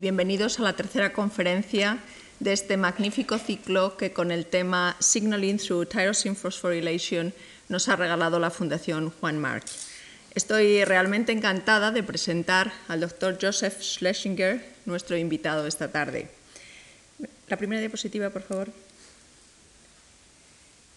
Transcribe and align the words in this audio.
Bienvenidos 0.00 0.60
a 0.60 0.62
la 0.62 0.76
tercera 0.76 1.12
conferencia 1.12 1.98
de 2.38 2.52
este 2.52 2.76
magnífico 2.76 3.36
ciclo 3.36 3.96
que 3.96 4.12
con 4.12 4.30
el 4.30 4.46
tema 4.46 4.94
Signaling 5.00 5.58
through 5.58 5.88
Tyrosine 5.88 6.36
Phosphorylation 6.36 7.34
nos 7.68 7.88
ha 7.88 7.96
regalado 7.96 8.38
la 8.38 8.50
Fundación 8.50 9.10
Juan 9.10 9.38
March. 9.38 9.66
Estoy 10.36 10.84
realmente 10.84 11.32
encantada 11.32 11.90
de 11.90 12.04
presentar 12.04 12.72
al 12.86 13.00
doctor 13.00 13.38
Joseph 13.42 13.82
Schlesinger, 13.82 14.64
nuestro 14.86 15.16
invitado 15.16 15.66
esta 15.66 15.90
tarde. 15.90 16.28
La 17.48 17.56
primera 17.56 17.80
diapositiva, 17.80 18.30
por 18.30 18.42
favor. 18.42 18.68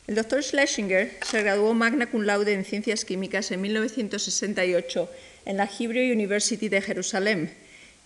El 0.06 0.14
doctor 0.14 0.44
Schlesinger 0.44 1.18
se 1.26 1.42
graduó 1.42 1.74
magna 1.74 2.06
cum 2.06 2.22
laude 2.22 2.54
en 2.54 2.66
Ciencias 2.66 3.04
Químicas 3.04 3.50
en 3.50 3.62
1968 3.62 5.10
en 5.46 5.58
la 5.58 5.68
Hebrew 5.68 6.14
University 6.14 6.70
de 6.70 6.84
Jerusalén 6.84 7.61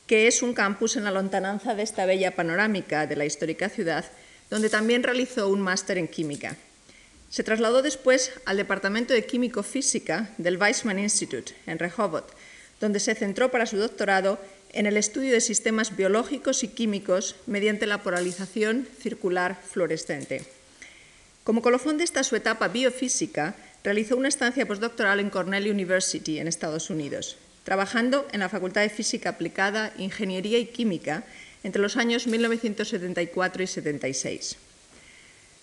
que 0.08 0.28
es 0.28 0.42
un 0.44 0.54
campus 0.54 0.96
en 0.96 1.04
la 1.04 1.12
lontananza 1.12 1.74
de 1.74 1.84
esta 1.84 2.06
bella 2.06 2.36
panorámica 2.36 3.08
de 3.08 3.16
la 3.16 3.26
histórica 3.26 3.70
ciudad, 3.70 4.06
donde 4.50 4.70
también 4.70 5.04
realizó 5.04 5.50
un 5.50 5.62
máster 5.62 5.98
en 5.98 6.08
química. 6.08 6.56
Se 7.30 7.44
trasladó 7.44 7.82
después 7.82 8.32
al 8.46 8.58
Departamento 8.58 9.14
de 9.14 9.26
Químico-Física 9.26 10.30
del 10.38 10.58
Weizmann 10.58 11.00
Institute, 11.00 11.54
en 11.66 11.80
Rehovot, 11.80 12.32
donde 12.80 13.00
se 13.00 13.16
centró 13.16 13.50
para 13.50 13.66
su 13.66 13.78
doctorado 13.78 14.40
en 14.74 14.86
el 14.86 14.98
estudio 14.98 15.32
de 15.32 15.42
sistemas 15.42 15.96
biológicos 15.96 16.64
y 16.64 16.68
químicos 16.68 17.36
mediante 17.48 17.88
la 17.88 18.04
polarización 18.04 18.88
circular 19.00 19.60
fluorescente. 19.60 20.46
Como 21.44 21.62
colofón 21.62 21.98
de 21.98 22.04
esta 22.04 22.24
su 22.24 22.36
etapa 22.36 22.68
biofísica, 22.68 23.56
realizó 23.84 24.18
una 24.18 24.28
estancia 24.28 24.66
postdoctoral 24.66 25.20
en 25.20 25.30
Cornell 25.30 25.70
University, 25.70 26.40
en 26.40 26.48
Estados 26.48 26.90
Unidos 26.90 27.38
trabajando 27.66 28.26
en 28.32 28.40
la 28.40 28.48
Facultad 28.48 28.82
de 28.82 28.90
Física 28.90 29.32
Aplicada, 29.32 29.92
Ingeniería 29.98 30.60
y 30.60 30.68
Química 30.68 31.24
entre 31.64 31.82
los 31.82 31.98
años 31.98 32.28
1974 32.28 33.64
y 33.64 33.68
76. 33.68 34.56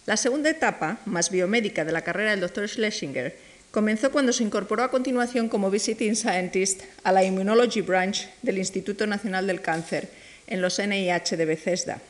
La 0.05 0.17
segunda 0.17 0.51
etapa, 0.51 0.99
más 1.07 1.31
biomédica, 1.31 1.85
de 1.85 1.93
la 1.93 2.03
carrera 2.03 2.33
del 2.33 2.41
Dr. 2.41 2.69
Schlesinger 2.69 3.39
comenzó 3.71 4.11
cuando 4.11 4.33
se 4.33 4.43
incorporó 4.43 4.83
a 4.83 4.91
continuación 4.91 5.49
como 5.49 5.71
Visiting 5.71 6.17
Scientist 6.17 6.83
a 7.05 7.13
la 7.13 7.23
Immunology 7.23 7.83
Branch 7.83 8.29
del 8.43 8.59
Instituto 8.59 9.07
Nacional 9.07 9.47
del 9.47 9.63
Cáncer 9.63 10.11
en 10.49 10.61
los 10.61 10.81
NIH 10.81 11.37
de 11.37 11.45
Bethesda. 11.45 12.01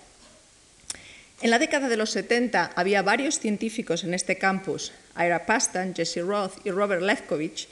En 1.42 1.50
la 1.50 1.58
década 1.58 1.90
de 1.90 1.98
los 1.98 2.10
70 2.10 2.72
había 2.76 3.02
varios 3.02 3.38
científicos 3.38 4.04
en 4.04 4.14
este 4.14 4.38
campus, 4.38 4.92
Ira 5.14 5.44
Pastan, 5.44 5.94
Jesse 5.94 6.22
Roth 6.22 6.64
y 6.64 6.70
Robert 6.70 7.02
Lefkovich, 7.02 7.68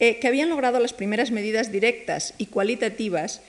eh, 0.00 0.18
que 0.18 0.28
habían 0.28 0.48
logrado 0.48 0.80
las 0.80 0.92
primeras 0.92 1.30
medidas 1.30 1.70
directas 1.70 2.34
y 2.38 2.46
cualitativas 2.46 3.40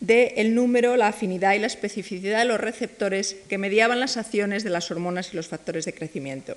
del 0.00 0.54
número, 0.56 0.96
la 0.96 1.08
afinidad 1.08 1.54
y 1.54 1.60
la 1.60 1.68
especificidad 1.68 2.40
de 2.40 2.44
los 2.44 2.60
receptores 2.60 3.36
que 3.48 3.56
mediaban 3.56 4.00
las 4.00 4.16
acciones 4.16 4.64
de 4.64 4.70
las 4.70 4.90
hormonas 4.90 5.32
y 5.32 5.36
los 5.36 5.46
factores 5.46 5.84
de 5.84 5.94
crecimiento. 5.94 6.56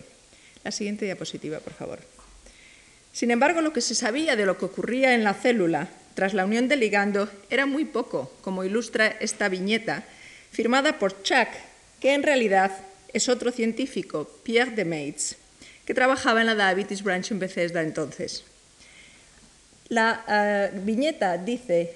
La 0.64 0.72
siguiente 0.72 1.06
diapositiva, 1.06 1.60
por 1.60 1.74
favor. 1.74 2.00
Sin 3.14 3.30
embargo, 3.30 3.62
lo 3.62 3.72
que 3.72 3.82
se 3.82 3.94
sabía 3.94 4.36
de 4.36 4.48
lo 4.48 4.58
que 4.58 4.66
ocurría 4.66 5.14
en 5.14 5.24
la 5.24 5.36
célula 5.36 5.90
tras 6.16 6.34
la 6.34 6.44
unión 6.44 6.68
del 6.68 6.80
ligando 6.80 7.30
era 7.52 7.68
muy 7.68 7.86
poco, 7.86 8.34
como 8.42 8.64
ilustra 8.64 9.08
esta 9.08 9.48
viñeta, 9.48 10.04
firmada 10.52 10.98
por 10.98 11.22
Chuck, 11.22 11.50
que 12.00 12.14
en 12.14 12.24
realidad 12.24 12.72
es 13.14 13.30
otro 13.30 13.52
científico, 13.52 14.28
Pierre 14.44 14.72
de 14.72 14.86
Maitz, 14.86 15.36
que 15.86 15.94
trabajaba 15.94 16.42
en 16.42 16.48
la 16.48 16.56
Diabetes 16.56 17.04
Branch 17.04 17.30
en 17.30 17.40
Bethesda 17.40 17.82
entonces. 17.82 18.44
La 19.90 20.24
eh, 20.28 20.72
viñeta 20.84 21.38
dice, 21.38 21.94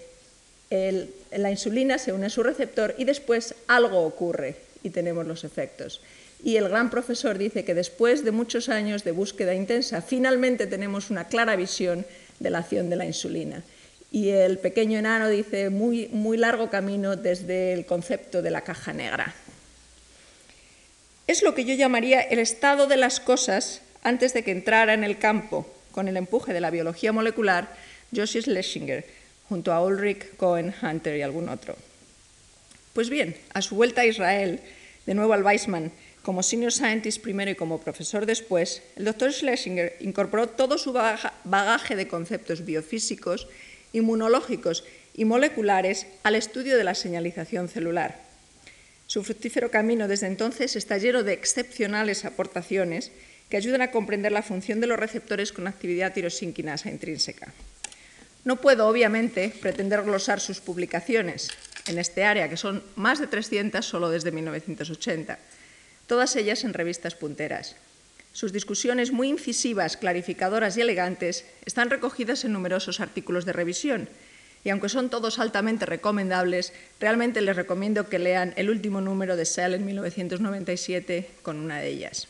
la 0.69 1.49
insulina 1.49 1.97
se 1.97 2.13
une 2.13 2.27
a 2.27 2.29
su 2.29 2.43
receptor 2.43 2.93
y 2.97 3.05
después 3.05 3.55
algo 3.67 4.05
ocurre 4.05 4.55
y 4.83 4.91
tenemos 4.91 5.25
los 5.25 5.43
efectos. 5.43 6.01
Y 6.43 6.55
el 6.55 6.69
gran 6.69 6.89
profesor 6.89 7.37
dice 7.37 7.65
que 7.65 7.73
después 7.73 8.23
de 8.23 8.31
muchos 8.31 8.69
años 8.69 9.03
de 9.03 9.11
búsqueda 9.11 9.53
intensa, 9.53 10.01
finalmente 10.01 10.67
tenemos 10.67 11.09
una 11.09 11.27
clara 11.27 11.55
visión 11.55 12.05
de 12.39 12.49
la 12.49 12.59
acción 12.59 12.89
de 12.89 12.95
la 12.95 13.05
insulina. 13.05 13.64
Y 14.11 14.30
el 14.30 14.58
pequeño 14.58 14.97
enano 14.97 15.27
dice, 15.27 15.69
muy, 15.69 16.08
muy 16.08 16.37
largo 16.37 16.69
camino 16.69 17.15
desde 17.15 17.73
el 17.73 17.85
concepto 17.85 18.41
de 18.41 18.52
la 18.52 18.61
caja 18.61 18.93
negra. 18.93 19.33
Es 21.27 21.43
lo 21.43 21.53
que 21.53 21.65
yo 21.65 21.73
llamaría 21.73 22.21
el 22.21 22.39
estado 22.39 22.87
de 22.87 22.97
las 22.97 23.19
cosas 23.19 23.81
antes 24.02 24.33
de 24.33 24.43
que 24.43 24.52
entrara 24.52 24.93
en 24.93 25.03
el 25.03 25.19
campo 25.19 25.67
con 25.92 26.08
el 26.08 26.17
empuje 26.17 26.54
de 26.54 26.61
la 26.61 26.72
biología 26.72 27.11
molecular, 27.11 27.76
Joshua 28.16 28.42
Schlesinger, 28.42 29.05
junto 29.48 29.73
a 29.73 29.83
Ulrich, 29.83 30.36
Cohen, 30.38 30.73
Hunter 30.82 31.17
y 31.17 31.22
algún 31.22 31.50
otro. 31.50 31.76
Pues 32.94 33.10
bien, 33.10 33.36
a 33.54 33.61
su 33.61 33.76
vuelta 33.76 34.02
a 34.02 34.05
Israel, 34.05 34.60
de 35.05 35.14
nuevo 35.14 35.33
al 35.33 35.44
Weizmann, 35.44 35.92
como 36.22 36.44
senior 36.44 36.72
scientist 36.72 37.22
primero 37.22 37.50
y 37.50 37.55
como 37.55 37.82
profesor 37.82 38.26
después, 38.26 38.83
el 38.95 39.05
doctor 39.05 39.33
Schlesinger 39.33 39.95
incorporó 40.02 40.48
todo 40.50 40.77
su 40.77 40.92
bagaje 40.94 41.95
de 41.95 42.08
conceptos 42.08 42.66
biofísicos, 42.66 43.48
inmunológicos 43.94 44.83
y 45.16 45.26
moleculares 45.26 46.08
al 46.23 46.36
estudio 46.36 46.77
de 46.77 46.83
la 46.83 46.94
señalización 46.94 47.70
celular. 47.70 48.21
Su 49.08 49.23
fructífero 49.23 49.71
camino 49.71 50.08
desde 50.08 50.27
entonces 50.27 50.76
está 50.76 50.98
lleno 51.00 51.23
de 51.23 51.33
excepcionales 51.33 52.26
aportaciones 52.26 53.11
que 53.49 53.58
ayudan 53.58 53.82
a 53.82 53.92
comprender 53.92 54.32
la 54.32 54.43
función 54.43 54.80
de 54.80 54.87
los 54.87 54.99
receptores 54.99 55.52
con 55.52 55.67
actividad 55.67 56.14
tirosínquinasa 56.14 56.89
intrínseca. 56.89 57.52
No 58.45 58.58
puedo, 58.58 58.87
obviamente, 58.87 59.54
pretender 59.61 60.04
glosar 60.04 60.39
sus 60.39 60.61
publicaciones 60.61 61.49
en 61.88 61.99
este 61.99 62.23
área, 62.23 62.49
que 62.49 62.58
son 62.58 62.83
más 62.95 63.20
de 63.20 63.27
300 63.27 63.86
solo 63.86 64.09
desde 64.09 64.32
1980, 64.32 65.39
todas 66.08 66.36
ellas 66.36 66.64
en 66.64 66.73
revistas 66.73 67.15
punteras. 67.15 67.76
Sus 68.32 68.54
discusiones 68.54 69.11
muy 69.11 69.27
incisivas, 69.27 69.98
clarificadoras 69.98 70.77
y 70.77 70.82
elegantes 70.82 71.45
están 71.65 71.89
recogidas 71.89 72.45
en 72.45 72.54
numerosos 72.54 72.99
artículos 72.99 73.45
de 73.45 73.54
revisión, 73.54 74.08
y 74.64 74.70
aunque 74.70 74.89
son 74.89 75.09
todos 75.09 75.39
altamente 75.39 75.86
recomendables, 75.86 76.73
realmente 76.99 77.42
les 77.42 77.55
recomiendo 77.55 78.09
que 78.09 78.20
lean 78.20 78.54
el 78.58 78.70
último 78.70 79.02
número 79.02 79.36
de 79.36 79.45
Cell 79.45 79.73
en 79.73 79.86
1997 79.86 81.30
con 81.42 81.59
una 81.59 81.80
de 81.80 81.88
ellas. 81.88 82.27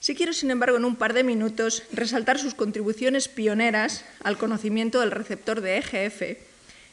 Si 0.00 0.14
quiero, 0.14 0.32
sin 0.32 0.50
embargo, 0.50 0.76
en 0.76 0.84
un 0.84 0.96
par 0.96 1.14
de 1.14 1.24
minutos 1.24 1.82
resaltar 1.92 2.38
sus 2.38 2.54
contribuciones 2.54 3.28
pioneras 3.28 4.04
al 4.22 4.38
conocimiento 4.38 5.00
del 5.00 5.10
receptor 5.10 5.60
de 5.60 5.78
EGF 5.78 6.38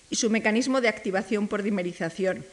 y 0.09 0.15
su 0.15 0.29
mecanismo 0.29 0.81
de 0.81 0.87
activación 0.87 1.47
por 1.47 1.63
dimerización, 1.63 2.45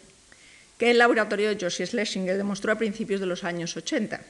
que 0.78 0.90
el 0.90 0.98
laboratorio 0.98 1.48
de 1.48 1.58
Joshua 1.60 1.86
Schlesinger 1.86 2.36
demostró 2.36 2.72
a 2.72 2.78
principios 2.78 3.20
de 3.20 3.26
los 3.26 3.44
años 3.44 3.76
80, 3.76 4.20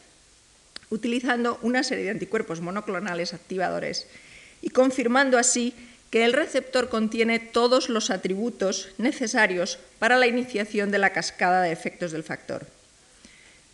utilizando 0.90 1.58
una 1.62 1.82
serie 1.82 2.04
de 2.04 2.10
anticuerpos 2.10 2.60
monoclonales 2.60 3.32
activadores 3.34 4.06
y 4.60 4.70
confirmando 4.70 5.38
así 5.38 5.74
que 6.10 6.24
el 6.24 6.32
receptor 6.32 6.88
contiene 6.88 7.38
todos 7.38 7.88
los 7.88 8.10
atributos 8.10 8.88
necesarios 8.98 9.78
para 10.00 10.18
la 10.18 10.26
iniciación 10.26 10.90
de 10.90 10.98
la 10.98 11.12
cascada 11.12 11.62
de 11.62 11.72
efectos 11.72 12.10
del 12.10 12.24
factor. 12.24 12.66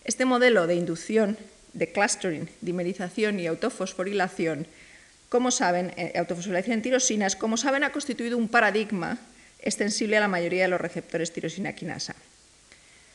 Este 0.04 0.26
modelo 0.26 0.66
de 0.66 0.74
inducción 0.74 1.38
de 1.76 1.92
clustering, 1.92 2.48
dimerización 2.62 3.38
y 3.38 3.46
autofosforilación, 3.46 4.66
como 5.28 5.50
saben, 5.50 5.92
eh, 5.96 6.16
autofosforilación 6.16 6.80
en 6.80 6.82
tirosinas, 6.82 7.36
como 7.36 7.56
saben, 7.56 7.84
ha 7.84 7.92
constituido 7.92 8.38
un 8.38 8.48
paradigma 8.48 9.18
extensible 9.60 10.16
a 10.16 10.20
la 10.20 10.28
mayoría 10.28 10.62
de 10.62 10.68
los 10.68 10.80
receptores 10.80 11.32
tirosina 11.32 11.74
quinasa. 11.74 12.16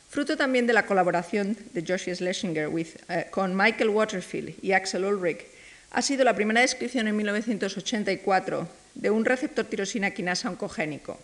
Fruto 0.10 0.38
también 0.38 0.68
de 0.68 0.74
la 0.74 0.86
colaboración 0.86 1.58
de 1.74 1.82
Joshua 1.82 2.14
Schlesinger 2.14 2.70
eh, 2.76 3.28
con 3.32 3.56
Michael 3.56 3.90
Waterfield 3.90 4.56
y 4.62 4.74
Axel 4.74 5.06
Ulrich, 5.06 5.46
ha 5.90 6.02
sido 6.02 6.24
la 6.24 6.36
primera 6.36 6.62
descripción 6.62 7.08
en 7.08 7.16
1984 7.18 8.68
de 8.96 9.10
un 9.10 9.26
receptor 9.26 9.66
tirosina 9.66 10.12
quinasa 10.12 10.50
oncogénico, 10.50 11.20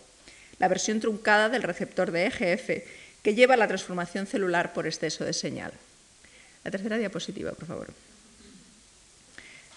la 0.58 0.68
versión 0.68 1.00
truncada 1.00 1.48
del 1.48 1.62
receptor 1.62 2.10
de 2.10 2.26
EGF 2.26 2.84
que 3.22 3.34
lleva 3.34 3.54
a 3.54 3.56
la 3.58 3.68
transformación 3.68 4.26
celular 4.26 4.72
por 4.72 4.86
exceso 4.86 5.24
de 5.24 5.32
señal. 5.32 5.72
La 6.64 6.70
tercera 6.70 6.98
diapositiva, 6.98 7.52
por 7.52 7.66
favor. 7.66 7.88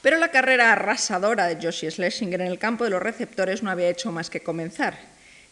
Pero 0.01 0.17
la 0.17 0.31
carrera 0.31 0.71
arrasadora 0.71 1.47
de 1.47 1.55
Joshua 1.55 1.91
Schlesinger 1.91 2.41
en 2.41 2.47
el 2.47 2.57
campo 2.57 2.83
de 2.83 2.89
los 2.89 3.03
receptores 3.03 3.61
no 3.61 3.69
había 3.69 3.89
hecho 3.89 4.11
más 4.11 4.29
que 4.29 4.41
comenzar. 4.41 4.97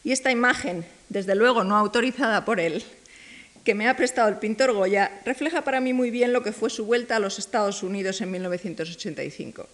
Y 0.03 0.11
esta 0.11 0.31
imagen, 0.31 0.85
desde 1.09 1.35
luego 1.35 1.63
no 1.63 1.77
autorizada 1.77 2.45
por 2.45 2.59
él, 2.59 2.83
que 3.63 3.75
me 3.75 3.87
ha 3.87 3.95
prestado 3.95 4.29
el 4.29 4.37
pintor 4.37 4.73
Goya, 4.73 5.11
refleja 5.25 5.61
para 5.63 5.81
mí 5.81 5.93
muy 5.93 6.09
bien 6.09 6.33
lo 6.33 6.41
que 6.41 6.51
fue 6.51 6.69
su 6.69 6.85
vuelta 6.85 7.17
a 7.17 7.19
los 7.19 7.37
Estados 7.37 7.83
Unidos 7.83 8.21
en 8.21 8.31
1985. 8.31 9.67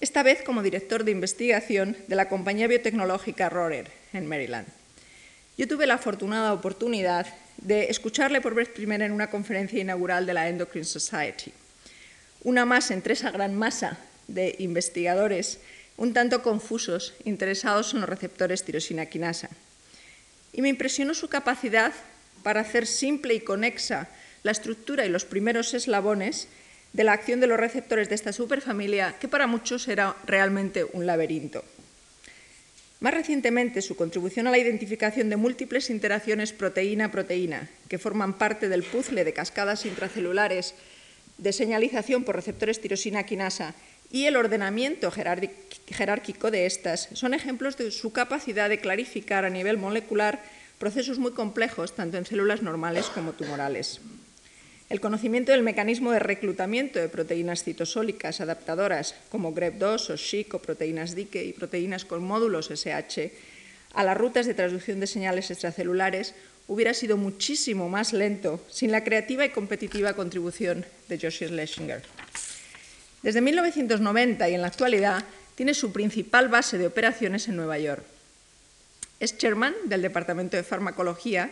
Esta 0.00 0.22
vez 0.22 0.42
como 0.42 0.62
director 0.62 1.04
de 1.04 1.12
investigación 1.12 1.96
de 2.08 2.16
la 2.16 2.28
compañía 2.28 2.66
biotecnológica 2.66 3.48
Rohrer, 3.48 3.90
en 4.12 4.26
Maryland. 4.26 4.66
Yo 5.56 5.68
tuve 5.68 5.86
la 5.86 5.94
afortunada 5.94 6.52
oportunidad 6.52 7.26
de 7.58 7.84
escucharle 7.84 8.40
por 8.40 8.54
vez 8.54 8.68
primera 8.68 9.06
en 9.06 9.12
una 9.12 9.30
conferencia 9.30 9.80
inaugural 9.80 10.26
de 10.26 10.34
la 10.34 10.48
Endocrine 10.48 10.84
Society. 10.84 11.52
Una 12.42 12.64
más 12.64 12.90
entre 12.90 13.14
esa 13.14 13.30
gran 13.30 13.54
masa 13.54 13.98
de 14.28 14.54
investigadores 14.58 15.60
un 15.96 16.12
tanto 16.12 16.42
confusos, 16.42 17.14
interesados 17.24 17.94
en 17.94 18.00
los 18.00 18.08
receptores 18.08 18.64
tirosina 18.64 19.06
quinasa. 19.06 19.48
y 20.52 20.62
me 20.62 20.68
impresionó 20.68 21.14
su 21.14 21.28
capacidad 21.28 21.92
para 22.44 22.60
hacer 22.60 22.86
simple 22.86 23.34
y 23.34 23.40
conexa 23.40 24.08
la 24.44 24.52
estructura 24.52 25.04
y 25.04 25.08
los 25.08 25.24
primeros 25.24 25.74
eslabones 25.74 26.46
de 26.92 27.02
la 27.02 27.12
acción 27.12 27.40
de 27.40 27.48
los 27.48 27.58
receptores 27.58 28.08
de 28.08 28.14
esta 28.14 28.32
superfamilia, 28.32 29.16
que 29.18 29.26
para 29.26 29.48
muchos 29.48 29.88
era 29.88 30.14
realmente 30.26 30.84
un 30.84 31.06
laberinto. 31.06 31.64
Más 33.04 33.12
recientemente, 33.12 33.82
su 33.82 33.96
contribución 33.96 34.46
a 34.46 34.50
la 34.50 34.56
identificación 34.56 35.28
de 35.28 35.36
múltiples 35.36 35.90
interacciones 35.90 36.54
proteína-proteína, 36.54 37.68
que 37.86 37.98
forman 37.98 38.38
parte 38.38 38.70
del 38.70 38.82
puzzle 38.82 39.24
de 39.24 39.34
cascadas 39.34 39.84
intracelulares 39.84 40.74
de 41.36 41.52
señalización 41.52 42.24
por 42.24 42.34
receptores 42.34 42.80
tirosina 42.80 43.24
quinasa 43.24 43.74
y 44.10 44.24
el 44.24 44.36
ordenamiento 44.36 45.10
jerárquico 45.10 46.50
de 46.50 46.64
estas, 46.64 47.10
son 47.12 47.34
ejemplos 47.34 47.76
de 47.76 47.90
su 47.90 48.10
capacidad 48.10 48.70
de 48.70 48.80
clarificar 48.80 49.44
a 49.44 49.50
nivel 49.50 49.76
molecular 49.76 50.42
procesos 50.78 51.18
muy 51.18 51.32
complejos, 51.32 51.94
tanto 51.94 52.16
en 52.16 52.24
células 52.24 52.62
normales 52.62 53.10
como 53.12 53.34
tumorales. 53.34 54.00
El 54.94 55.00
conocimiento 55.00 55.50
del 55.50 55.64
mecanismo 55.64 56.12
de 56.12 56.20
reclutamiento 56.20 57.00
de 57.00 57.08
proteínas 57.08 57.64
citosólicas 57.64 58.40
adaptadoras 58.40 59.16
como 59.28 59.52
GREP2 59.52 60.10
o 60.10 60.16
SHIC 60.16 60.54
o 60.54 60.62
proteínas 60.62 61.16
DIKE 61.16 61.42
y 61.42 61.52
proteínas 61.52 62.04
con 62.04 62.22
módulos 62.22 62.70
SH 62.70 63.32
a 63.92 64.04
las 64.04 64.16
rutas 64.16 64.46
de 64.46 64.54
traducción 64.54 65.00
de 65.00 65.08
señales 65.08 65.50
extracelulares 65.50 66.36
hubiera 66.68 66.94
sido 66.94 67.16
muchísimo 67.16 67.88
más 67.88 68.12
lento 68.12 68.62
sin 68.70 68.92
la 68.92 69.02
creativa 69.02 69.44
y 69.44 69.50
competitiva 69.50 70.12
contribución 70.12 70.86
de 71.08 71.18
Joshua 71.18 71.48
Schlesinger. 71.48 72.00
Desde 73.24 73.40
1990 73.40 74.48
y 74.48 74.54
en 74.54 74.60
la 74.60 74.68
actualidad 74.68 75.24
tiene 75.56 75.74
su 75.74 75.90
principal 75.92 76.46
base 76.46 76.78
de 76.78 76.86
operaciones 76.86 77.48
en 77.48 77.56
Nueva 77.56 77.80
York. 77.80 78.04
Es 79.18 79.38
chairman 79.38 79.74
del 79.86 80.02
Departamento 80.02 80.56
de 80.56 80.62
Farmacología, 80.62 81.50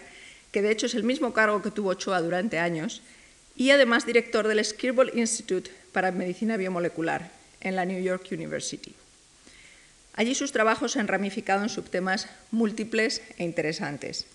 que 0.52 0.62
de 0.62 0.70
hecho 0.70 0.86
es 0.86 0.94
el 0.94 1.02
mismo 1.02 1.32
cargo 1.32 1.60
que 1.60 1.72
tuvo 1.72 1.90
Ochoa 1.90 2.20
durante 2.20 2.60
años, 2.60 3.02
y 3.56 3.70
además 3.70 4.06
director 4.06 4.48
del 4.48 4.64
Skirball 4.64 5.16
Institute 5.18 5.70
para 5.92 6.12
Medicina 6.12 6.56
Biomolecular 6.56 7.30
en 7.60 7.76
la 7.76 7.84
New 7.84 8.02
York 8.02 8.26
University. 8.30 8.94
Allí 10.14 10.34
sus 10.34 10.52
trabajos 10.52 10.92
se 10.92 11.00
han 11.00 11.08
ramificado 11.08 11.62
en 11.62 11.68
subtemas 11.68 12.28
múltiples 12.50 13.22
e 13.38 13.44
interesantes. 13.44 14.26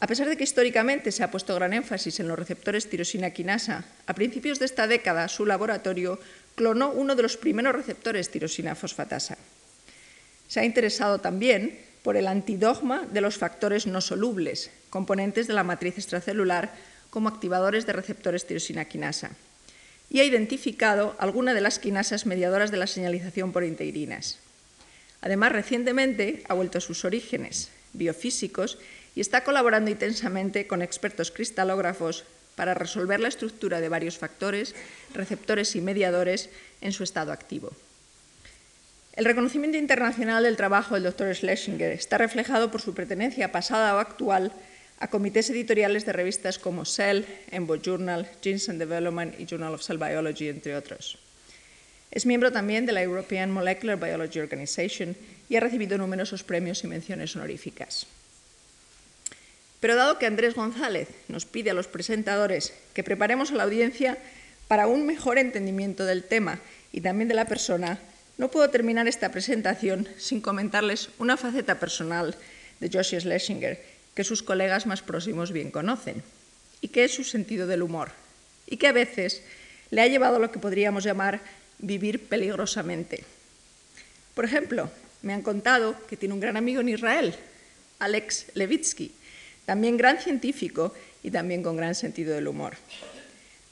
A 0.00 0.06
pesar 0.06 0.28
de 0.28 0.36
que 0.36 0.44
históricamente 0.44 1.12
se 1.12 1.22
ha 1.22 1.30
puesto 1.30 1.54
gran 1.54 1.72
énfasis 1.72 2.18
en 2.18 2.28
los 2.28 2.38
receptores 2.38 2.88
tirosina 2.88 3.30
quinasa, 3.30 3.84
a 4.06 4.14
principios 4.14 4.58
de 4.58 4.66
esta 4.66 4.88
década 4.88 5.28
su 5.28 5.46
laboratorio 5.46 6.18
clonó 6.56 6.90
uno 6.90 7.14
de 7.14 7.22
los 7.22 7.36
primeros 7.36 7.74
receptores 7.74 8.30
tirosina 8.30 8.74
fosfatasa. 8.74 9.38
Se 10.48 10.60
ha 10.60 10.64
interesado 10.64 11.20
también 11.20 11.78
por 12.02 12.16
el 12.16 12.26
antidogma 12.26 13.06
de 13.06 13.20
los 13.20 13.38
factores 13.38 13.86
no 13.86 14.00
solubles, 14.00 14.70
componentes 14.90 15.46
de 15.46 15.54
la 15.54 15.62
matriz 15.62 15.98
extracelular 15.98 16.72
como 17.12 17.28
activadores 17.28 17.84
de 17.84 17.92
receptores 17.92 18.46
tirosina 18.46 18.86
quinasa, 18.86 19.36
y 20.08 20.20
ha 20.20 20.24
identificado 20.24 21.14
algunas 21.18 21.54
de 21.54 21.60
las 21.60 21.78
quinasas 21.78 22.24
mediadoras 22.24 22.70
de 22.70 22.78
la 22.78 22.86
señalización 22.86 23.52
por 23.52 23.64
inteirinas. 23.64 24.38
Además, 25.20 25.52
recientemente 25.52 26.42
ha 26.48 26.54
vuelto 26.54 26.78
a 26.78 26.80
sus 26.80 27.04
orígenes 27.04 27.68
biofísicos 27.92 28.78
y 29.14 29.20
está 29.20 29.44
colaborando 29.44 29.90
intensamente 29.90 30.66
con 30.66 30.80
expertos 30.80 31.30
cristalógrafos 31.30 32.24
para 32.56 32.72
resolver 32.72 33.20
la 33.20 33.28
estructura 33.28 33.80
de 33.80 33.90
varios 33.90 34.16
factores, 34.16 34.74
receptores 35.12 35.76
y 35.76 35.82
mediadores 35.82 36.48
en 36.80 36.92
su 36.92 37.04
estado 37.04 37.30
activo. 37.30 37.72
El 39.12 39.26
reconocimiento 39.26 39.76
internacional 39.76 40.44
del 40.44 40.56
trabajo 40.56 40.94
del 40.94 41.04
Dr. 41.04 41.34
Schlesinger 41.34 41.92
está 41.92 42.16
reflejado 42.16 42.70
por 42.70 42.80
su 42.80 42.94
pertenencia 42.94 43.52
pasada 43.52 43.94
o 43.96 43.98
actual 43.98 44.52
a 45.02 45.08
comités 45.08 45.50
editoriales 45.50 46.06
de 46.06 46.12
revistas 46.12 46.60
como 46.60 46.84
Cell, 46.84 47.24
Embo 47.50 47.74
Journal, 47.74 48.30
Genes 48.40 48.68
and 48.68 48.78
Development 48.78 49.34
y 49.36 49.46
Journal 49.46 49.74
of 49.74 49.82
Cell 49.82 49.98
Biology, 49.98 50.48
entre 50.48 50.76
otros. 50.76 51.18
Es 52.12 52.24
miembro 52.24 52.52
también 52.52 52.86
de 52.86 52.92
la 52.92 53.02
European 53.02 53.50
Molecular 53.50 53.98
Biology 53.98 54.38
Organization 54.38 55.16
y 55.48 55.56
ha 55.56 55.60
recibido 55.60 55.98
numerosos 55.98 56.44
premios 56.44 56.84
y 56.84 56.86
menciones 56.86 57.34
honoríficas. 57.34 58.06
Pero 59.80 59.96
dado 59.96 60.20
que 60.20 60.26
Andrés 60.26 60.54
González 60.54 61.08
nos 61.26 61.46
pide 61.46 61.70
a 61.70 61.74
los 61.74 61.88
presentadores 61.88 62.72
que 62.94 63.02
preparemos 63.02 63.50
a 63.50 63.56
la 63.56 63.64
audiencia 63.64 64.18
para 64.68 64.86
un 64.86 65.04
mejor 65.04 65.38
entendimiento 65.38 66.06
del 66.06 66.22
tema 66.22 66.60
y 66.92 67.00
también 67.00 67.26
de 67.26 67.34
la 67.34 67.46
persona, 67.46 67.98
no 68.38 68.52
puedo 68.52 68.70
terminar 68.70 69.08
esta 69.08 69.32
presentación 69.32 70.06
sin 70.16 70.40
comentarles 70.40 71.08
una 71.18 71.36
faceta 71.36 71.80
personal 71.80 72.36
de 72.78 72.88
Joshua 72.88 73.18
Schlesinger 73.18 73.91
que 74.14 74.24
sus 74.24 74.42
colegas 74.42 74.86
más 74.86 75.02
próximos 75.02 75.52
bien 75.52 75.70
conocen, 75.70 76.22
y 76.80 76.88
que 76.88 77.04
es 77.04 77.14
su 77.14 77.24
sentido 77.24 77.66
del 77.66 77.82
humor, 77.82 78.10
y 78.66 78.76
que 78.76 78.88
a 78.88 78.92
veces 78.92 79.42
le 79.90 80.02
ha 80.02 80.06
llevado 80.06 80.36
a 80.36 80.38
lo 80.40 80.50
que 80.50 80.58
podríamos 80.58 81.04
llamar 81.04 81.40
vivir 81.78 82.28
peligrosamente. 82.28 83.24
Por 84.34 84.44
ejemplo, 84.44 84.90
me 85.22 85.32
han 85.32 85.42
contado 85.42 85.96
que 86.08 86.16
tiene 86.16 86.34
un 86.34 86.40
gran 86.40 86.56
amigo 86.56 86.80
en 86.80 86.88
Israel, 86.88 87.34
Alex 87.98 88.46
Levitsky, 88.54 89.12
también 89.64 89.96
gran 89.96 90.18
científico 90.18 90.94
y 91.22 91.30
también 91.30 91.62
con 91.62 91.76
gran 91.76 91.94
sentido 91.94 92.34
del 92.34 92.48
humor. 92.48 92.76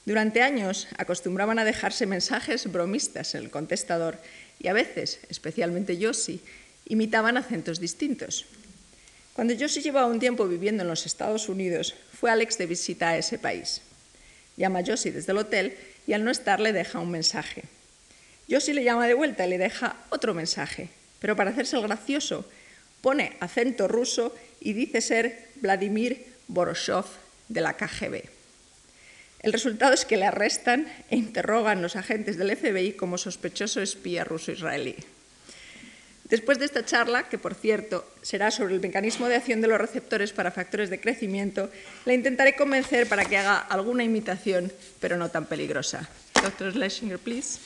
Durante 0.05 0.41
años 0.41 0.87
acostumbraban 0.97 1.59
a 1.59 1.65
dejarse 1.65 2.05
mensajes 2.05 2.71
bromistas 2.71 3.35
en 3.35 3.43
el 3.43 3.51
contestador 3.51 4.17
y 4.59 4.67
a 4.67 4.73
veces, 4.73 5.19
especialmente 5.29 5.97
Yossi, 5.97 6.41
imitaban 6.87 7.37
acentos 7.37 7.79
distintos. 7.79 8.45
Cuando 9.33 9.53
Yossi 9.53 9.81
llevaba 9.81 10.07
un 10.07 10.19
tiempo 10.19 10.47
viviendo 10.47 10.83
en 10.83 10.89
los 10.89 11.05
Estados 11.05 11.47
Unidos, 11.47 11.95
fue 12.19 12.29
Alex 12.29 12.57
de 12.57 12.65
visita 12.65 13.09
a 13.09 13.17
ese 13.17 13.39
país. 13.39 13.81
Llama 14.57 14.79
a 14.79 14.81
Yossi 14.81 15.09
desde 15.09 15.31
el 15.31 15.37
hotel 15.37 15.77
y 16.05 16.13
al 16.13 16.23
no 16.23 16.31
estar 16.31 16.59
le 16.59 16.73
deja 16.73 16.99
un 16.99 17.11
mensaje. 17.11 17.63
Yossi 18.47 18.73
le 18.73 18.83
llama 18.83 19.07
de 19.07 19.13
vuelta 19.13 19.47
y 19.47 19.49
le 19.49 19.57
deja 19.57 19.95
otro 20.09 20.33
mensaje, 20.33 20.89
pero 21.19 21.35
para 21.35 21.51
hacerse 21.51 21.77
el 21.77 21.83
gracioso, 21.83 22.45
pone 23.01 23.37
acento 23.39 23.87
ruso 23.87 24.35
y 24.59 24.73
dice 24.73 24.99
ser 24.99 25.47
Vladimir 25.55 26.25
Boroshov 26.47 27.05
de 27.47 27.61
la 27.61 27.77
KGB. 27.77 28.23
El 29.39 29.53
resultado 29.53 29.93
es 29.93 30.05
que 30.05 30.17
le 30.17 30.25
arrestan 30.25 30.87
e 31.09 31.15
interrogan 31.15 31.81
los 31.81 31.95
agentes 31.95 32.37
del 32.37 32.55
FBI 32.55 32.93
como 32.93 33.17
sospechoso 33.17 33.81
espía 33.81 34.23
ruso-israelí. 34.23 34.95
Después 36.31 36.59
de 36.59 36.65
esta 36.65 36.85
charla, 36.85 37.27
que 37.27 37.37
por 37.37 37.53
cierto 37.53 38.07
será 38.21 38.51
sobre 38.51 38.73
el 38.73 38.79
mecanismo 38.79 39.27
de 39.27 39.35
acción 39.35 39.59
de 39.59 39.67
los 39.67 39.77
receptores 39.77 40.31
para 40.31 40.49
factores 40.49 40.89
de 40.89 41.01
crecimiento, 41.01 41.69
le 42.05 42.13
intentaré 42.13 42.55
convencer 42.55 43.09
para 43.09 43.25
que 43.25 43.37
haga 43.37 43.57
alguna 43.57 44.05
imitación, 44.05 44.71
pero 45.01 45.17
no 45.17 45.27
tan 45.27 45.45
peligrosa. 45.45 46.07
Dr. 46.41 46.71
Schlesinger, 46.71 47.19
please. 47.19 47.59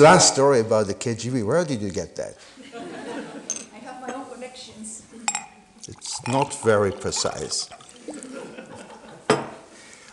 Last 0.00 0.32
story 0.32 0.60
about 0.60 0.86
the 0.86 0.94
KGB, 0.94 1.44
where 1.44 1.64
did 1.64 1.82
you 1.82 1.90
get 1.90 2.16
that? 2.16 2.36
I 2.74 3.78
have 3.78 4.00
my 4.00 4.14
own 4.14 4.24
connections. 4.32 5.02
It's 5.86 6.26
not 6.26 6.54
very 6.62 6.90
precise. 6.90 7.68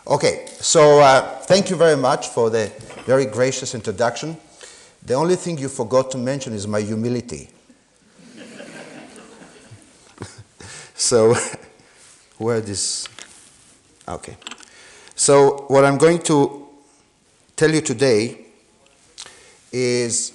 Okay, 0.06 0.46
so 0.60 1.00
uh, 1.00 1.22
thank 1.40 1.70
you 1.70 1.76
very 1.76 1.98
much 1.98 2.28
for 2.28 2.50
the 2.50 2.72
very 3.06 3.26
gracious 3.26 3.74
introduction. 3.76 4.38
The 5.06 5.14
only 5.14 5.36
thing 5.36 5.58
you 5.58 5.70
forgot 5.70 6.12
to 6.12 6.18
mention 6.18 6.54
is 6.54 6.68
my 6.68 6.82
humility. 6.82 7.50
so, 10.96 11.36
where 12.38 12.62
this? 12.62 13.08
Okay. 14.08 14.38
So, 15.16 15.66
what 15.68 15.84
I'm 15.84 15.98
going 15.98 16.20
to 16.24 16.68
tell 17.56 17.72
you 17.72 17.82
today 17.82 18.47
is 19.72 20.34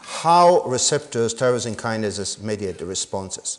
how 0.00 0.62
receptors, 0.64 1.34
tyrosine 1.34 1.76
kinases, 1.76 2.40
mediate 2.40 2.78
the 2.78 2.86
responses. 2.86 3.58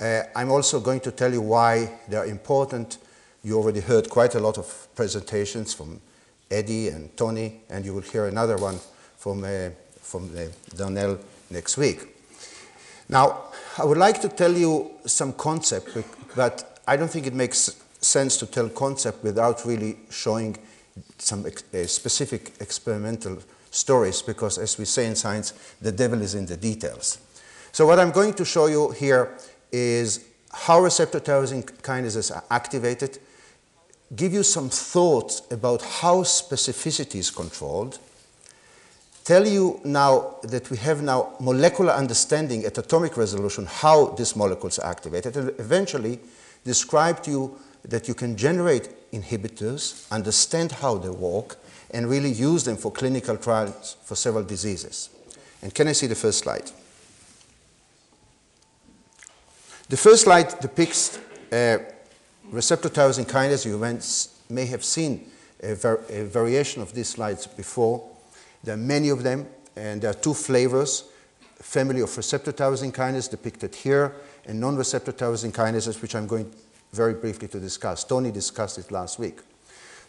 Uh, 0.00 0.22
I'm 0.34 0.50
also 0.50 0.80
going 0.80 1.00
to 1.00 1.10
tell 1.10 1.32
you 1.32 1.40
why 1.40 1.98
they're 2.08 2.24
important. 2.24 2.98
You 3.42 3.58
already 3.58 3.80
heard 3.80 4.08
quite 4.08 4.34
a 4.34 4.40
lot 4.40 4.58
of 4.58 4.88
presentations 4.94 5.74
from 5.74 6.00
Eddie 6.50 6.88
and 6.88 7.14
Tony, 7.16 7.60
and 7.68 7.84
you 7.84 7.94
will 7.94 8.02
hear 8.02 8.26
another 8.26 8.56
one 8.56 8.78
from, 9.16 9.44
uh, 9.44 9.70
from 10.00 10.30
uh, 10.36 10.46
Donnell 10.76 11.18
next 11.50 11.76
week. 11.76 12.08
Now, 13.08 13.44
I 13.78 13.84
would 13.84 13.98
like 13.98 14.20
to 14.22 14.28
tell 14.28 14.52
you 14.52 14.92
some 15.04 15.32
concept, 15.32 15.96
but 16.34 16.80
I 16.86 16.96
don't 16.96 17.10
think 17.10 17.26
it 17.26 17.34
makes 17.34 17.76
sense 18.00 18.36
to 18.38 18.46
tell 18.46 18.68
concept 18.68 19.22
without 19.22 19.64
really 19.64 19.98
showing 20.10 20.56
some 21.18 21.44
ex 21.46 21.64
specific 21.90 22.52
experimental 22.60 23.38
stories 23.74 24.22
because, 24.22 24.58
as 24.58 24.78
we 24.78 24.84
say 24.84 25.06
in 25.06 25.16
science, 25.16 25.52
the 25.80 25.92
devil 25.92 26.22
is 26.22 26.34
in 26.34 26.46
the 26.46 26.56
details. 26.56 27.18
So 27.72 27.86
what 27.86 27.98
I'm 27.98 28.12
going 28.12 28.34
to 28.34 28.44
show 28.44 28.66
you 28.66 28.90
here 28.92 29.36
is 29.72 30.24
how 30.52 30.80
receptor 30.80 31.18
tyrosine 31.18 31.64
kinases 31.64 32.34
are 32.34 32.44
activated, 32.50 33.18
give 34.14 34.32
you 34.32 34.44
some 34.44 34.68
thoughts 34.68 35.42
about 35.50 35.82
how 35.82 36.22
specificity 36.22 37.16
is 37.16 37.30
controlled, 37.30 37.98
tell 39.24 39.46
you 39.46 39.80
now 39.84 40.36
that 40.42 40.70
we 40.70 40.76
have 40.76 41.02
now 41.02 41.34
molecular 41.40 41.92
understanding 41.92 42.64
at 42.64 42.78
atomic 42.78 43.16
resolution 43.16 43.66
how 43.66 44.06
these 44.10 44.36
molecules 44.36 44.78
are 44.78 44.90
activated, 44.90 45.36
and 45.36 45.48
eventually 45.58 46.20
describe 46.64 47.22
to 47.24 47.30
you 47.30 47.58
that 47.82 48.06
you 48.06 48.14
can 48.14 48.36
generate 48.36 48.88
inhibitors, 49.12 50.08
understand 50.12 50.70
how 50.70 50.96
they 50.96 51.10
work, 51.10 51.56
and 51.94 52.10
really 52.10 52.30
use 52.30 52.64
them 52.64 52.76
for 52.76 52.90
clinical 52.90 53.36
trials 53.36 53.96
for 54.04 54.16
several 54.16 54.42
diseases. 54.42 55.10
And 55.62 55.72
can 55.72 55.86
I 55.86 55.92
see 55.92 56.08
the 56.08 56.16
first 56.16 56.40
slide? 56.40 56.70
The 59.88 59.96
first 59.96 60.24
slide 60.24 60.58
depicts 60.60 61.20
uh, 61.52 61.78
receptor 62.50 62.88
tyrosine 62.88 63.26
kinase. 63.26 63.64
You 63.64 64.54
may 64.54 64.66
have 64.66 64.82
seen 64.82 65.30
a, 65.62 65.74
var 65.76 66.00
a 66.08 66.24
variation 66.24 66.82
of 66.82 66.92
these 66.92 67.08
slides 67.08 67.46
before. 67.46 68.02
There 68.64 68.74
are 68.74 68.78
many 68.78 69.10
of 69.10 69.22
them, 69.22 69.46
and 69.76 70.02
there 70.02 70.10
are 70.10 70.14
two 70.14 70.34
flavors, 70.34 71.04
family 71.60 72.00
of 72.00 72.16
receptor 72.16 72.52
tyrosine 72.52 72.92
kinase 72.92 73.30
depicted 73.30 73.72
here, 73.72 74.12
and 74.46 74.58
non-receptor 74.58 75.12
tyrosine 75.12 75.52
kinases, 75.52 76.02
which 76.02 76.16
I'm 76.16 76.26
going 76.26 76.52
very 76.92 77.14
briefly 77.14 77.46
to 77.48 77.60
discuss. 77.60 78.02
Tony 78.02 78.32
discussed 78.32 78.78
it 78.78 78.90
last 78.90 79.20
week. 79.20 79.38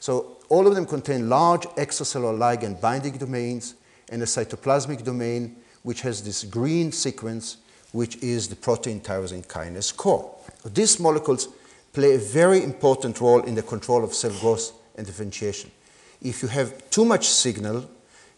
So 0.05 0.37
all 0.49 0.67
of 0.67 0.75
them 0.75 0.85
contain 0.85 1.29
large 1.29 1.63
extracellular 1.77 2.37
ligand 2.37 2.79
binding 2.79 3.17
domains 3.17 3.73
and 4.11 4.21
a 4.21 4.25
cytoplasmic 4.25 5.03
domain, 5.03 5.55
which 5.81 6.01
has 6.01 6.21
this 6.23 6.43
green 6.43 6.91
sequence, 6.91 7.57
which 7.91 8.17
is 8.17 8.47
the 8.47 8.55
protein 8.55 9.01
tyrosine 9.01 9.47
kinase 9.47 9.97
core. 9.97 10.31
These 10.63 10.99
molecules 10.99 11.47
play 11.91 12.13
a 12.13 12.19
very 12.19 12.63
important 12.63 13.19
role 13.19 13.41
in 13.45 13.55
the 13.55 13.63
control 13.63 14.03
of 14.03 14.13
cell 14.13 14.35
growth 14.41 14.73
and 14.95 15.07
differentiation. 15.07 15.71
If 16.21 16.43
you 16.43 16.49
have 16.49 16.87
too 16.91 17.03
much 17.03 17.27
signal, 17.27 17.89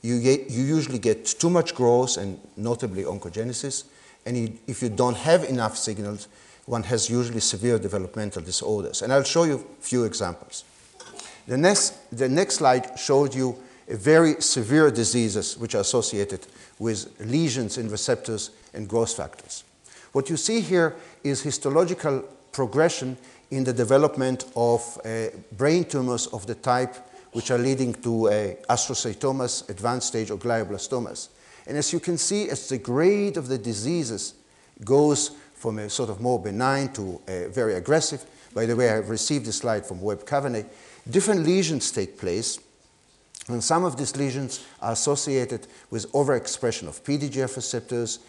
you, 0.02 0.22
get, 0.22 0.50
you 0.50 0.64
usually 0.64 1.00
get 1.00 1.26
too 1.26 1.50
much 1.50 1.76
growth 1.76 2.16
and 2.16 2.40
notably 2.56 3.04
oncogenesis. 3.04 3.84
And 4.26 4.38
you, 4.38 4.58
if 4.68 4.82
you 4.82 4.88
don't 4.88 5.18
have 5.18 5.44
enough 5.44 5.76
signals, 5.76 6.30
one 6.66 6.84
has 6.84 7.10
usually 7.10 7.42
severe 7.42 7.78
developmental 7.78 8.42
disorders. 8.42 9.02
And 9.02 9.12
I'll 9.12 9.24
show 9.24 9.44
you 9.44 9.56
a 9.56 9.82
few 9.84 10.06
examples. 10.06 10.64
The 11.48 11.58
next, 11.58 11.94
the 12.12 12.28
next 12.28 12.56
slide 12.56 13.00
showed 13.00 13.34
you 13.34 13.58
very 13.88 14.42
severe 14.42 14.92
diseases 14.92 15.58
which 15.58 15.76
are 15.76 15.82
associated 15.82 16.46
with 16.78 17.16
lesions 17.22 17.78
in 17.78 17.90
receptors 17.90 18.52
and 18.74 18.88
growth 18.88 19.16
factors. 19.16 19.64
What 20.12 20.30
you 20.30 20.36
see 20.36 20.60
here 20.60 20.96
is 21.24 21.42
histological 21.42 22.24
progression 22.52 23.18
in 23.50 23.64
the 23.64 23.72
development 23.72 24.46
of 24.56 25.00
uh, 25.06 25.28
brain 25.54 25.86
tumors 25.86 26.28
of 26.28 26.46
the 26.48 26.56
type 26.56 26.96
which 27.32 27.50
are 27.52 27.58
leading 27.58 27.94
to 27.94 28.28
uh, 28.28 28.54
astrocytomas, 28.70 29.70
advanced 29.70 30.08
stage, 30.08 30.32
or 30.32 30.38
glioblastomas. 30.38 31.30
And 31.66 31.78
as 31.78 31.94
you 31.94 32.00
can 32.00 32.18
see, 32.18 32.50
as 32.50 32.68
the 32.68 32.78
grade 32.78 33.38
of 33.38 33.48
the 33.48 33.58
diseases 33.58 34.34
goes 34.84 35.32
from 35.54 35.80
a 35.80 35.90
sort 35.90 36.10
of 36.10 36.20
more 36.20 36.42
benign 36.42 36.92
to 36.94 37.22
very 37.52 37.76
aggressive, 37.76 38.24
by 38.54 38.66
the 38.66 38.76
way, 38.76 38.90
I 38.90 38.96
received 38.96 39.46
this 39.46 39.58
slide 39.58 39.86
from 39.86 40.02
Web 40.02 40.26
Cavenee, 40.26 40.66
different 41.10 41.46
lesions 41.46 41.92
take 41.92 42.18
place, 42.18 42.60
and 43.48 43.64
some 43.64 43.86
of 43.86 43.98
these 43.98 44.16
lesions 44.18 44.66
are 44.82 44.92
associated 44.92 45.68
with 45.90 46.12
overexpression 46.12 46.88
of 46.88 47.04
PDGF 47.04 47.56
receptors, 47.56 48.20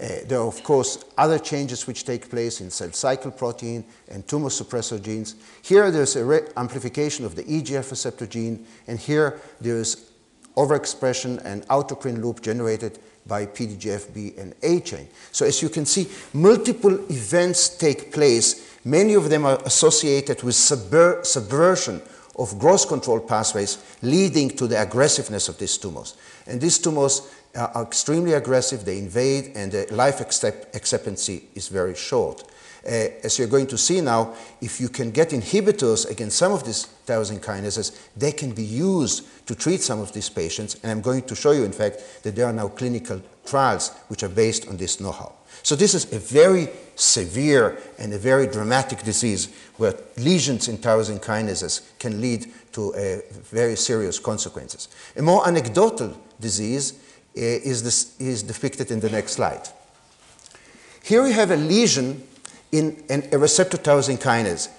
uh, 0.00 0.06
there 0.26 0.38
are, 0.38 0.46
of 0.46 0.62
course, 0.62 1.04
other 1.16 1.40
changes 1.40 1.88
which 1.88 2.04
take 2.04 2.30
place 2.30 2.60
in 2.60 2.70
cell 2.70 2.92
cycle 2.92 3.32
protein 3.32 3.84
and 4.08 4.26
tumor 4.28 4.48
suppressor 4.48 5.02
genes. 5.02 5.34
Here, 5.62 5.90
there's 5.90 6.14
a 6.14 6.58
amplification 6.58 7.24
of 7.24 7.34
the 7.34 7.42
EGF 7.42 7.90
receptor 7.90 8.26
gene, 8.26 8.64
and 8.86 9.00
here 9.00 9.40
there's 9.60 10.12
overexpression 10.56 11.44
and 11.44 11.66
autocrine 11.66 12.22
loop 12.22 12.42
generated 12.42 13.00
by 13.26 13.44
PDGFB 13.44 14.38
and 14.38 14.54
A 14.62 14.80
chain. 14.80 15.08
So 15.32 15.44
as 15.44 15.60
you 15.62 15.68
can 15.68 15.84
see, 15.84 16.08
multiple 16.32 16.94
events 17.10 17.68
take 17.68 18.12
place. 18.12 18.78
Many 18.84 19.14
of 19.14 19.28
them 19.28 19.44
are 19.44 19.60
associated 19.64 20.42
with 20.44 20.54
subver 20.54 21.26
subversion 21.26 22.00
of 22.38 22.58
growth 22.58 22.88
control 22.88 23.20
pathways 23.20 23.78
leading 24.02 24.48
to 24.48 24.66
the 24.66 24.80
aggressiveness 24.80 25.48
of 25.48 25.58
these 25.58 25.76
tumors. 25.76 26.16
And 26.46 26.60
these 26.60 26.78
tumors 26.78 27.34
are 27.54 27.82
extremely 27.82 28.34
aggressive, 28.34 28.84
they 28.84 28.98
invade, 28.98 29.52
and 29.56 29.72
the 29.72 29.86
life 29.90 30.20
expectancy 30.20 31.48
is 31.54 31.68
very 31.68 31.94
short. 31.94 32.44
Uh, 32.86 33.10
as 33.24 33.38
you're 33.38 33.48
going 33.48 33.66
to 33.66 33.76
see 33.76 34.00
now, 34.00 34.34
if 34.60 34.80
you 34.80 34.88
can 34.88 35.10
get 35.10 35.30
inhibitors 35.30 36.08
against 36.08 36.38
some 36.38 36.52
of 36.52 36.64
these 36.64 36.86
tyrosine 37.06 37.40
kinases, 37.40 37.98
they 38.16 38.32
can 38.32 38.52
be 38.52 38.62
used 38.62 39.46
to 39.46 39.54
treat 39.54 39.80
some 39.80 40.00
of 40.00 40.12
these 40.12 40.30
patients. 40.30 40.76
And 40.82 40.92
I'm 40.92 41.00
going 41.00 41.22
to 41.22 41.34
show 41.34 41.50
you, 41.50 41.64
in 41.64 41.72
fact, 41.72 42.22
that 42.22 42.36
there 42.36 42.46
are 42.46 42.52
now 42.52 42.68
clinical 42.68 43.20
trials 43.44 43.90
which 44.06 44.22
are 44.22 44.28
based 44.28 44.68
on 44.68 44.76
this 44.76 45.00
know-how. 45.00 45.32
So 45.68 45.76
this 45.76 45.92
is 45.92 46.10
a 46.14 46.18
very 46.18 46.70
severe 46.96 47.76
and 47.98 48.10
a 48.14 48.18
very 48.18 48.46
dramatic 48.46 49.02
disease 49.02 49.50
where 49.76 49.92
lesions 50.16 50.66
in 50.66 50.78
tyrosine 50.78 51.22
kinases 51.22 51.82
can 51.98 52.22
lead 52.22 52.46
to 52.72 52.94
uh, 52.94 53.18
very 53.52 53.76
serious 53.76 54.18
consequences. 54.18 54.88
A 55.14 55.20
more 55.20 55.46
anecdotal 55.46 56.16
disease 56.40 56.94
uh, 56.94 56.96
is, 57.36 57.82
this, 57.82 58.18
is 58.18 58.42
depicted 58.42 58.90
in 58.90 59.00
the 59.00 59.10
next 59.10 59.32
slide. 59.32 59.68
Here 61.02 61.22
we 61.22 61.32
have 61.32 61.50
a 61.50 61.56
lesion 61.56 62.22
in 62.72 63.04
an, 63.10 63.28
a 63.30 63.36
receptor 63.36 63.76
tyrosine 63.76 64.18
kinase. 64.18 64.70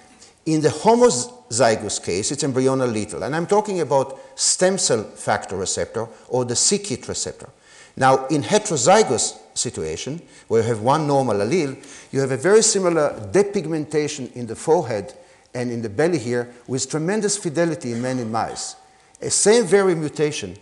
In 0.46 0.60
the 0.60 0.70
homozygous 0.70 2.04
case, 2.04 2.32
it's 2.32 2.42
embryonal 2.42 2.92
lethal, 2.92 3.22
and 3.22 3.36
I'm 3.36 3.46
talking 3.46 3.80
about 3.80 4.18
stem 4.34 4.76
cell 4.76 5.04
factor 5.04 5.54
receptor 5.54 6.08
or 6.26 6.44
the 6.44 6.56
c-KIT 6.56 7.06
receptor. 7.06 7.48
Now, 7.96 8.26
in 8.26 8.42
heterozygous 8.42 9.38
situation, 9.60 10.20
where 10.48 10.62
you 10.62 10.68
have 10.68 10.80
one 10.80 11.06
normal 11.06 11.36
allele, 11.36 11.76
you 12.12 12.20
have 12.20 12.30
a 12.30 12.36
very 12.36 12.62
similar 12.62 13.12
depigmentation 13.32 14.32
in 14.34 14.46
the 14.46 14.56
forehead 14.56 15.14
and 15.54 15.70
in 15.70 15.82
the 15.82 15.88
belly 15.88 16.18
here 16.18 16.52
with 16.66 16.88
tremendous 16.88 17.36
fidelity 17.36 17.92
in 17.92 18.02
men 18.02 18.18
and 18.18 18.32
mice. 18.32 18.76
A 19.20 19.30
same 19.30 19.64
very 19.64 19.94
mutation 19.94 20.56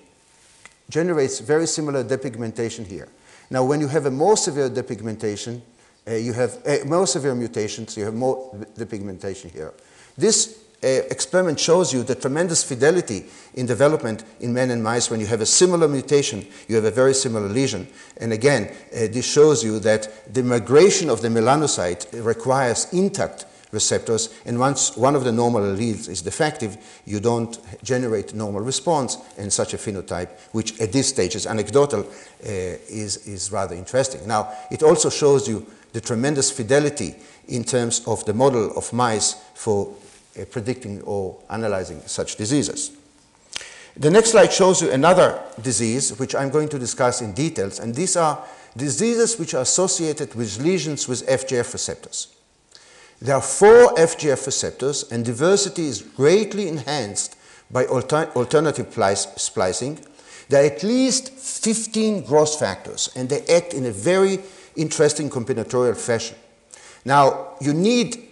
generates 0.91 1.41
very 1.41 1.67
similar 1.67 2.03
depigmentation 2.03 2.87
here. 2.87 3.09
Now, 3.51 3.65
when 3.65 3.81
you 3.81 3.89
have 3.89 4.07
a 4.07 4.11
more 4.11 4.37
severe 4.37 4.69
depigmentation, 4.69 5.61
uh, 6.07 6.15
you 6.15 6.33
have 6.33 6.59
uh, 6.67 6.85
more 6.87 7.07
severe 7.07 7.35
mutations, 7.35 7.97
you 7.97 8.05
have 8.05 8.15
more 8.15 8.55
depigmentation 8.77 9.51
here. 9.51 9.73
This 10.17 10.65
experiment 10.83 11.59
shows 11.59 11.93
you 11.93 12.03
the 12.03 12.15
tremendous 12.15 12.63
fidelity 12.63 13.27
in 13.55 13.67
development 13.67 14.25
in 14.41 14.53
men 14.53 14.71
and 14.71 14.83
mice. 14.83 15.11
When 15.11 15.21
you 15.21 15.27
have 15.27 15.41
a 15.41 15.47
similar 15.47 15.89
mutation, 15.89 16.47
you 16.69 16.77
have 16.77 16.85
a 16.85 16.91
very 16.91 17.15
similar 17.15 17.49
lesion. 17.49 17.89
And 18.19 18.33
again, 18.33 18.71
uh, 18.93 19.09
this 19.11 19.27
shows 19.31 19.65
you 19.65 19.81
that 19.81 20.33
the 20.33 20.43
migration 20.43 21.11
of 21.11 21.21
the 21.21 21.29
melanocyte 21.29 22.25
requires 22.25 22.93
intact 22.93 23.47
receptors, 23.71 24.35
and 24.47 24.59
once 24.59 24.97
one 24.97 25.15
of 25.15 25.25
the 25.25 25.33
normal 25.33 25.61
alleles 25.61 26.09
is 26.09 26.23
defective, 26.23 26.79
you 27.05 27.21
don't 27.21 27.59
generate 27.83 28.35
normal 28.35 28.63
response 28.63 29.19
in 29.37 29.51
such 29.51 29.75
a 29.75 29.77
phenotype, 29.77 30.31
which 30.53 30.81
at 30.81 30.93
this 30.93 31.09
stage 31.09 31.37
is 31.37 31.47
anecdotal, 31.47 32.01
uh, 32.01 32.07
is, 32.43 33.27
is 33.27 33.53
rather 33.53 33.75
interesting. 33.75 34.27
Now, 34.27 34.51
it 34.71 34.83
also 34.83 35.11
shows 35.11 35.47
you 35.47 35.67
the 35.93 36.01
tremendous 36.01 36.51
fidelity 36.51 37.15
in 37.49 37.65
terms 37.65 38.07
of 38.07 38.25
the 38.25 38.35
model 38.35 38.77
of 38.77 38.93
mice 38.93 39.35
for 39.55 39.95
Uh, 40.39 40.45
predicting 40.45 41.03
or 41.03 41.37
analyzing 41.51 42.01
such 42.07 42.37
diseases. 42.37 42.93
The 43.97 44.11
next 44.11 44.31
slide 44.31 44.53
shows 44.53 44.81
you 44.81 44.91
another 44.91 45.43
disease, 45.61 46.17
which 46.17 46.35
I'm 46.35 46.51
going 46.51 46.69
to 46.69 46.79
discuss 46.79 47.23
in 47.23 47.33
details, 47.33 47.81
and 47.81 47.93
these 47.93 48.15
are 48.17 48.45
diseases 48.77 49.37
which 49.39 49.55
are 49.55 49.63
associated 49.63 50.35
with 50.37 50.61
lesions 50.61 51.09
with 51.09 51.27
FGF 51.27 51.73
receptors. 51.73 52.29
There 53.21 53.35
are 53.35 53.43
four 53.43 53.95
FGF 53.95 54.47
receptors, 54.47 55.11
and 55.11 55.25
diversity 55.25 55.87
is 55.87 56.03
greatly 56.03 56.69
enhanced 56.69 57.35
by 57.71 57.87
alter 57.87 58.31
alternative 58.37 58.95
splicing. 59.37 59.99
There 60.49 60.63
are 60.63 60.67
at 60.67 60.85
least 60.85 61.31
15 61.31 62.23
growth 62.23 62.61
factors, 62.61 63.11
and 63.17 63.29
they 63.29 63.45
act 63.47 63.75
in 63.75 63.87
a 63.87 63.91
very 63.91 64.39
interesting 64.77 65.31
combinatorial 65.31 65.97
fashion. 65.97 66.37
Now, 67.05 67.55
you 67.61 67.73
need 67.75 68.28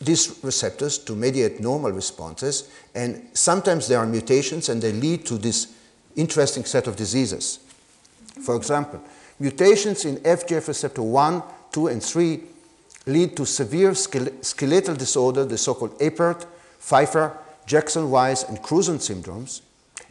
these 0.00 0.38
receptors 0.42 0.98
to 0.98 1.14
mediate 1.14 1.60
normal 1.60 1.92
responses, 1.92 2.70
and 2.94 3.28
sometimes 3.32 3.88
there 3.88 3.98
are 3.98 4.06
mutations 4.06 4.68
and 4.68 4.80
they 4.80 4.92
lead 4.92 5.26
to 5.26 5.38
this 5.38 5.74
interesting 6.16 6.64
set 6.64 6.86
of 6.86 6.96
diseases. 6.96 7.58
For 8.44 8.54
example, 8.56 9.00
mutations 9.40 10.04
in 10.04 10.16
FGF 10.18 10.68
receptor 10.68 11.02
1, 11.02 11.42
2, 11.72 11.88
and 11.88 12.02
3 12.02 12.40
lead 13.06 13.36
to 13.36 13.46
severe 13.46 13.94
skeletal 13.94 14.94
disorder, 14.94 15.44
the 15.44 15.58
so-called 15.58 15.96
APERT, 16.00 16.46
Pfeiffer, 16.78 17.36
Jackson-Weiss, 17.66 18.44
and 18.44 18.62
Crouzon 18.62 18.98
syndromes. 18.98 19.62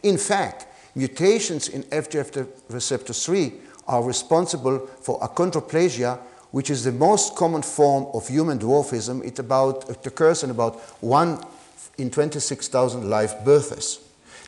In 0.02 0.18
fact, 0.18 0.66
mutations 0.94 1.68
in 1.68 1.82
FGF 1.84 2.46
receptor 2.68 3.12
3 3.12 3.52
are 3.86 4.02
responsible 4.02 4.86
for 5.00 5.18
achondroplasia, 5.20 6.18
which 6.50 6.70
is 6.70 6.84
the 6.84 6.92
most 6.92 7.36
common 7.36 7.62
form 7.62 8.06
of 8.14 8.28
human 8.28 8.58
dwarfism. 8.58 9.24
It, 9.24 9.38
about, 9.38 9.88
it 9.90 10.06
occurs 10.06 10.42
in 10.42 10.50
about 10.50 10.76
1 11.02 11.44
in 11.98 12.10
26,000 12.10 13.08
live 13.08 13.44
births. 13.44 14.00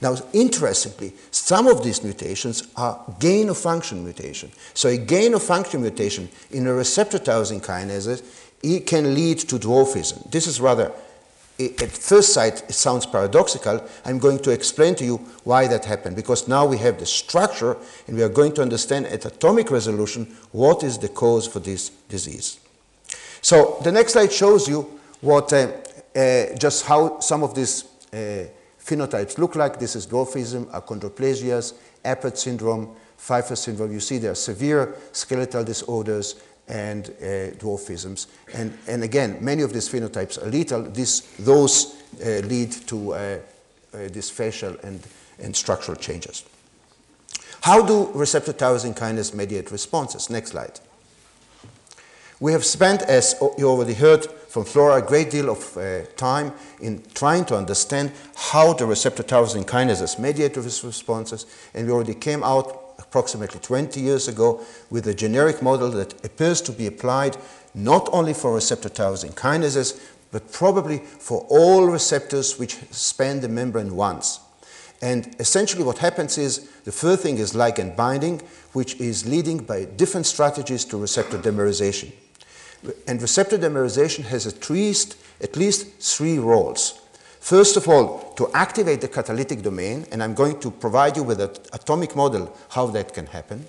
Now, 0.02 0.16
interestingly, 0.32 1.12
some 1.30 1.66
of 1.66 1.84
these 1.84 2.02
mutations 2.02 2.68
are 2.74 2.98
gain 3.18 3.50
of 3.50 3.58
function 3.58 4.02
mutation. 4.02 4.50
So 4.72 4.88
a 4.88 4.96
gain 4.96 5.34
of 5.34 5.42
function 5.42 5.82
mutation 5.82 6.30
in 6.50 6.66
a 6.66 6.72
receptor 6.72 7.18
tyrosine 7.18 7.62
kinase 7.62 8.22
it 8.62 8.86
can 8.86 9.14
lead 9.14 9.38
to 9.40 9.58
dwarfism. 9.58 10.30
This 10.30 10.46
is 10.46 10.60
rather, 10.60 10.92
at 11.60 11.90
first 11.90 12.32
sight, 12.32 12.62
it 12.68 12.74
sounds 12.74 13.06
paradoxical. 13.06 13.84
I'm 14.04 14.18
going 14.18 14.38
to 14.40 14.50
explain 14.50 14.94
to 14.96 15.04
you 15.04 15.16
why 15.44 15.66
that 15.68 15.84
happened, 15.84 16.16
because 16.16 16.48
now 16.48 16.64
we 16.66 16.78
have 16.78 16.98
the 16.98 17.06
structure 17.06 17.76
and 18.06 18.16
we 18.16 18.22
are 18.22 18.28
going 18.28 18.52
to 18.54 18.62
understand 18.62 19.06
at 19.06 19.24
atomic 19.24 19.70
resolution 19.70 20.26
what 20.52 20.82
is 20.82 20.98
the 20.98 21.08
cause 21.08 21.46
for 21.46 21.60
this 21.60 21.90
disease. 22.08 22.58
So 23.42 23.78
the 23.82 23.92
next 23.92 24.12
slide 24.12 24.32
shows 24.32 24.68
you 24.68 25.00
what, 25.20 25.52
uh, 25.52 25.72
uh, 26.16 26.54
just 26.56 26.86
how 26.86 27.20
some 27.20 27.42
of 27.42 27.54
these 27.54 27.84
uh, 28.12 28.46
phenotypes 28.78 29.38
look 29.38 29.54
like. 29.54 29.78
This 29.78 29.96
is 29.96 30.06
dwarfism, 30.06 30.66
achondroplasias, 30.66 31.74
Apert 32.04 32.36
syndrome, 32.36 32.96
Pfeiffer 33.16 33.56
syndrome. 33.56 33.92
You 33.92 34.00
see 34.00 34.18
there 34.18 34.32
are 34.32 34.34
severe 34.34 34.94
skeletal 35.12 35.62
disorders, 35.62 36.36
and 36.70 37.08
uh, 37.08 37.50
dwarfisms. 37.58 38.28
And, 38.54 38.78
and 38.86 39.02
again, 39.02 39.38
many 39.40 39.62
of 39.62 39.72
these 39.72 39.88
phenotypes 39.88 40.42
are 40.42 40.48
lethal. 40.48 40.82
This, 40.82 41.20
those 41.38 41.96
uh, 42.24 42.46
lead 42.46 42.72
to 42.86 43.12
uh, 43.12 43.38
uh, 43.92 44.08
these 44.10 44.30
facial 44.30 44.76
and, 44.82 45.00
and 45.42 45.54
structural 45.54 45.96
changes. 45.96 46.44
How 47.62 47.82
do 47.84 48.10
receptor 48.14 48.52
tyrosine 48.52 48.96
kinase 48.96 49.34
mediate 49.34 49.70
responses? 49.70 50.30
Next 50.30 50.52
slide. 50.52 50.80
We 52.38 52.52
have 52.52 52.64
spent, 52.64 53.02
as 53.02 53.34
you 53.58 53.68
already 53.68 53.92
heard 53.92 54.24
from 54.24 54.64
Flora, 54.64 55.02
a 55.02 55.06
great 55.06 55.30
deal 55.30 55.50
of 55.50 55.76
uh, 55.76 56.06
time 56.16 56.52
in 56.80 57.02
trying 57.14 57.44
to 57.46 57.56
understand 57.56 58.12
how 58.34 58.72
the 58.72 58.86
receptor 58.86 59.22
tyrosine 59.22 59.66
kinases 59.66 60.18
mediate 60.18 60.54
these 60.54 60.82
responses, 60.82 61.44
and 61.74 61.86
we 61.86 61.92
already 61.92 62.14
came 62.14 62.42
out 62.42 62.79
approximately 63.00 63.60
20 63.60 64.00
years 64.00 64.28
ago 64.28 64.60
with 64.90 65.06
a 65.06 65.14
generic 65.14 65.62
model 65.62 65.90
that 65.90 66.12
appears 66.24 66.60
to 66.62 66.72
be 66.72 66.86
applied 66.86 67.36
not 67.74 68.08
only 68.12 68.34
for 68.34 68.54
receptor 68.54 68.88
tyrosine 68.88 69.34
kinases, 69.34 70.00
but 70.30 70.52
probably 70.52 70.98
for 70.98 71.46
all 71.48 71.86
receptors 71.86 72.58
which 72.58 72.76
span 72.90 73.40
the 73.40 73.48
membrane 73.48 73.96
once. 73.96 74.40
And 75.02 75.34
essentially 75.38 75.82
what 75.82 75.98
happens 75.98 76.36
is 76.36 76.70
the 76.84 76.92
first 76.92 77.22
thing 77.22 77.38
is 77.38 77.54
ligand 77.54 77.96
binding, 77.96 78.42
which 78.72 79.00
is 79.00 79.26
leading 79.26 79.58
by 79.58 79.84
different 79.84 80.26
strategies 80.26 80.84
to 80.86 80.98
receptor 80.98 81.38
dimerization. 81.38 82.12
And 83.06 83.20
receptor 83.20 83.58
dimerization 83.58 84.24
has 84.24 84.46
at 84.46 84.68
least, 84.70 85.16
at 85.42 85.56
least 85.56 86.00
three 86.00 86.38
roles. 86.38 87.00
First 87.40 87.76
of 87.76 87.88
all, 87.88 88.32
to 88.36 88.50
activate 88.54 89.00
the 89.00 89.08
catalytic 89.08 89.62
domain, 89.62 90.06
and 90.12 90.22
I'm 90.22 90.34
going 90.34 90.60
to 90.60 90.70
provide 90.70 91.16
you 91.16 91.22
with 91.22 91.40
an 91.40 91.50
atomic 91.72 92.14
model 92.14 92.54
how 92.68 92.86
that 92.88 93.12
can 93.14 93.26
happen. 93.26 93.66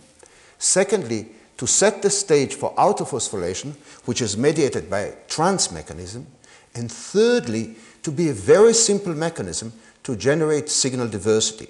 Secondly, 0.60 1.30
to 1.58 1.66
set 1.66 2.02
the 2.02 2.10
stage 2.10 2.56
for 2.56 2.76
autophosphorylation, 2.76 3.74
which 4.06 4.22
is 4.22 4.38
mediated 4.38 4.90
by 4.90 5.00
a 5.00 5.16
trans 5.28 5.72
mechanism. 5.72 6.28
And 6.76 6.92
thirdly, 6.92 7.76
to 8.04 8.12
be 8.12 8.30
a 8.30 8.34
very 8.34 8.74
simple 8.74 9.14
mechanism 9.14 9.72
to 10.04 10.16
generate 10.16 10.70
signal 10.70 11.08
diversity. 11.08 11.70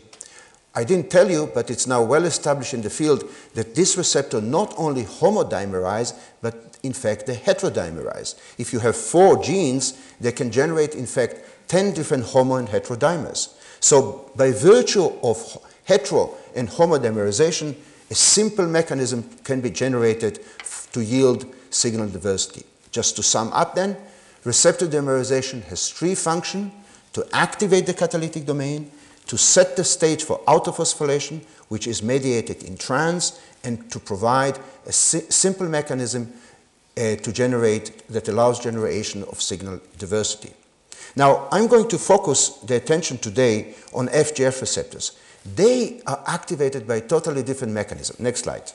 I 0.73 0.85
didn't 0.85 1.09
tell 1.09 1.29
you, 1.29 1.51
but 1.53 1.69
it's 1.69 1.87
now 1.87 2.01
well 2.01 2.23
established 2.23 2.73
in 2.73 2.81
the 2.81 2.89
field 2.89 3.29
that 3.53 3.75
this 3.75 3.97
receptor 3.97 4.39
not 4.39 4.73
only 4.77 5.03
homodimerize, 5.03 6.17
but 6.41 6.77
in 6.83 6.93
fact 6.93 7.25
they 7.25 7.35
heterodimerize. 7.35 8.35
If 8.57 8.71
you 8.71 8.79
have 8.79 8.95
four 8.95 9.43
genes, 9.43 9.99
they 10.21 10.31
can 10.31 10.51
generate 10.51 10.95
in 10.95 11.05
fact 11.05 11.35
10 11.71 11.93
different 11.93 12.25
homo 12.25 12.55
and 12.55 12.67
heterodimers. 12.67 13.55
So 13.79 14.29
by 14.35 14.51
virtue 14.51 15.05
of 15.23 15.57
hetero 15.85 16.35
and 16.53 16.67
homodimerization, 16.67 17.77
a 18.09 18.13
simple 18.13 18.67
mechanism 18.67 19.23
can 19.45 19.61
be 19.61 19.69
generated 19.69 20.41
to 20.91 21.01
yield 21.01 21.45
signal 21.69 22.09
diversity. 22.09 22.65
Just 22.91 23.15
to 23.15 23.23
sum 23.23 23.53
up 23.53 23.73
then, 23.73 23.95
receptor 24.43 24.85
dimerization 24.85 25.63
has 25.63 25.89
three 25.89 26.13
functions, 26.13 26.73
to 27.13 27.25
activate 27.31 27.85
the 27.85 27.93
catalytic 27.93 28.45
domain, 28.45 28.91
to 29.27 29.37
set 29.37 29.77
the 29.77 29.85
stage 29.85 30.25
for 30.25 30.39
autophosphorylation, 30.49 31.39
which 31.69 31.87
is 31.87 32.03
mediated 32.03 32.63
in 32.63 32.75
trans, 32.75 33.39
and 33.63 33.89
to 33.89 33.97
provide 33.97 34.59
a 34.85 34.91
si 34.91 35.21
simple 35.29 35.69
mechanism 35.69 36.33
uh, 36.97 37.15
to 37.15 37.31
generate 37.31 38.05
that 38.09 38.27
allows 38.27 38.59
generation 38.59 39.23
of 39.23 39.41
signal 39.41 39.79
diversity. 39.97 40.51
Now, 41.15 41.47
I'm 41.51 41.67
going 41.67 41.87
to 41.89 41.97
focus 41.97 42.49
the 42.63 42.75
attention 42.75 43.17
today 43.17 43.75
on 43.93 44.07
FGF 44.07 44.61
receptors. 44.61 45.17
They 45.55 46.01
are 46.05 46.23
activated 46.27 46.87
by 46.87 46.97
a 46.97 47.01
totally 47.01 47.43
different 47.43 47.73
mechanism. 47.73 48.17
Next 48.19 48.41
slide. 48.41 48.71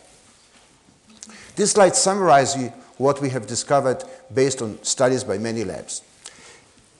This 1.55 1.73
slide 1.73 1.97
summarizes 1.97 2.71
what 2.99 3.21
we 3.21 3.31
have 3.31 3.47
discovered 3.47 4.05
based 4.33 4.63
on 4.63 4.83
studies 4.83 5.25
by 5.25 5.39
many 5.39 5.65
labs. 5.65 6.03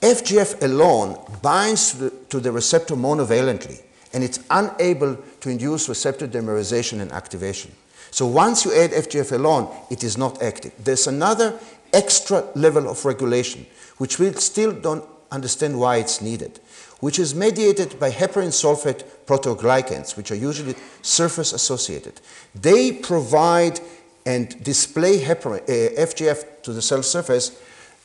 FGF 0.01 0.63
alone 0.63 1.17
binds 1.41 1.91
to 1.91 1.97
the, 1.97 2.09
to 2.29 2.39
the 2.39 2.51
receptor 2.51 2.95
monovalently, 2.95 3.81
and 4.13 4.23
it's 4.23 4.39
unable 4.49 5.15
to 5.15 5.49
induce 5.49 5.89
receptor 5.89 6.27
dimerization 6.27 7.01
and 7.01 7.11
activation. 7.11 7.71
So 8.11 8.25
once 8.25 8.63
you 8.63 8.73
add 8.73 8.91
FGF 8.91 9.33
alone, 9.33 9.75
it 9.89 10.03
is 10.03 10.17
not 10.17 10.41
active. 10.41 10.71
There's 10.83 11.07
another 11.07 11.59
extra 11.93 12.45
level 12.55 12.89
of 12.89 13.03
regulation, 13.05 13.65
which 13.97 14.19
we 14.19 14.31
still 14.33 14.71
don't 14.71 15.03
understand 15.31 15.79
why 15.79 15.97
it's 15.97 16.21
needed, 16.21 16.59
which 16.99 17.19
is 17.19 17.35
mediated 17.35 17.99
by 17.99 18.11
heparin 18.11 18.51
sulfate 18.51 19.03
proteoglycans, 19.25 20.15
which 20.17 20.31
are 20.31 20.35
usually 20.35 20.75
surface 21.01 21.53
associated. 21.53 22.19
They 22.55 22.91
provide 22.91 23.79
and 24.25 24.61
display 24.61 25.19
heparin, 25.19 25.63
uh, 25.63 26.01
FGF 26.01 26.61
to 26.63 26.73
the 26.73 26.81
cell 26.81 27.01
surface 27.01 27.61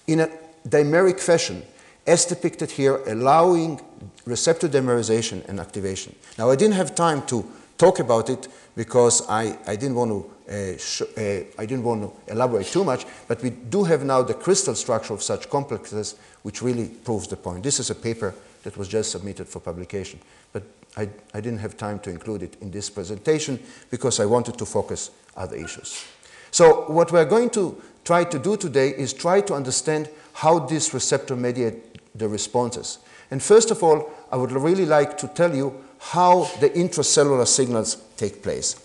in 0.06 0.20
a 0.20 0.28
dimeric 0.68 1.18
fashion, 1.18 1.62
as 2.06 2.24
depicted 2.24 2.70
here, 2.70 3.02
allowing 3.06 3.80
receptor 4.24 4.68
dimerization 4.68 5.46
and 5.48 5.58
activation. 5.58 6.14
Now, 6.38 6.50
I 6.50 6.56
didn't 6.56 6.74
have 6.74 6.94
time 6.94 7.26
to 7.26 7.44
talk 7.76 7.98
about 7.98 8.30
it 8.30 8.46
because 8.76 9.28
I, 9.28 9.58
I 9.66 9.74
didn't 9.74 9.96
want 9.96 10.10
to 10.12 10.31
Uh, 10.48 10.52
uh, 10.54 11.44
I 11.58 11.66
didn't 11.66 11.84
want 11.84 12.02
to 12.02 12.32
elaborate 12.32 12.66
too 12.66 12.84
much, 12.84 13.06
but 13.28 13.42
we 13.42 13.50
do 13.50 13.84
have 13.84 14.04
now 14.04 14.22
the 14.22 14.34
crystal 14.34 14.74
structure 14.74 15.14
of 15.14 15.22
such 15.22 15.48
complexes 15.48 16.16
which 16.42 16.62
really 16.62 16.88
proves 16.88 17.28
the 17.28 17.36
point. 17.36 17.62
This 17.62 17.78
is 17.80 17.90
a 17.90 17.94
paper 17.94 18.34
that 18.64 18.76
was 18.76 18.88
just 18.88 19.10
submitted 19.10 19.48
for 19.48 19.60
publication, 19.60 20.18
but 20.52 20.62
I, 20.96 21.08
I 21.32 21.40
didn't 21.40 21.60
have 21.60 21.76
time 21.76 21.98
to 22.00 22.10
include 22.10 22.42
it 22.42 22.56
in 22.60 22.70
this 22.70 22.90
presentation 22.90 23.58
because 23.90 24.20
I 24.20 24.26
wanted 24.26 24.58
to 24.58 24.66
focus 24.66 25.10
other 25.36 25.56
issues. 25.56 26.04
So 26.50 26.90
what 26.90 27.10
we're 27.12 27.24
going 27.24 27.50
to 27.50 27.80
try 28.04 28.24
to 28.24 28.38
do 28.38 28.56
today 28.56 28.90
is 28.90 29.12
try 29.12 29.40
to 29.42 29.54
understand 29.54 30.08
how 30.34 30.58
this 30.58 30.92
receptor 30.92 31.36
mediate 31.36 31.98
the 32.18 32.28
responses. 32.28 32.98
And 33.30 33.42
first 33.42 33.70
of 33.70 33.82
all, 33.82 34.10
I 34.30 34.36
would 34.36 34.52
really 34.52 34.84
like 34.84 35.16
to 35.18 35.28
tell 35.28 35.54
you 35.54 35.82
how 35.98 36.44
the 36.60 36.68
intracellular 36.70 37.46
signals 37.46 37.96
take 38.16 38.42
place. 38.42 38.76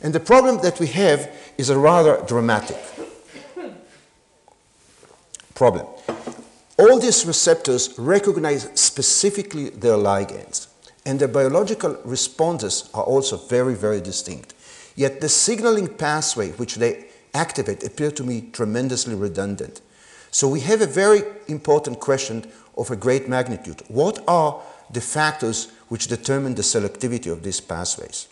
And 0.00 0.14
the 0.14 0.20
problem 0.20 0.60
that 0.62 0.78
we 0.78 0.86
have 0.88 1.30
is 1.56 1.70
a 1.70 1.78
rather 1.78 2.22
dramatic 2.26 2.76
problem. 5.54 5.86
All 6.78 7.00
these 7.00 7.26
receptors 7.26 7.98
recognize 7.98 8.70
specifically 8.74 9.70
their 9.70 9.96
ligands, 9.96 10.68
and 11.04 11.18
their 11.18 11.26
biological 11.26 11.98
responses 12.04 12.88
are 12.94 13.02
also 13.02 13.36
very, 13.36 13.74
very 13.74 14.00
distinct. 14.00 14.54
Yet 14.94 15.20
the 15.20 15.28
signaling 15.28 15.88
pathway 15.88 16.52
which 16.52 16.76
they 16.76 17.06
activate 17.34 17.82
appear 17.82 18.12
to 18.12 18.22
me 18.22 18.42
tremendously 18.52 19.16
redundant. 19.16 19.80
So 20.30 20.46
we 20.46 20.60
have 20.60 20.80
a 20.80 20.86
very 20.86 21.22
important 21.48 21.98
question 21.98 22.44
of 22.76 22.92
a 22.92 22.96
great 22.96 23.28
magnitude. 23.28 23.82
What 23.88 24.22
are 24.28 24.60
the 24.92 25.00
factors 25.00 25.72
which 25.88 26.06
determine 26.06 26.54
the 26.54 26.62
selectivity 26.62 27.32
of 27.32 27.42
these 27.42 27.60
pathways? 27.60 28.28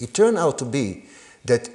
It 0.00 0.14
turned 0.14 0.38
out 0.38 0.58
to 0.58 0.64
be 0.64 1.04
that 1.44 1.68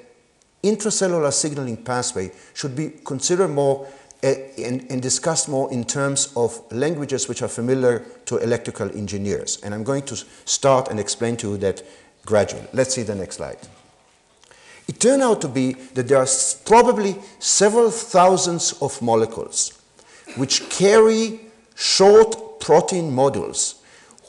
intracellular 0.63 1.33
signaling 1.33 1.77
pathway 1.77 2.31
should 2.53 2.75
be 2.75 2.91
considered 3.03 3.49
more 3.49 3.87
eh, 4.21 4.35
and, 4.57 4.85
and 4.89 5.01
discussed 5.01 5.49
more 5.49 5.71
in 5.71 5.83
terms 5.83 6.31
of 6.35 6.59
languages 6.71 7.27
which 7.27 7.41
are 7.41 7.47
familiar 7.47 7.99
to 8.25 8.37
electrical 8.37 8.89
engineers. 8.97 9.59
And 9.61 9.73
I'm 9.73 9.83
going 9.83 10.03
to 10.03 10.15
start 10.45 10.89
and 10.89 10.99
explain 10.99 11.35
to 11.37 11.51
you 11.51 11.57
that 11.57 11.83
gradually. 12.25 12.65
Let's 12.71 12.95
see 12.95 13.03
the 13.03 13.15
next 13.15 13.37
slide. 13.37 13.57
It 14.87 14.99
turned 14.99 15.21
out 15.21 15.41
to 15.41 15.47
be 15.47 15.73
that 15.93 16.07
there 16.07 16.17
are 16.17 16.27
probably 16.65 17.15
several 17.39 17.89
thousands 17.89 18.73
of 18.81 19.01
molecules 19.01 19.79
which 20.35 20.69
carry 20.69 21.39
short 21.75 22.59
protein 22.59 23.11
modules 23.11 23.75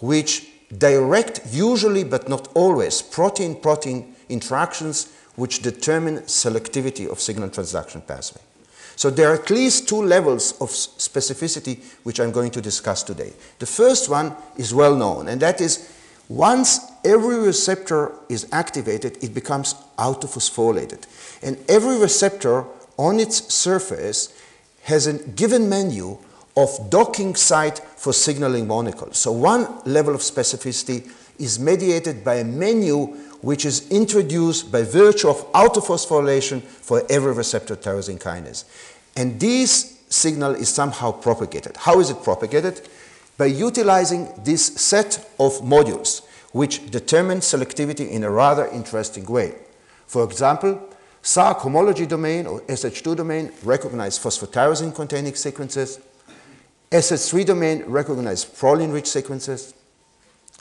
which 0.01 0.54
direct, 0.79 1.41
usually 1.51 2.05
but 2.05 2.29
not 2.29 2.49
always, 2.55 3.03
protein 3.03 3.55
protein 3.61 4.15
interactions 4.29 5.13
which 5.37 5.63
determine 5.63 6.19
selectivity 6.21 7.09
of 7.09 7.21
signal 7.21 7.49
transduction 7.49 8.07
pathway. 8.07 8.41
So 8.97 9.11
there 9.11 9.31
are 9.31 9.35
at 9.35 9.51
least 9.51 9.89
two 9.89 10.03
levels 10.03 10.53
of 10.61 10.69
specificity 10.69 11.83
which 12.05 12.21
I'm 12.21 12.31
going 12.31 12.53
to 12.53 12.61
discuss 12.61 13.03
today. 13.03 13.33
The 13.59 13.67
first 13.67 14.09
one 14.09 14.35
is 14.57 14.73
well 14.73 14.95
known, 14.95 15.29
and 15.29 15.41
that 15.43 15.61
is 15.61 15.93
once 16.29 16.81
every 17.05 17.39
receptor 17.39 18.13
is 18.29 18.49
activated, 18.53 19.23
it 19.23 19.35
becomes 19.35 19.75
autophosphorylated. 19.99 21.05
And 21.43 21.59
every 21.69 21.99
receptor 21.99 22.65
on 22.97 23.21
its 23.21 23.53
surface 23.53 24.33
has 24.85 25.07
a 25.07 25.15
given 25.15 25.69
menu 25.69 26.19
of 26.57 26.91
docking 26.91 27.35
site 27.35 27.79
for 27.79 28.13
signaling 28.13 28.67
molecules. 28.67 29.19
So 29.19 29.33
one 29.33 29.67
level 29.85 30.15
of 30.15 30.21
specificity 30.21 31.11
is 31.39 31.59
mediated 31.59 32.25
by 32.25 32.37
a 32.37 32.45
menu 32.45 33.07
which 33.43 33.65
is 33.65 33.91
introduced 33.91 34.73
by 34.73 34.83
virtue 34.83 35.29
of 35.29 35.53
autophosphorylation 35.53 36.63
for 36.63 37.03
every 37.11 37.33
receptor 37.33 37.77
tyrosine 37.77 38.19
kinase. 38.19 38.65
And 39.17 39.39
this 39.39 40.01
signal 40.09 40.55
is 40.55 40.69
somehow 40.69 41.13
propagated. 41.13 41.77
How 41.77 42.01
is 42.01 42.11
it 42.11 42.23
propagated? 42.23 42.89
By 43.37 43.47
utilizing 43.47 44.29
this 44.45 44.65
set 44.65 45.19
of 45.41 45.53
modules 45.61 46.25
which 46.53 46.89
determine 46.91 47.39
selectivity 47.41 48.09
in 48.09 48.23
a 48.23 48.31
rather 48.31 48.69
interesting 48.69 49.27
way. 49.27 49.55
For 50.07 50.23
example, 50.23 50.89
Src 51.23 51.57
homology 51.59 52.07
domain 52.07 52.47
or 52.47 52.61
SH2 52.63 53.17
domain 53.17 53.51
recognize 53.65 54.19
phosphotyrosine 54.19 54.95
containing 54.95 55.35
sequences. 55.35 55.99
SH3 56.95 57.45
domain 57.45 57.83
recognize 57.87 58.45
proline-rich 58.45 59.09
sequences. 59.09 59.75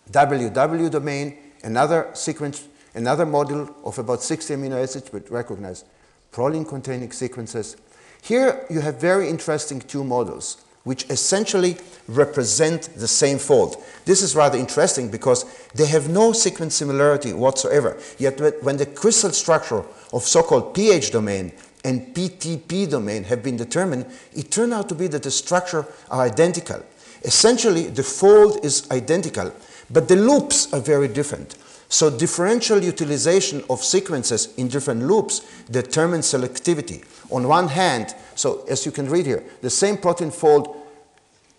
WW 0.10 0.90
domain, 0.90 1.38
another 1.64 2.10
sequence, 2.14 2.68
another 2.96 3.24
module 3.24 3.72
of 3.84 4.00
about 4.00 4.24
60 4.24 4.56
amino 4.56 4.82
acids 4.82 5.14
which 5.14 5.30
recognize 5.30 5.86
proline-containing 6.32 7.12
sequences. 7.12 7.78
Here 8.24 8.66
you 8.72 8.82
have 8.82 9.00
very 9.00 9.30
interesting 9.30 9.80
two 9.80 10.04
models 10.04 10.58
which 10.86 11.08
essentially 11.12 11.78
represent 12.08 12.90
the 12.96 13.08
same 13.08 13.38
fold. 13.38 13.78
This 14.06 14.24
is 14.24 14.36
rather 14.36 14.58
interesting 14.58 15.12
because 15.12 15.46
they 15.76 15.86
have 15.86 16.10
no 16.10 16.34
sequence 16.34 16.74
similarity 16.74 17.32
whatsoever. 17.32 17.96
Yet 18.18 18.64
when 18.64 18.78
the 18.78 18.88
crystal 18.88 19.32
structure 19.32 19.84
of 20.12 20.24
so-called 20.24 20.74
PH 20.74 21.12
domain 21.12 21.52
and 21.84 22.14
PTB 22.16 22.90
domain 22.90 23.24
have 23.26 23.44
been 23.44 23.58
determined, 23.58 24.06
it 24.34 24.52
turned 24.52 24.74
out 24.74 24.90
to 24.90 24.96
be 24.96 25.08
that 25.08 25.24
the 25.24 25.32
structure 25.32 25.86
are 26.10 26.22
identical. 26.22 26.84
Essentially, 27.24 27.88
the 27.88 28.04
fold 28.04 28.64
is 28.66 28.90
identical, 28.92 29.54
but 29.90 30.08
the 30.08 30.16
loops 30.16 30.72
are 30.74 30.80
very 30.80 31.08
different. 31.08 31.56
So 31.90 32.10
differential 32.10 32.84
utilization 32.84 33.64
of 33.70 33.84
sequences 33.84 34.54
in 34.58 34.68
different 34.68 35.04
loops 35.04 35.42
determines 35.70 36.26
selectivity. 36.26 37.06
On 37.32 37.48
one 37.48 37.68
hand, 37.68 38.16
so 38.36 38.66
as 38.68 38.86
you 38.86 38.92
can 38.92 39.10
read 39.10 39.26
here, 39.26 39.44
the 39.62 39.70
same 39.70 39.98
protein 39.98 40.32
fold 40.32 40.76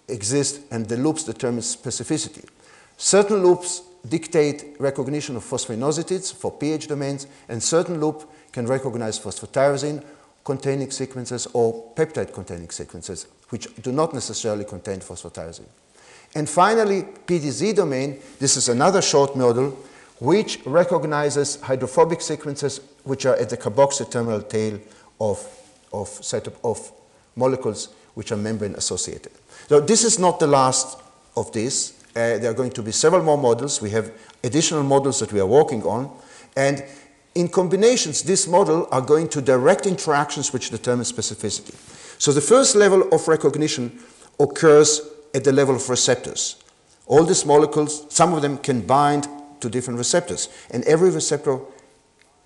exists 0.09 0.61
and 0.71 0.89
the 0.89 0.97
loops 0.97 1.25
determine 1.25 1.61
specificity. 1.61 2.45
Certain 2.97 3.43
loops 3.43 3.83
dictate 4.09 4.77
recognition 4.79 5.37
of 5.37 5.45
phosphoinositides 5.45 6.35
for 6.35 6.51
PH 6.51 6.89
domains, 6.89 7.27
and 7.49 7.63
certain 7.63 8.01
loop 8.01 8.29
can 8.53 8.67
recognize 8.67 9.19
phosphotyrosine 9.19 10.05
containing 10.45 10.91
sequences 10.91 11.47
or 11.53 11.93
peptide 11.95 12.33
containing 12.33 12.71
sequences, 12.71 13.27
which 13.49 13.75
do 13.77 13.93
not 13.93 14.13
necessarily 14.13 14.65
contain 14.65 15.01
phosphotyrosine. 15.01 15.69
And 16.35 16.49
finally, 16.49 17.03
PDZ 17.03 17.77
domain, 17.77 18.19
this 18.39 18.57
is 18.57 18.69
another 18.69 19.01
short 19.01 19.37
model 19.37 19.71
which 20.21 20.61
recognizes 20.65 21.61
hydrophobic 21.61 22.21
sequences 22.21 22.81
which 23.05 23.27
are 23.27 23.37
at 23.37 23.51
the 23.51 23.57
carboxyl 23.57 24.11
terminal 24.11 24.43
tail 24.43 24.79
of 25.21 25.39
of, 25.95 26.09
set 26.09 26.49
of 26.63 26.93
molecules 27.37 27.89
which 28.15 28.33
are 28.33 28.37
membrane 28.37 28.75
associated. 28.75 29.33
So 29.69 29.81
this 29.81 30.05
is 30.05 30.19
not 30.19 30.41
the 30.41 30.47
last 30.47 30.99
of 31.37 31.53
this. 31.53 32.01
Uh, 32.11 32.39
there 32.39 32.51
are 32.51 32.55
going 32.55 32.71
to 32.73 32.83
be 32.83 32.93
several 32.93 33.23
more 33.23 33.39
models. 33.39 33.81
We 33.81 33.91
have 33.91 34.13
additional 34.43 34.83
models 34.83 35.21
that 35.21 35.33
we 35.33 35.41
are 35.41 35.47
working 35.47 35.83
on. 35.85 36.11
And 36.57 36.85
in 37.35 37.49
combinations, 37.49 38.23
this 38.23 38.47
model 38.47 38.89
are 38.91 39.01
going 39.01 39.29
to 39.29 39.43
direct 39.43 39.87
interactions 39.87 40.53
which 40.53 40.71
determine 40.71 41.05
specificity. 41.05 41.75
So 42.21 42.33
the 42.33 42.41
first 42.41 42.77
level 42.77 43.09
of 43.13 43.27
recognition 43.27 43.99
occurs 44.39 45.01
at 45.35 45.45
the 45.45 45.53
level 45.53 45.75
of 45.75 45.89
receptors. 45.89 46.63
All 47.07 47.25
these 47.25 47.45
molecules, 47.45 48.07
some 48.09 48.35
of 48.35 48.43
them 48.43 48.59
can 48.59 48.83
bind 48.83 49.29
to 49.61 49.69
different 49.69 49.99
receptors. 49.99 50.49
And 50.71 50.85
every 50.85 51.11
receptor 51.11 51.59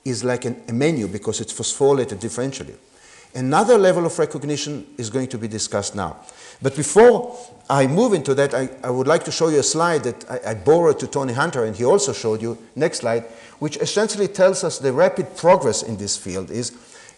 is 0.05 0.25
like 0.25 0.45
an, 0.45 0.63
a 0.69 0.73
menu 0.73 1.07
because 1.07 1.41
it's 1.41 1.53
phosphorylated 1.53 2.19
differentially. 2.19 2.75
Another 3.39 3.79
level 3.79 4.05
of 4.05 4.19
recognition 4.19 4.85
is 4.97 5.11
going 5.11 5.29
to 5.29 5.39
be 5.39 5.47
discussed 5.47 5.95
now. 5.95 6.17
But 6.61 6.75
before 6.75 7.39
I 7.71 7.87
move 7.87 8.13
into 8.13 8.35
that, 8.35 8.53
I, 8.53 8.69
I 8.83 8.91
would 8.91 9.07
like 9.07 9.23
to 9.27 9.31
show 9.31 9.47
you 9.47 9.61
a 9.61 9.63
slide 9.63 10.03
that 10.03 10.29
I, 10.29 10.51
I, 10.51 10.55
borrowed 10.55 10.99
to 10.99 11.07
Tony 11.07 11.35
Hunter, 11.35 11.63
and 11.63 11.77
he 11.77 11.85
also 11.85 12.13
showed 12.13 12.43
you, 12.43 12.59
next 12.75 12.99
slide, 12.99 13.23
which 13.61 13.77
essentially 13.77 14.27
tells 14.27 14.65
us 14.65 14.81
the 14.81 14.93
rapid 14.93 15.37
progress 15.37 15.85
in 15.85 15.99
this 15.99 16.17
field 16.17 16.51
is 16.51 16.73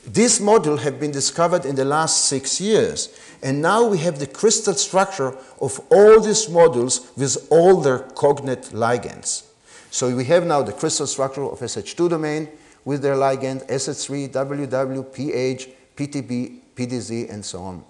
this 0.06 0.40
module 0.40 0.78
have 0.78 1.00
been 1.00 1.11
discovered 1.11 1.64
in 1.64 1.74
the 1.74 1.87
last 1.87 2.26
six 2.26 2.61
years. 2.61 3.18
And 3.42 3.62
now 3.62 3.87
we 3.87 3.96
have 3.98 4.18
the 4.18 4.26
crystal 4.26 4.74
structure 4.74 5.35
of 5.59 5.80
all 5.90 6.20
these 6.20 6.48
modules 6.48 7.16
with 7.16 7.46
all 7.50 7.80
their 7.80 8.00
cognate 8.00 8.72
ligands. 8.74 9.44
So 9.90 10.14
we 10.14 10.26
have 10.26 10.44
now 10.44 10.61
the 10.61 10.72
crystal 10.74 11.06
structure 11.06 11.44
of 11.44 11.61
SH2 11.61 12.11
domain 12.11 12.48
with 12.85 13.00
their 13.00 13.14
ligand, 13.14 13.66
SH3, 13.68 14.28
WW, 14.28 15.14
PH, 15.14 15.68
PTB, 15.96 16.59
PDZ, 16.74 17.33
and 17.33 17.44
so 17.44 17.62
on. 17.62 17.85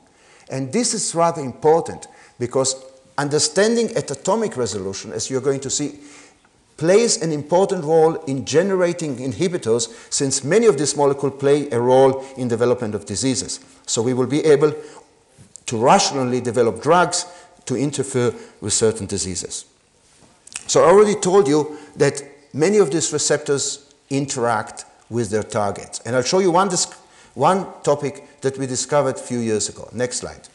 And 0.50 0.72
this 0.72 0.94
is 0.94 1.14
rather 1.14 1.40
important 1.40 2.08
because 2.38 2.84
understanding 3.16 3.90
at 3.96 4.10
atomic 4.10 4.56
resolution, 4.56 5.12
as 5.12 5.30
you're 5.30 5.40
going 5.40 5.60
to 5.60 5.70
see, 5.70 6.00
plays 6.76 7.20
an 7.20 7.30
important 7.30 7.84
role 7.84 8.14
in 8.24 8.44
generating 8.46 9.16
inhibitors 9.16 9.90
since 10.10 10.42
many 10.42 10.66
of 10.66 10.78
these 10.78 10.96
molecules 10.96 11.38
play 11.38 11.68
a 11.70 11.78
role 11.78 12.24
in 12.38 12.48
development 12.48 12.94
of 12.94 13.04
diseases. 13.04 13.60
So 13.86 14.00
we 14.00 14.14
will 14.14 14.26
be 14.26 14.42
able 14.46 14.74
to 15.66 15.76
rationally 15.76 16.40
develop 16.40 16.82
drugs 16.82 17.26
to 17.66 17.76
interfere 17.76 18.32
with 18.62 18.72
certain 18.72 19.06
diseases. 19.06 19.66
So 20.66 20.82
I 20.82 20.86
already 20.88 21.14
told 21.16 21.46
you 21.48 21.76
that 21.96 22.22
many 22.54 22.78
of 22.78 22.90
these 22.90 23.12
receptors 23.12 23.92
interact 24.08 24.86
with 25.10 25.30
their 25.30 25.42
targets. 25.42 26.00
And 26.06 26.16
I'll 26.16 26.22
show 26.22 26.38
you 26.38 26.50
one 26.50 26.70
one 27.40 27.66
topic 27.82 28.40
that 28.42 28.58
we 28.58 28.66
discovered 28.66 29.16
a 29.16 29.18
few 29.18 29.38
years 29.38 29.70
ago. 29.70 29.88
Next 29.92 30.18
slide. 30.18 30.46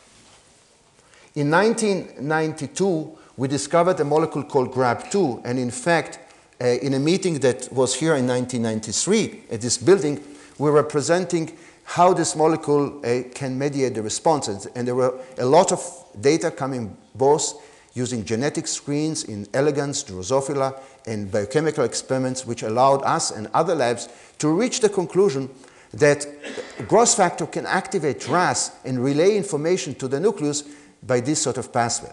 In 1.34 1.50
1992, 1.50 3.18
we 3.38 3.48
discovered 3.48 4.00
a 4.00 4.06
molecule 4.06 4.44
called 4.44 4.72
GRB2, 4.72 5.42
and 5.44 5.58
in 5.58 5.72
fact, 5.72 6.20
uh, 6.62 6.66
in 6.66 6.94
a 6.94 7.00
meeting 7.00 7.40
that 7.40 7.68
was 7.74 7.96
here 7.96 8.16
in 8.16 8.28
1993 8.28 9.46
at 9.52 9.62
this 9.62 9.78
building, 9.80 10.24
we 10.60 10.70
were 10.70 10.84
presenting 10.84 11.58
how 11.84 12.14
this 12.14 12.36
molecule 12.36 13.04
uh, 13.04 13.24
can 13.34 13.58
mediate 13.58 13.96
the 13.96 14.04
responses. 14.04 14.68
And 14.76 14.88
there 14.88 14.96
were 14.96 15.20
a 15.40 15.46
lot 15.46 15.72
of 15.72 15.82
data 16.22 16.52
coming 16.52 16.96
both 17.16 17.62
using 17.96 18.24
genetic 18.24 18.68
screens 18.68 19.24
in 19.24 19.48
elegans, 19.54 20.04
Drosophila, 20.04 20.80
and 21.08 21.32
biochemical 21.32 21.84
experiments, 21.84 22.46
which 22.46 22.62
allowed 22.62 23.02
us 23.04 23.32
and 23.32 23.48
other 23.54 23.74
labs 23.74 24.08
to 24.38 24.50
reach 24.50 24.82
the 24.82 24.90
conclusion 24.90 25.50
that 25.96 26.28
growth 26.88 27.16
factor 27.16 27.46
can 27.48 27.66
activate 27.66 28.28
RAS 28.28 28.72
and 28.84 29.04
relay 29.04 29.36
information 29.36 29.96
to 29.96 30.08
the 30.08 30.20
nucleus 30.20 30.64
by 31.04 31.20
this 31.20 31.42
sort 31.42 31.58
of 31.58 31.72
pathway. 31.72 32.12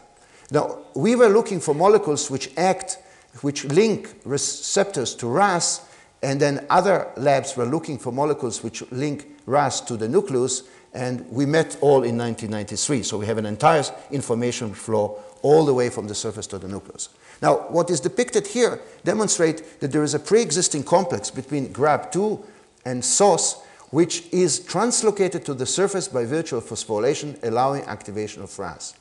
Now, 0.51 0.79
we 0.95 1.17
were 1.17 1.29
looking 1.29 1.61
for 1.61 1.75
molecules 1.75 2.31
which 2.31 2.51
act, 2.57 2.99
which 3.41 3.65
link 3.65 4.15
receptors 4.25 5.15
to 5.17 5.27
RAS, 5.27 5.89
and 6.23 6.41
then 6.41 6.65
other 6.71 7.09
labs 7.17 7.57
were 7.57 7.65
looking 7.65 7.99
for 7.99 8.13
molecules 8.13 8.63
which 8.63 8.89
link 8.93 9.27
RAS 9.47 9.81
to 9.83 9.97
the 9.97 10.09
nucleus, 10.09 10.63
and 10.95 11.29
we 11.31 11.47
met 11.47 11.77
all 11.81 12.05
in 12.05 12.17
1993. 12.19 13.03
So 13.03 13.19
we 13.19 13.27
have 13.27 13.39
an 13.39 13.47
entire 13.47 13.83
information 14.11 14.75
flow 14.75 15.19
all 15.41 15.65
the 15.65 15.75
way 15.75 15.89
from 15.89 16.07
the 16.07 16.15
surface 16.15 16.47
to 16.49 16.59
the 16.59 16.69
nucleus. 16.69 17.09
Now, 17.41 17.67
what 17.71 17.91
is 17.91 17.99
depicted 17.99 18.47
here 18.47 18.79
demonstrates 19.03 19.63
that 19.81 19.91
there 19.91 20.05
is 20.05 20.15
a 20.15 20.21
pre-existing 20.21 20.85
complex 20.85 21.31
between 21.31 21.73
GRB2 21.73 22.45
and 22.85 23.05
SOS 23.05 23.57
which 23.93 24.25
is 24.33 24.59
translocated 24.59 25.45
to 25.45 25.53
the 25.53 25.67
surface 25.67 26.09
by 26.09 26.25
virtue 26.25 26.57
of 26.57 26.65
phosphorylation, 26.65 27.39
allowing 27.45 27.83
activation 27.85 28.43
of 28.43 28.59
RAS. 28.59 28.95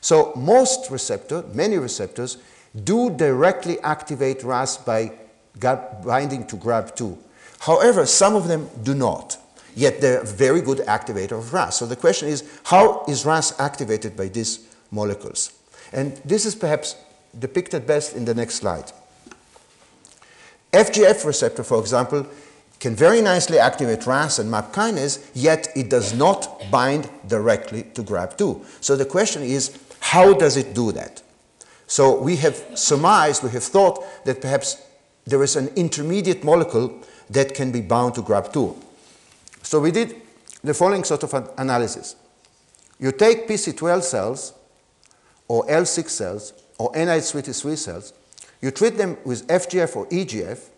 So 0.00 0.32
most 0.36 0.90
receptors, 0.90 1.44
many 1.54 1.76
receptors, 1.76 2.38
do 2.84 3.10
directly 3.10 3.78
activate 3.80 4.42
RAS 4.42 4.78
by 4.78 5.12
binding 5.60 6.46
to 6.46 6.56
GRB2. 6.56 7.18
However, 7.60 8.06
some 8.06 8.34
of 8.34 8.48
them 8.48 8.70
do 8.82 8.94
not, 8.94 9.36
yet 9.76 10.00
they're 10.00 10.22
a 10.22 10.26
very 10.26 10.62
good 10.62 10.78
activator 10.78 11.32
of 11.32 11.52
RAS. 11.52 11.76
So 11.76 11.84
the 11.84 11.96
question 11.96 12.28
is, 12.28 12.42
how 12.64 13.04
is 13.06 13.26
RAS 13.26 13.58
activated 13.60 14.16
by 14.16 14.28
these 14.28 14.60
molecules? 14.90 15.52
And 15.92 16.16
this 16.24 16.46
is 16.46 16.54
perhaps 16.54 16.96
depicted 17.38 17.86
best 17.86 18.16
in 18.16 18.24
the 18.24 18.34
next 18.34 18.54
slide. 18.54 18.92
FGF 20.72 21.26
receptor, 21.26 21.62
for 21.62 21.80
example, 21.80 22.26
can 22.80 22.94
very 22.94 23.20
nicely 23.20 23.58
activate 23.58 24.06
RAS 24.06 24.38
and 24.38 24.50
MAP 24.50 24.72
kinase, 24.72 25.28
yet 25.34 25.68
it 25.74 25.90
does 25.90 26.14
not 26.14 26.70
bind 26.70 27.10
directly 27.26 27.82
to 27.94 28.02
GRB2. 28.02 28.64
So 28.80 28.96
the 28.96 29.04
question 29.04 29.42
is, 29.42 29.76
how 30.00 30.32
does 30.32 30.56
it 30.56 30.74
do 30.74 30.92
that? 30.92 31.22
So 31.86 32.20
we 32.20 32.36
have 32.36 32.62
surmised, 32.74 33.42
we 33.42 33.50
have 33.50 33.64
thought 33.64 34.04
that 34.24 34.40
perhaps 34.40 34.80
there 35.26 35.42
is 35.42 35.56
an 35.56 35.68
intermediate 35.74 36.44
molecule 36.44 37.02
that 37.30 37.54
can 37.54 37.72
be 37.72 37.80
bound 37.80 38.14
to 38.14 38.22
GRB2. 38.22 38.76
So 39.62 39.80
we 39.80 39.90
did 39.90 40.22
the 40.62 40.74
following 40.74 41.04
sort 41.04 41.22
of 41.22 41.34
an 41.34 41.48
analysis. 41.58 42.16
You 43.00 43.12
take 43.12 43.48
PC12 43.48 44.02
cells, 44.02 44.52
or 45.46 45.66
L6 45.66 46.08
cells, 46.08 46.52
or 46.78 46.92
NH33 46.92 47.76
cells, 47.76 48.12
you 48.60 48.70
treat 48.70 48.96
them 48.96 49.16
with 49.24 49.46
FGF 49.46 49.96
or 49.96 50.06
EGF, 50.06 50.68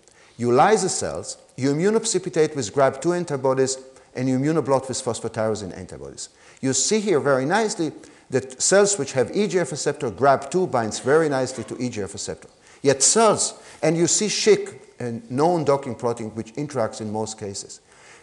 you 0.40 0.50
lyse 0.50 0.90
cells, 0.90 1.36
you 1.56 1.70
immunoprecipitate 1.74 2.56
with 2.56 2.72
GRB2 2.74 3.14
antibodies, 3.14 3.76
and 4.14 4.26
you 4.26 4.38
immunoblot 4.38 4.88
with 4.88 4.96
phosphotyrosine 4.96 5.76
antibodies. 5.76 6.30
You 6.62 6.72
see 6.72 6.98
here 6.98 7.20
very 7.20 7.44
nicely 7.44 7.92
that 8.30 8.60
cells 8.62 8.98
which 8.98 9.12
have 9.12 9.30
EGF 9.32 9.70
receptor, 9.70 10.10
GRB2 10.10 10.70
binds 10.70 10.98
very 11.00 11.28
nicely 11.28 11.62
to 11.64 11.74
EGF 11.74 12.14
receptor. 12.14 12.48
Yet 12.80 13.02
cells, 13.02 13.60
and 13.82 13.98
you 13.98 14.06
see 14.06 14.28
Shc, 14.28 14.78
a 14.98 15.20
known 15.30 15.64
docking 15.64 15.94
protein 15.94 16.30
which 16.30 16.54
interacts 16.54 17.02
in 17.02 17.12
most 17.12 17.38
cases. 17.38 17.80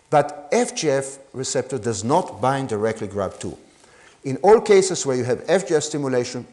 But 0.09 0.51
FGF 0.51 1.19
receptor 1.33 1.77
does 1.77 2.03
not 2.03 2.41
bind 2.41 2.69
directly 2.69 3.09
GRB2. 3.09 3.55
In 4.23 4.37
all 4.37 4.59
cases 4.59 5.05
where 5.05 5.15
you 5.15 5.23
have 5.25 5.45
FGF 5.45 5.83
stimulation, 5.83 6.47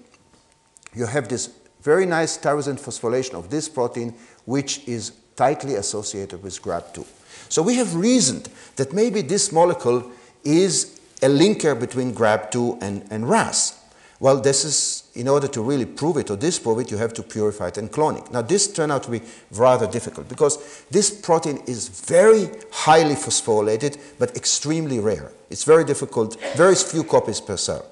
you 0.94 1.06
have 1.06 1.28
this 1.28 1.50
very 1.80 2.04
nice 2.04 2.36
tyrosine 2.36 2.78
phosphorylation 2.78 3.32
of 3.32 3.48
this 3.48 3.66
protein, 3.66 4.14
which 4.44 4.86
is 4.86 5.12
tightly 5.36 5.74
associated 5.74 6.42
with 6.42 6.60
GRB2. 6.62 7.06
So 7.48 7.62
we 7.62 7.76
have 7.76 7.94
reasoned 7.94 8.48
that 8.76 8.92
maybe 8.92 9.20
this 9.20 9.52
molecule 9.52 10.10
is 10.44 11.00
a 11.22 11.28
linker 11.28 11.78
between 11.78 12.14
GRB2 12.14 12.82
and, 12.82 13.06
and 13.10 13.28
RAS. 13.28 13.80
Well, 14.20 14.40
this 14.40 14.64
is, 14.64 15.10
in 15.14 15.28
order 15.28 15.48
to 15.48 15.60
really 15.60 15.84
prove 15.84 16.16
it 16.16 16.30
or 16.30 16.36
disprove 16.36 16.78
it, 16.78 16.90
you 16.90 16.96
have 16.96 17.12
to 17.14 17.22
purify 17.22 17.68
it 17.68 17.78
and 17.78 17.90
clone 17.90 18.16
it. 18.16 18.30
Now, 18.30 18.42
this 18.42 18.72
turned 18.72 18.92
out 18.92 19.02
to 19.04 19.10
be 19.10 19.20
rather 19.50 19.86
difficult 19.86 20.28
because 20.28 20.84
this 20.90 21.10
protein 21.10 21.62
is 21.66 21.88
very 21.88 22.48
highly 22.72 23.14
phosphorylated, 23.14 23.98
but 24.18 24.36
extremely 24.36 24.98
rare. 25.00 25.32
It's 25.50 25.64
very 25.64 25.84
difficult, 25.84 26.40
very 26.56 26.74
few 26.74 27.04
copies 27.04 27.40
per 27.40 27.56
cell. 27.56 27.84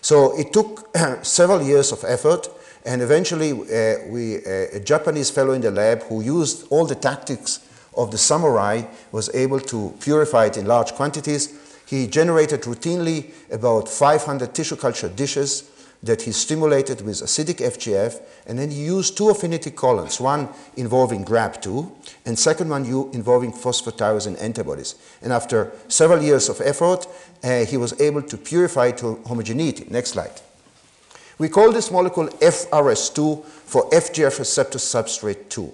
So 0.00 0.36
it 0.38 0.52
took 0.52 0.96
several 1.22 1.62
years 1.62 1.92
of 1.92 2.04
effort, 2.04 2.48
and 2.86 3.02
eventually 3.02 3.52
uh, 3.52 4.06
we, 4.08 4.36
uh, 4.36 4.78
a 4.78 4.80
Japanese 4.80 5.30
fellow 5.30 5.52
in 5.52 5.60
the 5.60 5.70
lab 5.70 6.02
who 6.04 6.22
used 6.22 6.66
all 6.70 6.86
the 6.86 6.94
tactics 6.94 7.60
of 7.94 8.10
the 8.10 8.18
samurai 8.18 8.82
was 9.12 9.34
able 9.34 9.60
to 9.60 9.94
purify 10.00 10.46
it 10.46 10.56
in 10.56 10.66
large 10.66 10.92
quantities 10.92 11.52
he 11.86 12.08
generated 12.08 12.62
routinely 12.62 13.32
about 13.50 13.88
500 13.88 14.52
tissue 14.52 14.76
culture 14.76 15.08
dishes 15.08 15.70
that 16.02 16.22
he 16.22 16.32
stimulated 16.32 17.00
with 17.00 17.16
acidic 17.16 17.56
FGF, 17.56 18.20
and 18.46 18.58
then 18.58 18.70
he 18.70 18.84
used 18.84 19.16
two 19.16 19.30
affinity 19.30 19.70
columns, 19.70 20.20
one 20.20 20.48
involving 20.76 21.24
GRB2, 21.24 21.90
and 22.26 22.38
second 22.38 22.68
one 22.68 22.84
you 22.84 23.10
involving 23.12 23.52
phosphotyrosine 23.52 24.40
antibodies. 24.40 24.96
And 25.22 25.32
after 25.32 25.72
several 25.88 26.22
years 26.22 26.48
of 26.48 26.60
effort, 26.60 27.06
uh, 27.42 27.64
he 27.64 27.76
was 27.76 27.98
able 28.00 28.22
to 28.22 28.36
purify 28.36 28.90
to 28.92 29.16
homogeneity. 29.26 29.86
Next 29.90 30.10
slide. 30.10 30.40
We 31.38 31.48
call 31.48 31.72
this 31.72 31.90
molecule 31.90 32.28
FRS2 32.28 33.44
for 33.44 33.90
FGF 33.90 34.38
receptor 34.38 34.78
substrate 34.78 35.48
2. 35.50 35.72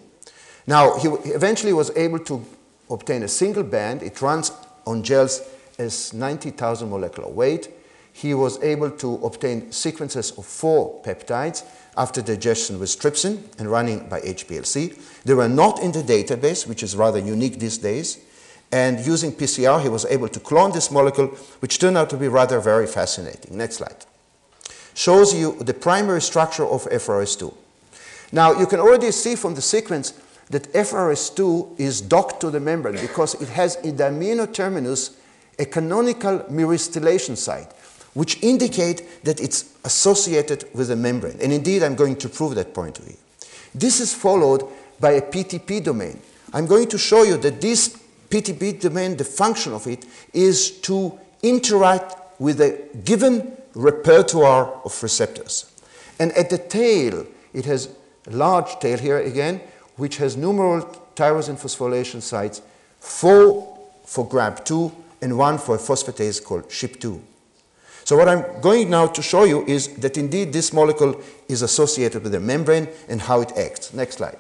Now, 0.67 0.97
he 0.99 1.09
eventually 1.31 1.73
was 1.73 1.91
able 1.97 2.19
to 2.21 2.45
obtain 2.91 3.23
a 3.23 3.29
single 3.29 3.63
band. 3.63 4.03
It 4.03 4.21
runs 4.21 4.51
on 4.87 5.03
gels 5.03 5.41
as 5.79 6.13
90,000 6.13 6.91
molecular 6.91 7.29
weight. 7.29 7.71
He 8.13 8.35
was 8.35 8.63
able 8.63 8.91
to 8.91 9.15
obtain 9.25 9.73
sequences 9.73 10.33
of 10.37 10.45
four 10.45 11.03
peptides 11.03 11.65
after 11.97 12.21
digestion 12.23 12.79
with 12.79 12.91
trypsin 12.91 13.43
and 13.59 13.71
running 13.71 14.09
by 14.09 14.21
HPLC. 14.21 15.23
They 15.25 15.35
were 15.35 15.49
not 15.49 15.81
in 15.81 15.93
the 15.93 16.03
database, 16.03 16.67
which 16.67 16.83
is 16.83 16.97
rather 16.97 17.19
unique 17.19 17.59
these 17.59 17.79
days. 17.79 18.19
And 18.71 19.05
using 19.07 19.33
PCR, 19.33 19.83
he 19.83 19.89
was 19.89 20.07
able 20.07 20.29
to 20.29 20.41
clone 20.41 20.73
this 20.73 20.91
molecule, 20.91 21.29
which 21.61 21.79
turned 21.79 21.97
out 21.97 22.11
to 22.11 22.17
be 22.17 22.29
rather 22.29 22.59
very 22.59 22.87
fascinating. 22.87 23.57
Next 23.57 23.77
slide. 23.77 24.07
Shows 24.95 25.35
you 25.35 25.57
the 25.61 25.75
primary 25.75 26.21
structure 26.21 26.67
of 26.67 26.85
FRS2. 26.85 27.55
Now, 28.33 28.59
you 28.59 28.67
can 28.67 28.81
already 28.81 29.11
see 29.13 29.37
from 29.37 29.55
the 29.55 29.63
sequence 29.63 30.15
that 30.51 30.73
FRS2 30.73 31.81
is 31.81 32.01
docked 32.01 32.41
to 32.41 32.51
the 32.51 32.61
membrane 32.61 33.01
because 33.01 33.35
it 33.41 33.49
has 33.49 33.77
in 33.77 33.97
the 33.97 34.05
amino 34.05 34.53
terminus 34.53 35.17
a 35.59 35.65
canonical 35.65 36.41
myristylation 36.51 37.37
site, 37.37 37.73
which 38.15 38.43
indicate 38.43 39.25
that 39.25 39.41
it's 39.41 39.75
associated 39.85 40.69
with 40.75 40.89
the 40.89 40.97
membrane. 40.97 41.39
And 41.41 41.53
indeed, 41.53 41.83
I'm 41.83 41.95
going 41.95 42.17
to 42.17 42.29
prove 42.29 42.55
that 42.55 42.75
point 42.75 42.97
to 42.97 43.03
you. 43.03 43.17
This 43.75 44.01
is 44.01 44.15
followed 44.15 44.65
by 45.01 45.13
a 45.13 45.23
PTB 45.23 45.85
domain. 45.85 46.21
I'm 46.53 46.67
going 46.67 46.89
to 46.89 46.99
show 46.99 47.23
you 47.23 47.37
that 47.39 47.61
this 47.61 47.99
PTB 48.29 48.81
domain, 48.81 49.17
the 49.17 49.25
function 49.25 49.73
of 49.73 49.87
it, 49.87 50.07
is 50.33 50.71
to 50.83 51.19
interact 51.43 52.17
with 52.39 52.61
a 52.61 52.79
given 53.05 53.57
repertoire 53.75 54.81
of 54.85 55.03
receptors. 55.03 55.71
And 56.19 56.33
at 56.33 56.51
the 56.51 56.59
tail, 56.59 57.27
it 57.53 57.65
has 57.65 57.89
a 58.27 58.31
large 58.31 58.79
tail 58.81 58.99
here 58.99 59.19
again, 59.19 59.61
which 59.97 60.17
has 60.19 60.37
numerous 60.37 60.85
tyrosine 61.15 61.61
phosphorylation 61.61 62.23
sites, 62.23 62.63
four 63.01 63.79
for 64.05 64.29
GRB2 64.29 64.93
and 65.23 65.39
one 65.39 65.59
for 65.59 65.77
a 65.77 65.79
phosphatase 65.79 66.43
called 66.43 66.69
Shp2. 66.69 67.21
So 68.05 68.17
what 68.17 68.29
I'm 68.29 68.61
going 68.61 68.91
now 68.91 69.07
to 69.07 69.23
show 69.23 69.45
you 69.45 69.65
is 69.67 69.89
that 69.97 70.19
indeed 70.19 70.53
this 70.53 70.73
molecule 70.73 71.21
is 71.49 71.63
associated 71.63 72.25
with 72.25 72.33
the 72.33 72.41
membrane 72.41 72.89
and 73.09 73.21
how 73.21 73.41
it 73.41 73.53
acts. 73.57 73.95
Next 73.95 74.17
slide. 74.17 74.39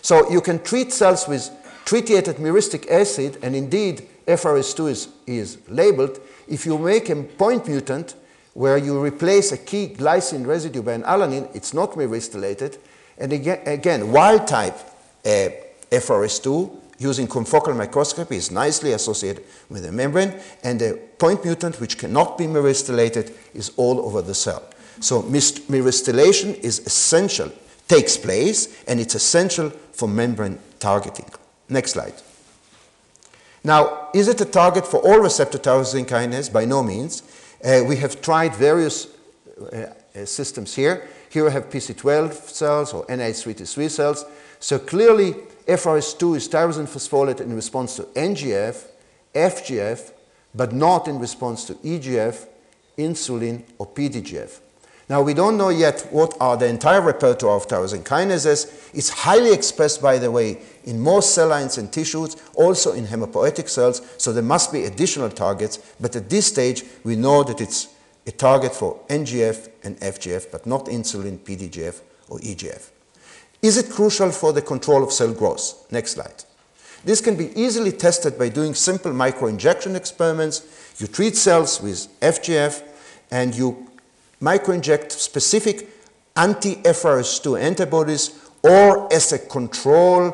So 0.00 0.30
you 0.30 0.40
can 0.40 0.62
treat 0.62 0.92
cells 0.92 1.28
with 1.28 1.50
tritiated 1.84 2.36
myristic 2.36 2.90
acid, 2.90 3.38
and 3.42 3.54
indeed 3.54 4.08
FRS2 4.26 4.90
is, 4.90 5.08
is 5.26 5.58
labeled. 5.68 6.18
If 6.50 6.66
you 6.66 6.76
make 6.76 7.08
a 7.08 7.16
point 7.16 7.68
mutant 7.68 8.16
where 8.54 8.76
you 8.76 9.00
replace 9.00 9.52
a 9.52 9.56
key 9.56 9.94
glycine 9.96 10.44
residue 10.44 10.82
by 10.82 10.94
an 10.94 11.04
alanine, 11.04 11.48
it's 11.54 11.72
not 11.72 11.92
myristylated. 11.92 12.76
And 13.16 13.32
again, 13.32 14.10
wild 14.10 14.48
type 14.48 14.76
uh, 15.24 15.50
FRS2 15.92 16.76
using 16.98 17.28
confocal 17.28 17.74
microscopy 17.76 18.36
is 18.36 18.50
nicely 18.50 18.92
associated 18.92 19.44
with 19.70 19.84
the 19.84 19.92
membrane, 19.92 20.34
and 20.64 20.80
the 20.80 21.00
point 21.18 21.44
mutant, 21.44 21.80
which 21.80 21.96
cannot 21.96 22.36
be 22.36 22.44
myristylated, 22.44 23.32
is 23.54 23.72
all 23.76 24.00
over 24.00 24.20
the 24.20 24.34
cell. 24.34 24.62
So 25.00 25.22
myristylation 25.22 26.58
is 26.58 26.80
essential, 26.80 27.50
takes 27.88 28.16
place, 28.18 28.82
and 28.86 29.00
it's 29.00 29.14
essential 29.14 29.70
for 29.92 30.08
membrane 30.08 30.58
targeting. 30.78 31.30
Next 31.68 31.92
slide. 31.92 32.14
Now, 33.62 34.08
is 34.14 34.28
it 34.28 34.40
a 34.40 34.44
target 34.44 34.86
for 34.86 34.98
all 35.00 35.20
receptor 35.20 35.58
tyrosine 35.58 36.06
kinase? 36.06 36.52
By 36.52 36.64
no 36.64 36.82
means. 36.82 37.22
Uh, 37.62 37.82
we 37.86 37.96
have 37.96 38.20
tried 38.22 38.54
various 38.54 39.06
uh, 39.72 39.92
uh 40.16 40.24
systems 40.24 40.74
here. 40.74 41.06
Here 41.28 41.44
we 41.44 41.52
have 41.52 41.68
PC12 41.68 42.32
cells 42.48 42.92
or 42.92 43.06
NIH3T3 43.06 43.90
cells. 43.90 44.24
So 44.58 44.78
clearly, 44.78 45.34
FRS2 45.66 46.36
is 46.36 46.48
tyrosine 46.48 46.88
phosphorylate 46.88 47.40
in 47.40 47.54
response 47.54 47.96
to 47.96 48.02
NGF, 48.14 48.86
FGF, 49.34 50.12
but 50.54 50.72
not 50.72 51.06
in 51.06 51.18
response 51.18 51.64
to 51.66 51.74
EGF, 51.74 52.46
insulin, 52.98 53.62
or 53.78 53.86
PDGF. 53.86 54.60
Now, 55.10 55.22
we 55.22 55.34
don't 55.34 55.56
know 55.56 55.70
yet 55.70 56.06
what 56.12 56.36
are 56.40 56.56
the 56.56 56.68
entire 56.68 57.00
repertoire 57.00 57.56
of 57.56 57.66
tyrosine 57.66 58.04
kinases. 58.04 58.94
It's 58.94 59.08
highly 59.08 59.52
expressed, 59.52 60.00
by 60.00 60.18
the 60.18 60.30
way, 60.30 60.58
in 60.84 61.00
most 61.00 61.34
cell 61.34 61.48
lines 61.48 61.78
and 61.78 61.92
tissues, 61.92 62.36
also 62.54 62.92
in 62.92 63.06
hematopoietic 63.06 63.68
cells, 63.68 64.02
so 64.18 64.32
there 64.32 64.44
must 64.44 64.72
be 64.72 64.84
additional 64.84 65.28
targets. 65.28 65.78
But 65.98 66.14
at 66.14 66.30
this 66.30 66.46
stage, 66.46 66.84
we 67.02 67.16
know 67.16 67.42
that 67.42 67.60
it's 67.60 67.88
a 68.24 68.30
target 68.30 68.72
for 68.72 69.00
NGF 69.08 69.70
and 69.82 69.98
FGF, 69.98 70.52
but 70.52 70.64
not 70.64 70.84
insulin, 70.84 71.38
PDGF, 71.38 72.00
or 72.28 72.38
EGF. 72.38 72.90
Is 73.62 73.78
it 73.78 73.90
crucial 73.90 74.30
for 74.30 74.52
the 74.52 74.62
control 74.62 75.02
of 75.02 75.10
cell 75.10 75.34
growth? 75.34 75.90
Next 75.90 76.12
slide. 76.12 76.44
This 77.04 77.20
can 77.20 77.34
be 77.34 77.50
easily 77.60 77.90
tested 77.90 78.38
by 78.38 78.48
doing 78.48 78.74
simple 78.74 79.10
microinjection 79.10 79.96
experiments. 79.96 80.94
You 81.00 81.08
treat 81.08 81.36
cells 81.36 81.82
with 81.82 82.06
FGF 82.20 82.84
and 83.32 83.54
you 83.56 83.89
microinject 84.40 85.12
specific 85.12 85.88
anti-FRS2 86.36 87.60
antibodies 87.60 88.50
or 88.62 89.12
as 89.12 89.32
a 89.32 89.38
control, 89.38 90.28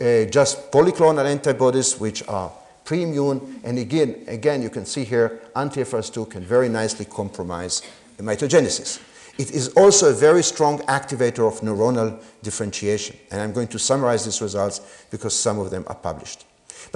uh, 0.00 0.24
just 0.24 0.70
polyclonal 0.70 1.24
antibodies 1.24 1.98
which 1.98 2.26
are 2.28 2.50
pre-immune. 2.84 3.60
And 3.64 3.78
again, 3.78 4.24
again, 4.28 4.62
you 4.62 4.70
can 4.70 4.86
see 4.86 5.04
here 5.04 5.40
anti-FRS2 5.54 6.30
can 6.30 6.42
very 6.42 6.68
nicely 6.68 7.04
compromise 7.04 7.82
mitogenesis. 8.18 9.00
It 9.38 9.50
is 9.50 9.68
also 9.68 10.10
a 10.10 10.14
very 10.14 10.42
strong 10.42 10.78
activator 10.80 11.46
of 11.46 11.60
neuronal 11.60 12.22
differentiation. 12.42 13.16
And 13.30 13.40
I'm 13.42 13.52
going 13.52 13.68
to 13.68 13.78
summarize 13.78 14.24
these 14.24 14.40
results 14.40 14.80
because 15.10 15.38
some 15.38 15.58
of 15.58 15.70
them 15.70 15.84
are 15.88 15.94
published. 15.94 16.46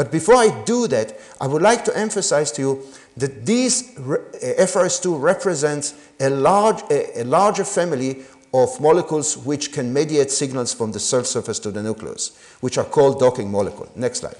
But 0.01 0.11
before 0.11 0.37
I 0.37 0.49
do 0.65 0.89
that, 0.89 1.21
I 1.43 1.47
would 1.47 1.61
like 1.61 1.85
to 1.85 1.95
emphasize 1.95 2.51
to 2.53 2.63
you 2.63 2.87
that 3.19 3.45
these 3.45 3.95
FRS2 3.97 5.21
represents 5.21 5.93
a, 6.19 6.31
large, 6.31 6.81
a, 6.91 7.21
a 7.21 7.25
larger 7.25 7.65
family 7.65 8.23
of 8.55 8.81
molecules 8.81 9.37
which 9.37 9.75
can 9.75 9.93
mediate 9.93 10.31
signals 10.31 10.73
from 10.73 10.93
the 10.93 10.99
cell 10.99 11.23
surface 11.23 11.59
to 11.59 11.71
the 11.71 11.83
nucleus, 11.83 12.35
which 12.63 12.79
are 12.79 12.85
called 12.87 13.21
docking 13.21 13.51
molecule. 13.51 13.93
Next 13.95 14.21
slide. 14.21 14.39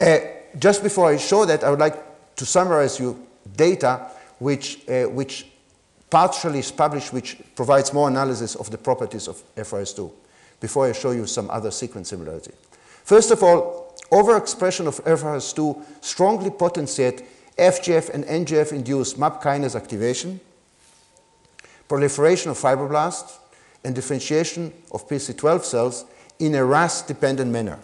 Uh, 0.00 0.20
just 0.58 0.82
before 0.82 1.10
I 1.10 1.18
show 1.18 1.44
that, 1.44 1.62
I 1.62 1.68
would 1.68 1.78
like 1.78 2.02
to 2.36 2.46
summarize 2.46 2.98
you 2.98 3.26
data 3.56 4.06
which, 4.38 4.88
uh, 4.88 5.04
which 5.04 5.48
partially 6.08 6.60
is 6.60 6.72
published, 6.72 7.12
which 7.12 7.36
provides 7.54 7.92
more 7.92 8.08
analysis 8.08 8.54
of 8.54 8.70
the 8.70 8.78
properties 8.78 9.28
of 9.28 9.42
FRS2, 9.54 10.10
before 10.60 10.86
I 10.86 10.92
show 10.92 11.10
you 11.10 11.26
some 11.26 11.50
other 11.50 11.70
sequence 11.70 12.08
similarity. 12.08 12.52
First 13.04 13.30
of 13.32 13.42
all, 13.42 13.87
overexpression 14.10 14.86
of 14.86 15.02
FRS2 15.04 15.82
strongly 16.00 16.50
potentiate 16.50 17.24
FGF 17.56 18.10
and 18.10 18.24
NGF-induced 18.24 19.18
MAP 19.18 19.42
kinase 19.42 19.74
activation, 19.74 20.40
proliferation 21.88 22.50
of 22.50 22.58
fibroblasts, 22.58 23.38
and 23.84 23.94
differentiation 23.94 24.72
of 24.92 25.08
PC12 25.08 25.64
cells 25.64 26.04
in 26.38 26.54
a 26.54 26.64
RAS-dependent 26.64 27.50
manner. 27.50 27.78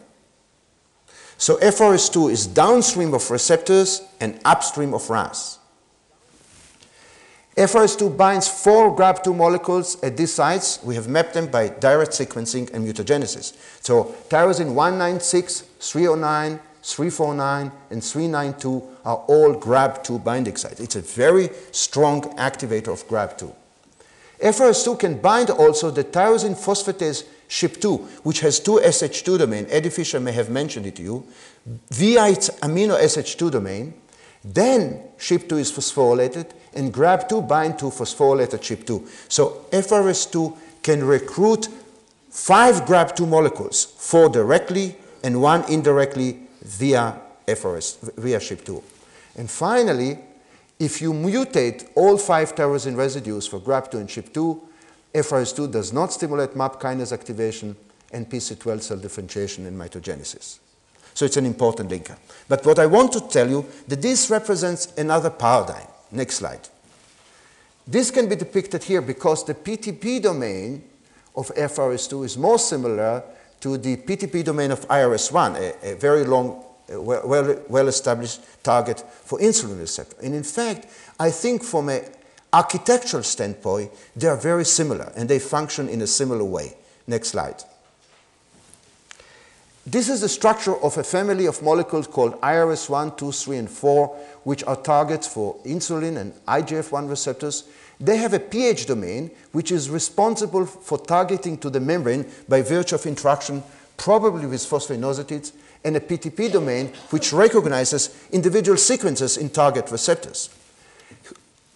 So 1.36 1.56
FRS2 1.56 2.30
is 2.30 2.46
downstream 2.46 3.12
of 3.14 3.28
receptors 3.30 4.02
and 4.20 4.40
upstream 4.44 4.94
of 4.94 5.08
RAS. 5.10 5.58
FRS2 7.56 8.16
binds 8.16 8.48
four 8.48 8.96
GRB2 8.96 9.36
molecules 9.36 10.02
at 10.02 10.16
these 10.16 10.32
sites. 10.32 10.82
We 10.82 10.96
have 10.96 11.06
mapped 11.06 11.34
them 11.34 11.46
by 11.46 11.68
direct 11.68 12.10
sequencing 12.10 12.72
and 12.74 12.84
mutagenesis. 12.84 13.54
So 13.80 14.14
tyrosine 14.28 14.74
196, 14.74 15.60
309, 15.78 16.58
349, 16.82 17.72
and 17.90 18.02
392 18.02 18.82
are 19.04 19.16
all 19.28 19.54
GRB2 19.54 20.24
binding 20.24 20.56
sites. 20.56 20.80
It's 20.80 20.96
a 20.96 21.00
very 21.00 21.48
strong 21.70 22.22
activator 22.38 22.88
of 22.88 23.06
GRB2. 23.06 23.54
FRS2 24.42 24.98
can 24.98 25.20
bind 25.20 25.50
also 25.50 25.92
the 25.92 26.02
tyrosine 26.02 26.56
phosphatase 26.56 27.24
SHP2, 27.48 28.00
which 28.24 28.40
has 28.40 28.58
two 28.58 28.80
SH2 28.84 29.38
domain. 29.38 29.66
Eddie 29.70 29.90
Fischer 29.90 30.18
may 30.18 30.32
have 30.32 30.50
mentioned 30.50 30.86
it 30.86 30.96
to 30.96 31.02
you, 31.02 31.24
via 31.90 32.28
its 32.28 32.50
amino 32.60 32.98
SH2 32.98 33.50
domain. 33.52 33.94
Then 34.44 35.02
SHP2 35.18 35.58
is 35.58 35.72
phosphorylated, 35.72 36.50
and 36.74 36.92
GRB2 36.92 37.48
bind 37.48 37.78
to 37.78 37.86
phosphorylated 37.86 38.60
SHP2. 38.60 39.08
So 39.28 39.64
FRS2 39.70 40.56
can 40.82 41.02
recruit 41.04 41.68
five 42.28 42.84
GRB2 42.84 43.28
molecules, 43.28 43.84
four 43.84 44.28
directly 44.28 44.96
and 45.22 45.40
one 45.40 45.64
indirectly 45.70 46.40
via 46.62 47.14
FRS, 47.46 48.12
via 48.16 48.38
SHP2. 48.38 48.82
And 49.36 49.50
finally, 49.50 50.18
if 50.78 51.00
you 51.00 51.12
mutate 51.12 51.88
all 51.94 52.18
five 52.18 52.54
tyrosine 52.54 52.96
residues 52.96 53.46
for 53.46 53.60
GRB2 53.60 53.94
and 53.94 54.08
SHP2, 54.08 54.60
FRS2 55.14 55.70
does 55.70 55.92
not 55.92 56.12
stimulate 56.12 56.56
MAP 56.56 56.80
kinase 56.80 57.12
activation 57.12 57.76
and 58.12 58.28
PC12 58.28 58.82
cell 58.82 58.96
differentiation 58.98 59.66
and 59.66 59.80
mitogenesis. 59.80 60.58
So 61.14 61.24
it's 61.24 61.36
an 61.36 61.46
important 61.46 61.90
linker. 61.90 62.16
But 62.48 62.66
what 62.66 62.78
I 62.78 62.86
want 62.86 63.12
to 63.12 63.20
tell 63.20 63.48
you 63.48 63.64
that 63.88 64.02
this 64.02 64.30
represents 64.30 64.92
another 64.98 65.30
paradigm. 65.30 65.86
Next 66.10 66.36
slide. 66.36 66.68
This 67.86 68.10
can 68.10 68.28
be 68.28 68.36
depicted 68.36 68.82
here 68.82 69.00
because 69.00 69.44
the 69.44 69.54
PTB 69.54 70.22
domain 70.22 70.82
of 71.36 71.48
FRS2 71.54 72.24
is 72.24 72.38
more 72.38 72.58
similar 72.58 73.22
to 73.60 73.78
the 73.78 73.96
PTB 73.96 74.44
domain 74.44 74.70
of 74.70 74.86
IRS1, 74.88 75.56
a, 75.56 75.92
a 75.92 75.96
very 75.96 76.24
long, 76.24 76.64
well-established 76.88 78.40
well 78.40 78.48
target 78.62 79.00
for 79.00 79.38
insulin 79.38 79.80
receptor. 79.80 80.16
And 80.22 80.34
in 80.34 80.42
fact, 80.42 80.86
I 81.18 81.30
think 81.30 81.62
from 81.62 81.88
an 81.88 82.04
architectural 82.52 83.22
standpoint, 83.22 83.90
they 84.16 84.28
are 84.28 84.36
very 84.36 84.64
similar 84.64 85.12
and 85.16 85.28
they 85.28 85.38
function 85.38 85.88
in 85.88 86.02
a 86.02 86.06
similar 86.06 86.44
way. 86.44 86.74
Next 87.06 87.28
slide. 87.28 87.62
This 89.86 90.08
is 90.08 90.22
the 90.22 90.30
structure 90.30 90.74
of 90.82 90.96
a 90.96 91.04
family 91.04 91.44
of 91.44 91.62
molecules 91.62 92.06
called 92.06 92.40
IRS1, 92.40 93.18
2, 93.18 93.32
3, 93.32 93.56
and 93.58 93.70
4, 93.70 94.06
which 94.44 94.64
are 94.64 94.76
targets 94.76 95.26
for 95.26 95.56
insulin 95.64 96.16
and 96.16 96.32
IGF-1 96.46 97.10
receptors. 97.10 97.64
They 98.00 98.16
have 98.16 98.32
a 98.32 98.40
PH 98.40 98.86
domain, 98.86 99.30
which 99.52 99.70
is 99.70 99.90
responsible 99.90 100.64
for 100.64 100.96
targeting 100.96 101.58
to 101.58 101.68
the 101.68 101.80
membrane 101.80 102.24
by 102.48 102.62
virtue 102.62 102.94
of 102.94 103.04
interaction, 103.04 103.62
probably 103.98 104.46
with 104.46 104.62
phosphoinositides, 104.62 105.52
and 105.84 105.96
a 105.96 106.00
PTB 106.00 106.50
domain, 106.50 106.90
which 107.10 107.34
recognizes 107.34 108.26
individual 108.32 108.78
sequences 108.78 109.36
in 109.36 109.50
target 109.50 109.90
receptors. 109.90 110.48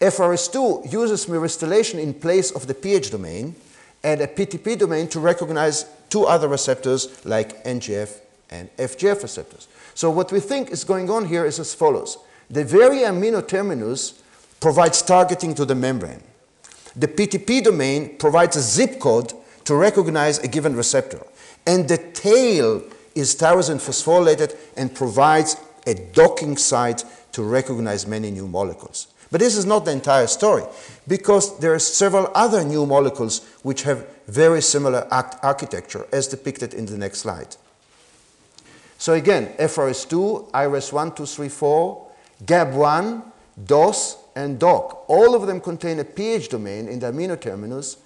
FRS2 0.01 0.91
uses 0.91 1.27
myristylation 1.27 2.01
in 2.01 2.15
place 2.15 2.53
of 2.53 2.67
the 2.67 2.75
PH 2.75 3.11
domain, 3.11 3.55
and 4.03 4.21
a 4.21 4.27
PTB 4.27 4.79
domain 4.79 5.09
to 5.09 5.21
recognize 5.21 5.87
two 6.09 6.25
other 6.25 6.49
receptors 6.49 7.25
like 7.25 7.65
NGF 7.65 8.21
and 8.51 8.75
FGF 8.77 9.23
receptors. 9.23 9.69
So 9.95 10.11
what 10.11 10.33
we 10.33 10.41
think 10.41 10.71
is 10.71 10.85
going 10.85 11.11
on 11.11 11.27
here 11.27 11.45
is 11.45 11.59
as 11.59 11.75
follows. 11.75 12.19
The 12.51 12.65
very 12.65 12.99
amino 12.99 13.47
terminus 13.47 14.23
provides 14.61 15.03
targeting 15.03 15.55
to 15.55 15.65
the 15.65 15.75
membrane. 15.75 16.23
The 16.97 17.09
PTB 17.09 17.65
domain 17.65 18.17
provides 18.19 18.57
a 18.57 18.61
zip 18.61 18.99
code 18.99 19.33
to 19.65 19.75
recognize 19.75 20.39
a 20.39 20.49
given 20.49 20.75
receptor. 20.75 21.25
And 21.67 21.89
the 21.89 21.99
tail 21.99 22.83
is 23.15 23.37
tyrosine 23.37 23.77
phosphorylated 23.77 24.57
and 24.77 24.95
provides 24.95 25.57
a 25.87 25.95
docking 25.95 26.57
site 26.57 27.05
to 27.33 27.43
recognize 27.43 28.07
many 28.07 28.31
new 28.31 28.49
molecules. 28.49 29.09
But 29.31 29.41
this 29.41 29.57
is 29.57 29.67
not 29.67 29.85
the 29.85 29.93
entire 29.93 30.27
story, 30.27 30.65
because 31.07 31.59
there 31.59 31.75
are 31.75 31.79
several 31.79 32.31
other 32.35 32.65
new 32.65 32.87
molecules 32.87 33.47
which 33.63 33.83
have 33.83 34.07
very 34.27 34.63
similar 34.63 35.07
architecture, 35.11 36.07
as 36.13 36.29
depicted 36.29 36.73
in 36.73 36.87
the 36.87 36.97
next 36.97 37.19
slide. 37.21 37.57
So 38.97 39.13
again, 39.15 39.53
FRS2, 39.59 40.51
IRS1, 40.51 41.17
2, 41.17 41.27
3, 41.27 41.49
4, 41.49 42.07
GAB1, 42.45 43.23
DOS, 43.67 44.17
and 44.35 44.59
DOK. 44.59 45.05
All 45.09 45.35
of 45.35 45.47
them 45.47 45.61
contain 45.61 45.99
a 45.99 46.05
PH 46.05 46.49
domain 46.49 46.89
in 46.89 47.01
the 47.01 47.07
amino 47.13 47.41
terminus, 47.41 47.99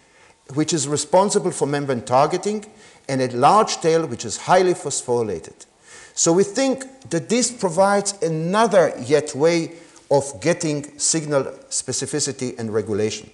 which 0.55 0.73
is 0.73 0.89
responsible 0.89 1.51
for 1.51 1.67
membrane 1.67 2.03
targeting, 2.03 2.65
and 3.09 3.21
a 3.21 3.29
large 3.37 3.77
tail 3.81 4.07
which 4.07 4.25
is 4.25 4.37
highly 4.37 4.75
phosphorylated. 4.75 5.67
So 6.15 6.33
we 6.33 6.45
think 6.45 6.85
that 7.11 7.29
this 7.29 7.51
provides 7.51 8.21
another 8.23 8.93
yet 9.01 9.35
way 9.35 9.73
of 10.13 10.43
getting 10.43 10.99
signal 10.99 11.45
specificity 11.71 12.57
and 12.59 12.73
regulation. 12.73 13.31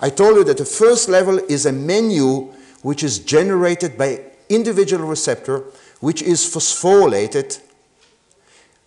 I 0.00 0.10
told 0.10 0.36
you 0.36 0.44
that 0.44 0.58
the 0.58 0.64
first 0.64 1.08
level 1.08 1.38
is 1.38 1.66
a 1.66 1.72
menu 1.72 2.52
which 2.82 3.02
is 3.02 3.18
generated 3.18 3.98
by 3.98 4.20
individual 4.48 5.06
receptor 5.06 5.64
which 5.98 6.22
is 6.22 6.40
phosphorylated, 6.46 7.60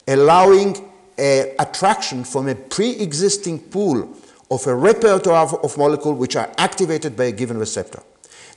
allowing 0.08 0.90
a 1.20 1.54
attraction 1.60 2.24
from 2.24 2.48
a 2.48 2.56
pre-existing 2.56 3.60
pool 3.60 4.16
of 4.50 4.66
a 4.66 4.74
repertoire 4.74 5.54
of 5.64 5.78
molecules 5.78 6.18
which 6.18 6.36
are 6.38 6.50
activated 6.58 7.16
by 7.16 7.26
a 7.26 7.32
given 7.32 7.58
receptor. 7.58 8.02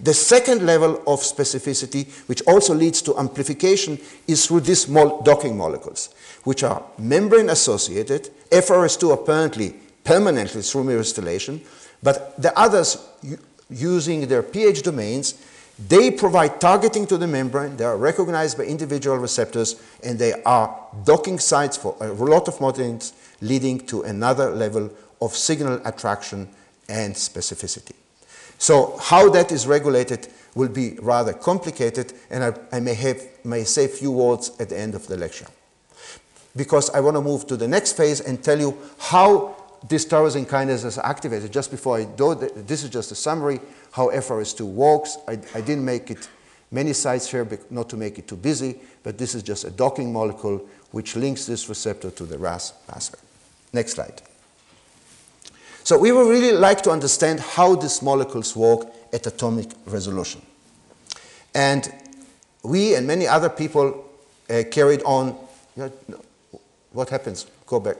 The 0.00 0.12
second 0.12 0.66
level 0.66 0.96
of 1.06 1.20
specificity, 1.20 2.06
which 2.28 2.42
also 2.42 2.74
leads 2.74 3.00
to 3.02 3.18
amplification, 3.18 3.98
is 4.26 4.46
through 4.46 4.61
these 4.61 4.85
docking 4.85 5.56
molecules, 5.56 6.14
which 6.44 6.62
are 6.62 6.82
membrane 6.98 7.49
associated, 7.49 8.30
FRS2 8.51 9.12
apparently 9.12 9.74
permanently 10.05 10.62
through 10.62 10.84
myristylation, 10.84 11.61
but 12.03 12.40
the 12.40 12.57
others 12.59 13.09
using 13.70 14.28
their 14.28 14.42
PH 14.42 14.82
domains, 14.82 15.34
they 15.88 16.11
provide 16.11 16.61
targeting 16.61 17.07
to 17.07 17.18
the 17.18 17.26
membrane, 17.26 17.76
they 17.76 17.84
are 17.84 17.97
recognized 17.97 18.57
by 18.57 18.64
individual 18.64 19.16
receptors, 19.16 19.82
and 20.05 20.18
they 20.18 20.34
are 20.44 20.74
docking 21.05 21.38
sites 21.38 21.76
for 21.76 21.97
a 22.01 22.12
lot 22.12 22.49
of 22.49 22.59
proteins, 22.59 23.12
leading 23.40 23.78
to 23.80 24.03
another 24.03 24.51
level 24.51 24.90
of 25.20 25.34
signal 25.34 25.80
attraction 25.84 26.49
and 26.88 27.14
specificity. 27.14 27.92
So 28.59 28.96
how 29.00 29.28
that 29.30 29.52
is 29.52 29.66
regulated 29.66 30.28
will 30.54 30.68
be 30.68 30.96
rather 31.02 31.32
complicated, 31.32 32.14
and 32.30 32.42
I, 32.42 32.54
I 32.72 32.80
may, 32.80 32.94
have, 32.94 33.22
may 33.44 33.64
say 33.64 33.84
a 33.84 33.88
few 33.88 34.11
words 34.11 34.52
at 34.59 34.70
the 34.70 34.78
end 34.78 34.94
of 34.94 35.07
the 35.07 35.16
lecture. 35.16 35.46
Because 36.57 36.88
I 36.90 37.00
want 37.00 37.16
to 37.16 37.20
move 37.20 37.46
to 37.48 37.57
the 37.57 37.68
next 37.68 37.96
phase 37.96 38.20
and 38.20 38.42
tell 38.42 38.59
you 38.59 38.76
how 38.98 39.54
this 39.88 40.07
tyrosine 40.07 40.46
kinase 40.46 40.84
is 40.86 40.98
activated. 40.98 41.52
Just 41.52 41.70
before 41.70 41.98
I 41.98 42.04
do, 42.04 42.34
this 42.34 42.82
is 42.82 42.90
just 42.90 43.12
a 43.12 43.14
summary 43.14 43.61
how 43.92 44.09
FRS2 44.11 44.62
works. 44.62 45.18
I, 45.28 45.32
I 45.54 45.61
didn't 45.61 45.84
make 45.84 46.11
it 46.11 46.28
many 46.70 46.94
sites 46.94 47.30
here, 47.30 47.46
not 47.70 47.88
to 47.90 47.96
make 47.96 48.18
it 48.18 48.26
too 48.26 48.36
busy, 48.36 48.80
but 49.02 49.18
this 49.18 49.34
is 49.34 49.42
just 49.42 49.64
a 49.64 49.70
docking 49.70 50.12
molecule 50.12 50.66
which 50.90 51.16
links 51.16 51.46
this 51.46 51.68
receptor 51.68 52.11
to 52.11 52.24
the 52.24 52.38
RAS 52.38 52.72
pathway. 52.88 53.20
Next 53.72 53.92
slide. 53.92 54.22
So 55.87 55.97
we 55.97 56.11
would 56.11 56.28
really 56.28 56.51
like 56.51 56.82
to 56.82 56.91
understand 56.91 57.39
how 57.39 57.76
these 57.76 58.03
molecules 58.03 58.57
work 58.57 58.89
at 59.12 59.24
atomic 59.24 59.68
resolution. 59.87 60.43
And 61.55 61.89
we 62.64 62.97
and 62.97 63.07
many 63.07 63.28
other 63.28 63.49
people 63.49 64.05
uh, 64.51 64.64
carried 64.68 65.05
on. 65.05 65.37
what 66.91 67.09
happens? 67.09 67.47
Go 67.66 67.78
back. 67.78 67.99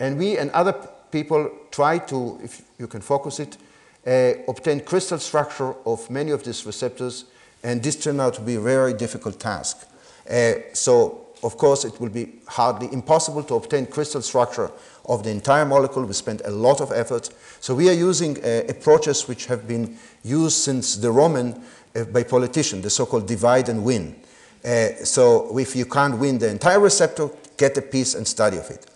And 0.00 0.18
we 0.18 0.36
and 0.36 0.50
other 0.50 0.72
people 1.12 1.48
tried 1.70 2.08
to, 2.08 2.40
if 2.42 2.60
you 2.76 2.88
can 2.88 3.02
focus 3.02 3.38
it, 3.38 3.56
uh, 4.04 4.42
obtain 4.48 4.80
crystal 4.80 5.20
structure 5.20 5.76
of 5.86 6.10
many 6.10 6.32
of 6.32 6.42
these 6.42 6.66
receptors, 6.66 7.26
and 7.62 7.84
this 7.84 7.94
turned 7.94 8.20
out 8.20 8.34
to 8.34 8.40
be 8.40 8.56
a 8.56 8.60
very 8.60 8.94
difficult 8.94 9.38
task. 9.38 9.86
Uh, 10.28 10.54
so, 10.72 11.28
of 11.42 11.56
course, 11.56 11.84
it 11.84 11.98
will 12.00 12.10
be 12.10 12.34
hardly 12.46 12.92
impossible 12.92 13.42
to 13.44 13.54
obtain 13.54 13.86
crystal 13.86 14.22
structure 14.22 14.70
of 15.06 15.22
the 15.24 15.30
entire 15.30 15.64
molecule. 15.64 16.04
We 16.04 16.12
spent 16.12 16.42
a 16.44 16.50
lot 16.50 16.80
of 16.80 16.92
effort. 16.92 17.30
So 17.60 17.74
we 17.74 17.88
are 17.88 17.94
using 17.94 18.42
uh, 18.44 18.64
approaches 18.68 19.26
which 19.26 19.46
have 19.46 19.66
been 19.66 19.96
used 20.22 20.58
since 20.58 20.96
the 20.96 21.10
Roman 21.10 21.62
uh, 21.94 22.04
by 22.04 22.24
politicians, 22.24 22.82
the 22.82 22.90
so-called 22.90 23.26
divide 23.26 23.68
and 23.68 23.84
win. 23.84 24.16
Uh, 24.64 24.88
so 25.04 25.58
if 25.58 25.74
you 25.74 25.86
can't 25.86 26.18
win 26.18 26.38
the 26.38 26.50
entire 26.50 26.80
receptor, 26.80 27.30
get 27.56 27.76
a 27.78 27.82
piece 27.82 28.14
and 28.14 28.26
study 28.26 28.58
of 28.58 28.70
it. 28.70 28.86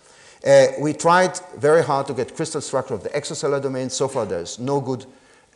Uh, 0.45 0.79
we 0.79 0.93
tried 0.93 1.39
very 1.57 1.83
hard 1.83 2.05
to 2.05 2.13
get 2.13 2.35
crystal 2.35 2.61
structure 2.61 2.93
of 2.93 3.01
the 3.01 3.09
extracellular 3.09 3.61
domain. 3.61 3.89
So 3.89 4.07
far, 4.07 4.27
there's 4.27 4.59
no 4.59 4.79
good 4.79 5.05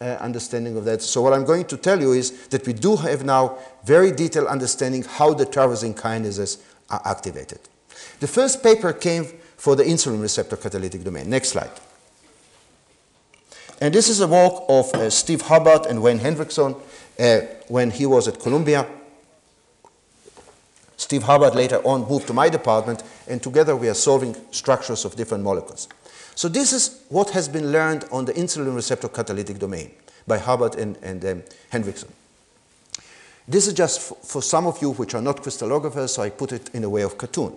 uh, 0.02 0.18
understanding 0.20 0.78
of 0.78 0.86
that. 0.86 1.02
So 1.02 1.22
what 1.22 1.34
I'm 1.34 1.46
going 1.46 1.66
to 1.66 1.78
tell 1.78 2.00
you 2.00 2.14
is 2.14 2.48
that 2.48 2.66
we 2.66 2.74
do 2.74 2.96
have 2.96 3.24
now 3.24 3.58
very 3.84 4.12
detailed 4.12 4.48
understanding 4.48 5.04
how 5.04 5.34
the 5.34 5.46
tyrosine 5.46 5.94
kinases 5.94 6.58
are 6.90 7.02
activated. 7.06 7.60
The 8.20 8.28
first 8.28 8.64
paper 8.64 8.94
came 8.94 9.26
for 9.58 9.76
the 9.76 9.84
insulin 9.84 10.22
receptor 10.22 10.58
catalytic 10.58 11.04
domain. 11.04 11.30
Next 11.30 11.50
slide. 11.50 11.72
And 13.82 13.94
this 13.94 14.10
is 14.10 14.20
a 14.20 14.28
work 14.28 14.64
of 14.68 14.94
uh, 14.94 15.10
Steve 15.10 15.42
Hubbard 15.42 15.86
and 15.86 16.02
Wayne 16.02 16.20
Hendrickson 16.20 16.80
uh, 17.20 17.40
when 17.68 17.92
he 17.92 18.06
was 18.06 18.28
at 18.28 18.40
Columbia. 18.40 18.86
Steve 20.98 21.24
Hubbard 21.24 21.56
later 21.56 21.78
on 21.86 22.08
moved 22.10 22.28
to 22.28 22.34
my 22.34 22.50
department, 22.50 23.04
and 23.28 23.42
together 23.42 23.76
we 23.76 23.88
are 23.88 23.94
solving 23.94 24.36
structures 24.52 25.06
of 25.06 25.16
different 25.16 25.44
molecules. 25.44 25.88
So 26.36 26.50
this 26.50 26.74
is 26.74 27.04
what 27.10 27.30
has 27.32 27.48
been 27.48 27.72
learned 27.72 28.06
on 28.12 28.26
the 28.26 28.34
insulin 28.34 28.76
receptor 28.76 29.08
catalytic 29.08 29.60
domain 29.60 29.92
by 30.28 30.38
Hubbard 30.38 30.76
and, 30.76 30.98
and 31.02 31.24
um, 31.26 31.44
Hendrickson. 31.72 32.10
This 33.50 33.66
is 33.66 33.74
just 33.74 34.16
for 34.24 34.44
some 34.44 34.68
of 34.68 34.80
you 34.80 34.92
which 34.92 35.16
are 35.16 35.24
not 35.24 35.42
crystallographers, 35.42 36.10
so 36.10 36.22
I 36.22 36.30
put 36.30 36.52
it 36.52 36.70
in 36.76 36.84
a 36.84 36.90
way 36.90 37.02
of 37.02 37.18
cartoon. 37.18 37.56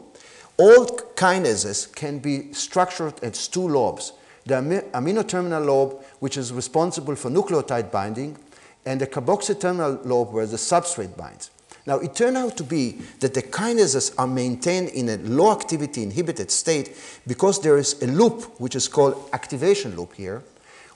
All 0.56 0.86
kinases 0.86 1.94
can 1.94 2.18
be 2.18 2.50
structured 2.54 3.22
as 3.22 3.46
two 3.46 3.68
lobes. 3.68 4.14
The 4.46 4.54
amino 4.94 5.28
terminal 5.28 5.62
lobe, 5.62 6.02
which 6.20 6.38
is 6.38 6.50
responsible 6.50 7.14
for 7.14 7.30
nucleotide 7.30 7.90
binding, 7.90 8.38
and 8.86 9.02
the 9.02 9.06
carboxy 9.06 9.60
terminal 9.60 10.00
lobe 10.04 10.32
where 10.32 10.46
the 10.46 10.56
substrate 10.56 11.14
binds. 11.14 11.50
Now, 11.84 11.98
it 11.98 12.14
turned 12.14 12.38
out 12.38 12.56
to 12.56 12.64
be 12.64 12.92
that 13.20 13.34
the 13.34 13.42
kinases 13.42 14.14
are 14.16 14.26
maintained 14.26 14.88
in 14.88 15.10
a 15.10 15.18
low 15.18 15.52
activity 15.52 16.02
inhibited 16.02 16.50
state 16.50 16.96
because 17.26 17.60
there 17.60 17.76
is 17.76 18.00
a 18.02 18.06
loop, 18.06 18.58
which 18.58 18.76
is 18.76 18.88
called 18.88 19.28
activation 19.34 19.94
loop 19.94 20.14
here, 20.14 20.42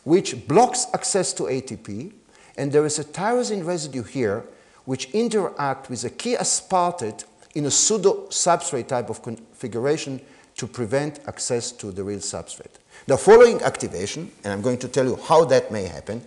which 0.04 0.48
blocks 0.48 0.86
access 0.94 1.34
to 1.34 1.42
ATP, 1.42 2.12
and 2.56 2.72
there 2.72 2.86
is 2.86 2.98
a 2.98 3.04
tyrosine 3.04 3.66
residue 3.66 4.02
here 4.02 4.42
which 4.86 5.10
interact 5.10 5.90
with 5.90 6.02
a 6.04 6.10
key 6.10 6.36
aspartate 6.36 7.24
in 7.54 7.66
a 7.66 7.70
pseudo 7.70 8.26
substrate 8.28 8.88
type 8.88 9.10
of 9.10 9.22
configuration 9.22 10.20
to 10.56 10.66
prevent 10.66 11.20
access 11.28 11.70
to 11.72 11.92
the 11.92 12.02
real 12.02 12.18
substrate. 12.18 12.76
The 13.06 13.18
following 13.18 13.60
activation, 13.62 14.30
and 14.42 14.52
I'm 14.52 14.62
going 14.62 14.78
to 14.78 14.88
tell 14.88 15.04
you 15.04 15.16
how 15.16 15.44
that 15.46 15.70
may 15.70 15.84
happen, 15.84 16.22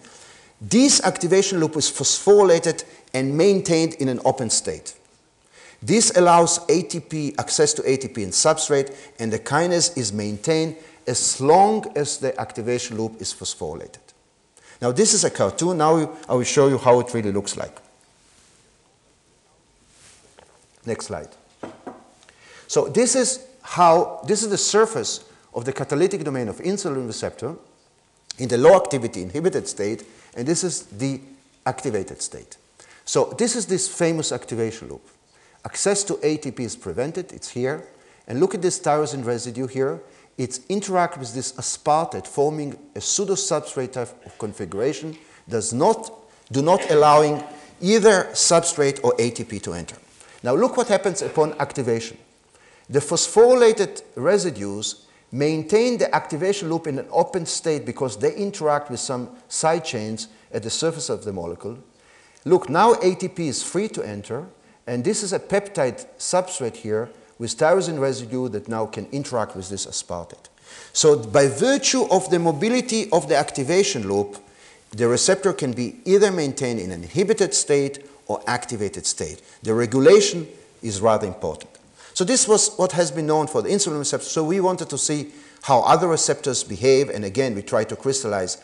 this 0.62 1.01
activation 1.03 1.60
loop 1.60 1.76
is 1.78 1.89
phosphorylated 1.89 2.84
and 3.14 3.36
maintained 3.36 3.95
in 3.95 4.10
an 4.10 4.20
open 4.26 4.49
state. 4.49 4.95
This 5.82 6.16
allows 6.18 6.60
ATP, 6.68 7.39
access 7.39 7.74
to 7.76 7.82
ATP 7.82 8.18
in 8.18 8.30
substrate, 8.30 8.95
and 9.18 9.32
the 9.32 9.39
kinase 9.39 9.97
is 9.97 10.12
maintained 10.12 10.76
as 11.07 11.39
long 11.39 11.86
as 11.95 12.18
the 12.18 12.39
activation 12.39 12.97
loop 12.97 13.22
is 13.22 13.34
phosphorylated. 13.34 13.99
Now, 14.82 14.91
this 14.91 15.14
is 15.14 15.24
a 15.24 15.30
cartoon. 15.30 15.78
Now 15.78 16.18
I 16.28 16.34
will 16.34 16.43
show 16.43 16.68
you 16.68 16.78
how 16.78 16.99
it 16.99 17.14
really 17.14 17.32
looks 17.32 17.55
like. 17.57 17.78
Next 20.86 21.07
slide. 21.07 21.30
So 22.67 22.88
this 22.88 23.15
is 23.15 23.47
how, 23.61 24.21
this 24.27 24.43
is 24.43 24.49
the 24.49 24.57
surface 24.57 25.25
of 25.53 25.65
the 25.65 25.73
catalytic 25.73 26.23
domain 26.23 26.47
of 26.47 26.57
insulin 26.57 27.07
receptor 27.07 27.55
in 28.38 28.47
the 28.47 28.57
low 28.57 28.75
activity 28.75 29.21
inhibited 29.21 29.67
state, 29.67 30.05
and 30.36 30.47
this 30.47 30.63
is 30.63 30.84
the 30.84 31.19
activated 31.65 32.21
state. 32.21 32.57
So 33.05 33.34
this 33.38 33.55
is 33.55 33.65
this 33.65 33.88
famous 33.88 34.32
activation 34.32 34.89
loop. 34.89 35.01
Access 35.65 36.03
to 36.05 36.13
ATP 36.15 36.59
is 36.59 36.75
prevented, 36.75 37.34
it's 37.34 37.49
here. 37.49 37.88
And 38.27 38.39
look 38.39 38.53
at 38.53 38.61
this 38.61 38.80
tyrosine 38.80 39.25
residue 39.25 39.67
here. 39.67 39.99
It 40.38 40.59
interacts 40.69 41.17
with 41.17 41.34
this 41.34 41.51
aspartate, 41.53 42.27
forming 42.27 42.77
a 42.95 43.01
pseudo-substrate 43.01 43.91
type 43.91 44.25
of 44.25 44.38
configuration, 44.38 45.17
does 45.49 45.73
not, 45.73 46.11
do 46.51 46.61
not 46.61 46.89
allowing 46.91 47.43
either 47.82 48.25
substrate 48.34 49.03
or 49.03 49.13
ATP 49.17 49.61
to 49.63 49.73
enter. 49.73 49.97
Now 50.43 50.55
look 50.55 50.77
what 50.77 50.87
happens 50.87 51.21
upon 51.21 51.53
activation. 51.59 52.17
The 52.89 52.99
phosphorylated 52.99 54.01
residues 54.15 55.05
maintain 55.31 55.97
the 55.97 56.13
activation 56.15 56.69
loop 56.69 56.87
in 56.87 56.97
an 56.97 57.07
open 57.11 57.45
state 57.45 57.85
because 57.85 58.17
they 58.17 58.33
interact 58.35 58.89
with 58.89 58.99
some 58.99 59.29
side 59.47 59.85
chains 59.85 60.27
at 60.51 60.63
the 60.63 60.69
surface 60.69 61.09
of 61.09 61.23
the 61.23 61.33
molecule. 61.33 61.77
Look, 62.45 62.69
now 62.69 62.93
ATP 62.95 63.39
is 63.39 63.61
free 63.61 63.89
to 63.89 64.01
enter, 64.01 64.47
and 64.87 65.03
this 65.03 65.21
is 65.21 65.33
a 65.33 65.39
peptide 65.39 66.05
substrate 66.17 66.77
here 66.77 67.09
with 67.37 67.57
tyrosine 67.57 67.99
residue 67.99 68.49
that 68.49 68.67
now 68.67 68.85
can 68.85 69.07
interact 69.11 69.55
with 69.55 69.69
this 69.69 69.85
aspartate. 69.85 70.49
So 70.93 71.17
by 71.17 71.47
virtue 71.47 72.05
of 72.09 72.29
the 72.29 72.39
mobility 72.39 73.09
of 73.11 73.29
the 73.29 73.35
activation 73.35 74.07
loop, 74.07 74.37
the 74.91 75.07
receptor 75.07 75.53
can 75.53 75.73
be 75.73 75.99
either 76.05 76.31
maintained 76.31 76.79
in 76.79 76.91
an 76.91 77.03
inhibited 77.03 77.53
state 77.53 78.03
or 78.30 78.41
activated 78.47 79.05
state. 79.05 79.41
The 79.63 79.73
regulation 79.73 80.47
is 80.82 81.01
rather 81.01 81.27
important. 81.27 81.71
So 82.13 82.23
this 82.23 82.47
was 82.47 82.75
what 82.77 82.93
has 82.93 83.11
been 83.11 83.27
known 83.27 83.47
for 83.47 83.61
the 83.61 83.69
insulin 83.69 83.99
receptor. 83.99 84.27
So 84.27 84.43
we 84.43 84.61
wanted 84.61 84.89
to 84.91 84.97
see 84.97 85.32
how 85.63 85.82
other 85.82 86.07
receptors 86.07 86.63
behave, 86.63 87.09
and 87.09 87.25
again, 87.25 87.55
we 87.55 87.61
tried 87.61 87.89
to 87.89 87.95
crystallize 87.95 88.63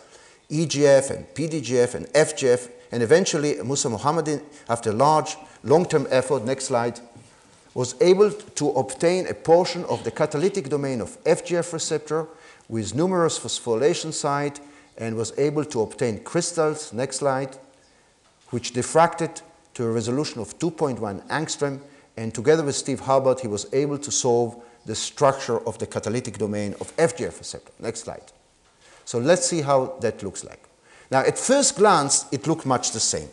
EGF 0.50 1.10
and 1.10 1.26
PDGF 1.34 1.96
and 1.96 2.06
FGF, 2.08 2.70
and 2.92 3.04
eventually 3.04 3.56
Musa 3.64 3.90
Mohammadi, 3.90 4.42
after 4.70 4.94
large 4.94 5.36
long-term 5.64 6.08
effort, 6.10 6.46
next 6.46 6.66
slide, 6.66 7.00
was 7.74 7.96
able 8.00 8.32
to 8.32 8.70
obtain 8.70 9.28
a 9.28 9.34
portion 9.34 9.84
of 9.86 10.04
the 10.04 10.12
catalytic 10.12 10.70
domain 10.70 11.02
of 11.02 11.22
FGF 11.24 11.74
receptor 11.74 12.28
with 12.70 12.96
numerous 12.96 13.38
phosphorylation 13.38 14.14
sites 14.14 14.62
and 14.98 15.18
was 15.18 15.38
able 15.38 15.66
to 15.66 15.82
obtain 15.82 16.24
crystals, 16.24 16.94
next 16.94 17.18
slide, 17.18 17.58
which 18.52 18.74
diffracted 18.74 19.42
to 19.76 19.86
a 19.86 19.92
resolution 19.92 20.42
of 20.42 20.58
2.1 20.60 21.00
angstrom 21.28 21.80
and 22.18 22.34
together 22.34 22.64
with 22.64 22.76
Steve 22.76 23.02
Hubbard, 23.02 23.40
he 23.42 23.48
was 23.48 23.68
able 23.74 23.98
to 23.98 24.12
solve 24.12 24.62
the 24.86 24.96
structure 24.96 25.60
of 25.68 25.78
the 25.80 25.86
catalytic 25.88 26.38
domain 26.38 26.74
of 26.80 26.96
FGF 26.98 27.38
receptor. 27.38 27.72
Next 27.80 28.02
slide. 28.02 28.32
So 29.04 29.20
let's 29.20 29.46
see 29.46 29.62
how 29.62 29.98
that 30.02 30.24
looks 30.24 30.44
like. 30.44 30.62
Now, 31.12 31.20
at 31.20 31.38
first 31.38 31.76
glance, 31.76 32.26
it 32.32 32.48
looked 32.48 32.66
much 32.66 32.92
the 32.92 33.00
same. 33.00 33.30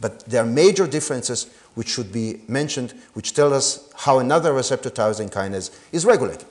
But 0.00 0.20
there 0.26 0.42
are 0.42 0.46
major 0.46 0.86
differences 0.86 1.50
which 1.74 1.88
should 1.88 2.12
be 2.12 2.40
mentioned, 2.48 2.94
which 3.14 3.34
tell 3.34 3.52
us 3.52 3.90
how 3.96 4.18
another 4.18 4.52
receptor 4.52 4.90
tyrosine 4.90 5.30
kinase 5.30 5.70
is 5.92 6.04
regulated. 6.04 6.46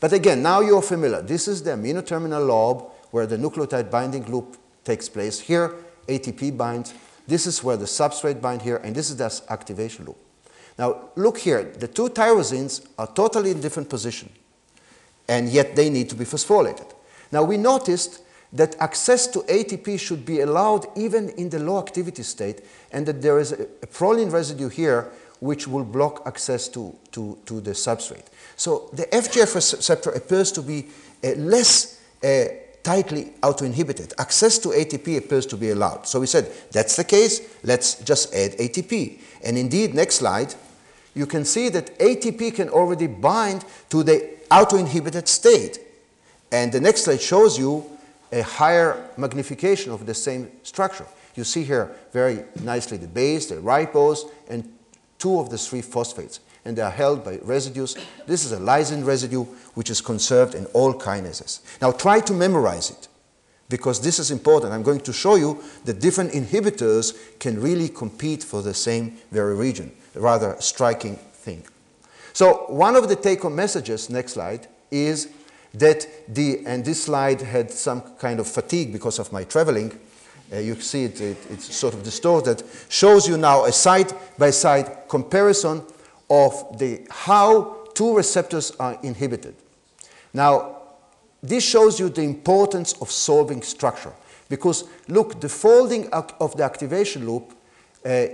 But 0.00 0.12
again, 0.12 0.42
now 0.42 0.60
you're 0.60 0.82
familiar. 0.82 1.22
This 1.22 1.48
is 1.48 1.62
the 1.62 1.72
amino 1.72 2.04
terminal 2.04 2.44
lobe 2.44 2.90
where 3.10 3.26
the 3.26 3.36
nucleotide 3.36 3.90
binding 3.90 4.24
loop 4.30 4.56
takes 4.84 5.08
place. 5.08 5.40
Here, 5.40 5.74
ATP 6.08 6.56
binds. 6.56 6.94
This 7.26 7.46
is 7.46 7.62
where 7.62 7.76
the 7.76 7.84
substrate 7.84 8.40
bind 8.40 8.62
here, 8.62 8.76
and 8.76 8.94
this 8.94 9.10
is 9.10 9.16
the 9.16 9.42
activation 9.52 10.06
loop. 10.06 10.16
Now, 10.78 11.10
look 11.16 11.38
here, 11.38 11.64
the 11.64 11.88
two 11.88 12.08
tyrosines 12.08 12.86
are 12.98 13.06
totally 13.06 13.50
in 13.50 13.60
different 13.60 13.88
position, 13.88 14.30
and 15.28 15.48
yet 15.48 15.76
they 15.76 15.90
need 15.90 16.08
to 16.10 16.14
be 16.14 16.24
phosphorylated. 16.24 16.90
Now, 17.30 17.42
we 17.44 17.56
noticed 17.56 18.22
that 18.52 18.76
access 18.80 19.26
to 19.28 19.40
ATP 19.40 19.98
should 20.00 20.24
be 20.24 20.40
allowed 20.40 20.86
even 20.96 21.28
in 21.30 21.50
the 21.50 21.58
low 21.58 21.78
activity 21.78 22.22
state, 22.22 22.64
and 22.92 23.06
that 23.06 23.22
there 23.22 23.38
is 23.38 23.52
a, 23.52 23.62
a 23.82 23.86
proline 23.86 24.32
residue 24.32 24.68
here 24.68 25.12
which 25.40 25.66
will 25.66 25.84
block 25.84 26.22
access 26.26 26.68
to, 26.68 26.94
to, 27.12 27.38
to 27.46 27.60
the 27.60 27.70
substrate. 27.70 28.26
So 28.56 28.90
the 28.92 29.04
FGF 29.04 29.54
receptor 29.54 30.10
appears 30.10 30.52
to 30.52 30.62
be 30.62 30.88
uh, 31.24 31.30
less 31.36 32.00
uh, 32.22 32.44
tightly 32.82 33.32
auto-inhibited. 33.42 34.14
Access 34.18 34.58
to 34.58 34.68
ATP 34.68 35.18
appears 35.18 35.46
to 35.46 35.56
be 35.56 35.70
allowed. 35.70 36.06
So 36.06 36.20
we 36.20 36.26
said, 36.26 36.50
that's 36.70 36.96
the 36.96 37.04
case, 37.04 37.40
let's 37.62 38.02
just 38.02 38.34
add 38.34 38.52
ATP. 38.52 39.20
And 39.44 39.58
indeed, 39.58 39.94
next 39.94 40.16
slide, 40.16 40.54
you 41.14 41.26
can 41.26 41.44
see 41.44 41.68
that 41.70 41.98
ATP 41.98 42.54
can 42.54 42.68
already 42.68 43.06
bind 43.06 43.64
to 43.90 44.02
the 44.02 44.30
auto-inhibited 44.50 45.28
state. 45.28 45.80
And 46.52 46.72
the 46.72 46.80
next 46.80 47.04
slide 47.04 47.20
shows 47.20 47.58
you 47.58 47.84
a 48.32 48.42
higher 48.42 49.10
magnification 49.16 49.92
of 49.92 50.06
the 50.06 50.14
same 50.14 50.50
structure. 50.62 51.06
You 51.34 51.44
see 51.44 51.64
here 51.64 51.94
very 52.12 52.44
nicely 52.62 52.96
the 52.96 53.06
base, 53.06 53.46
the 53.46 53.56
ribose, 53.56 54.30
and 54.48 54.72
two 55.18 55.38
of 55.38 55.50
the 55.50 55.58
three 55.58 55.82
phosphates. 55.82 56.40
And 56.64 56.76
they 56.76 56.82
are 56.82 56.90
held 56.90 57.24
by 57.24 57.38
residues. 57.42 57.96
This 58.26 58.44
is 58.44 58.52
a 58.52 58.58
lysine 58.58 59.04
residue, 59.04 59.44
which 59.74 59.90
is 59.90 60.00
conserved 60.00 60.54
in 60.54 60.66
all 60.66 60.92
kinases. 60.92 61.60
Now 61.80 61.92
try 61.92 62.20
to 62.20 62.34
memorize 62.34 62.90
it, 62.90 63.08
because 63.70 64.00
this 64.00 64.18
is 64.18 64.30
important. 64.30 64.72
I'm 64.72 64.82
going 64.82 65.00
to 65.00 65.12
show 65.12 65.36
you 65.36 65.62
that 65.84 66.00
different 66.00 66.32
inhibitors 66.32 67.16
can 67.38 67.60
really 67.60 67.88
compete 67.88 68.42
for 68.42 68.62
the 68.62 68.74
same 68.74 69.16
very 69.30 69.54
region. 69.54 69.92
A 70.16 70.20
rather 70.20 70.56
striking 70.58 71.16
thing. 71.16 71.62
So 72.32 72.66
one 72.68 72.96
of 72.96 73.08
the 73.08 73.16
take-home 73.16 73.54
messages, 73.54 74.10
next 74.10 74.32
slide, 74.32 74.66
is 74.90 75.28
that 75.74 76.06
the, 76.28 76.66
and 76.66 76.84
this 76.84 77.04
slide 77.04 77.40
had 77.40 77.70
some 77.70 78.02
kind 78.18 78.40
of 78.40 78.48
fatigue 78.48 78.92
because 78.92 79.18
of 79.18 79.32
my 79.32 79.44
traveling. 79.44 79.98
Uh, 80.52 80.58
you 80.58 80.74
see 80.80 81.04
it, 81.04 81.20
it, 81.20 81.36
it's 81.48 81.74
sort 81.74 81.94
of 81.94 82.02
distorted, 82.02 82.62
shows 82.88 83.28
you 83.28 83.36
now 83.36 83.64
a 83.64 83.72
side-by-side 83.72 84.86
-side 84.86 85.08
comparison 85.08 85.82
of 86.30 86.78
the, 86.78 87.06
how 87.10 87.88
two 87.94 88.16
receptors 88.16 88.70
are 88.78 88.98
inhibited. 89.02 89.54
Now, 90.32 90.76
this 91.42 91.64
shows 91.64 91.98
you 91.98 92.08
the 92.08 92.22
importance 92.22 92.92
of 93.00 93.10
solving 93.10 93.62
structure. 93.62 94.12
Because 94.48 94.84
look, 95.08 95.40
the 95.40 95.48
folding 95.48 96.08
of 96.12 96.56
the 96.56 96.64
activation 96.64 97.26
loop 97.26 97.52
uh, 98.04 98.26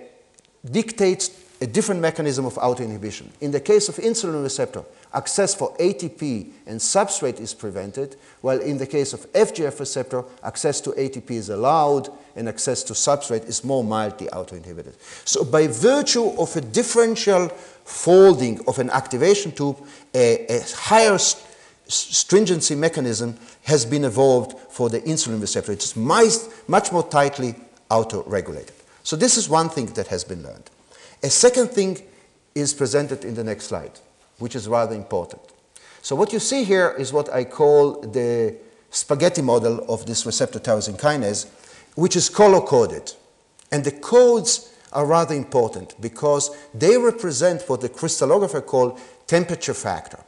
dictates 0.70 1.30
a 1.60 1.66
different 1.66 2.00
mechanism 2.00 2.44
of 2.44 2.54
autoinhibition. 2.54 3.28
In 3.40 3.50
the 3.50 3.60
case 3.60 3.88
of 3.88 3.96
insulin 3.96 4.42
receptor, 4.42 4.84
access 5.16 5.54
for 5.54 5.74
ATP 5.78 6.52
and 6.66 6.78
substrate 6.78 7.40
is 7.40 7.54
prevented, 7.54 8.16
while 8.42 8.60
in 8.60 8.78
the 8.78 8.86
case 8.86 9.12
of 9.12 9.20
FGF 9.32 9.80
receptor, 9.80 10.22
access 10.44 10.80
to 10.82 10.90
ATP 10.90 11.30
is 11.30 11.48
allowed 11.48 12.10
and 12.36 12.48
access 12.48 12.82
to 12.84 12.92
substrate 12.92 13.48
is 13.48 13.64
more 13.64 13.82
mildly 13.82 14.28
autoinhibited. 14.28 14.94
So 15.24 15.42
by 15.42 15.66
virtue 15.66 16.28
of 16.38 16.54
a 16.54 16.60
differential 16.60 17.48
folding 17.48 18.60
of 18.68 18.78
an 18.78 18.90
activation 18.90 19.52
tube, 19.52 19.78
a, 20.14 20.46
a 20.48 20.60
higher 20.76 21.18
st 21.18 21.42
stringency 21.88 22.74
mechanism 22.74 23.36
has 23.62 23.86
been 23.86 24.04
evolved 24.04 24.58
for 24.70 24.90
the 24.90 25.00
insulin 25.02 25.40
receptor. 25.40 25.70
It 25.70 25.84
is 25.84 25.94
much 25.94 26.90
more 26.90 27.08
tightly 27.08 27.54
autoregulated. 27.90 28.74
So 29.04 29.14
this 29.14 29.36
is 29.36 29.48
one 29.48 29.68
thing 29.68 29.86
that 29.94 30.08
has 30.08 30.24
been 30.24 30.42
learned. 30.42 30.68
A 31.22 31.30
second 31.30 31.68
thing 31.68 32.02
is 32.56 32.74
presented 32.74 33.24
in 33.24 33.34
the 33.34 33.44
next 33.44 33.66
slide, 33.66 34.00
which 34.38 34.54
is 34.54 34.68
rather 34.68 34.94
important. 34.94 35.42
So 36.02 36.14
what 36.14 36.32
you 36.32 36.38
see 36.38 36.64
here 36.64 36.94
is 36.98 37.12
what 37.12 37.32
I 37.32 37.44
call 37.44 38.00
the 38.00 38.56
spaghetti 38.90 39.42
model 39.42 39.84
of 39.90 40.06
this 40.06 40.24
receptor 40.24 40.58
tyrosine 40.58 40.98
kinase, 40.98 41.46
which 41.94 42.16
is 42.16 42.28
color-coded. 42.28 43.12
And 43.72 43.84
the 43.84 43.90
codes 43.90 44.72
are 44.92 45.04
rather 45.04 45.34
important 45.34 46.00
because 46.00 46.50
they 46.72 46.96
represent 46.96 47.62
what 47.68 47.80
the 47.80 47.88
crystallographer 47.88 48.64
call 48.64 48.98
temperature 49.26 49.74
factor. 49.74 50.20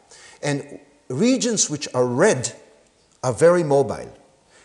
And 0.42 0.80
regions 1.08 1.70
which 1.70 1.88
are 1.94 2.06
red 2.06 2.52
are 3.22 3.32
very 3.32 3.64
mobile, 3.64 4.12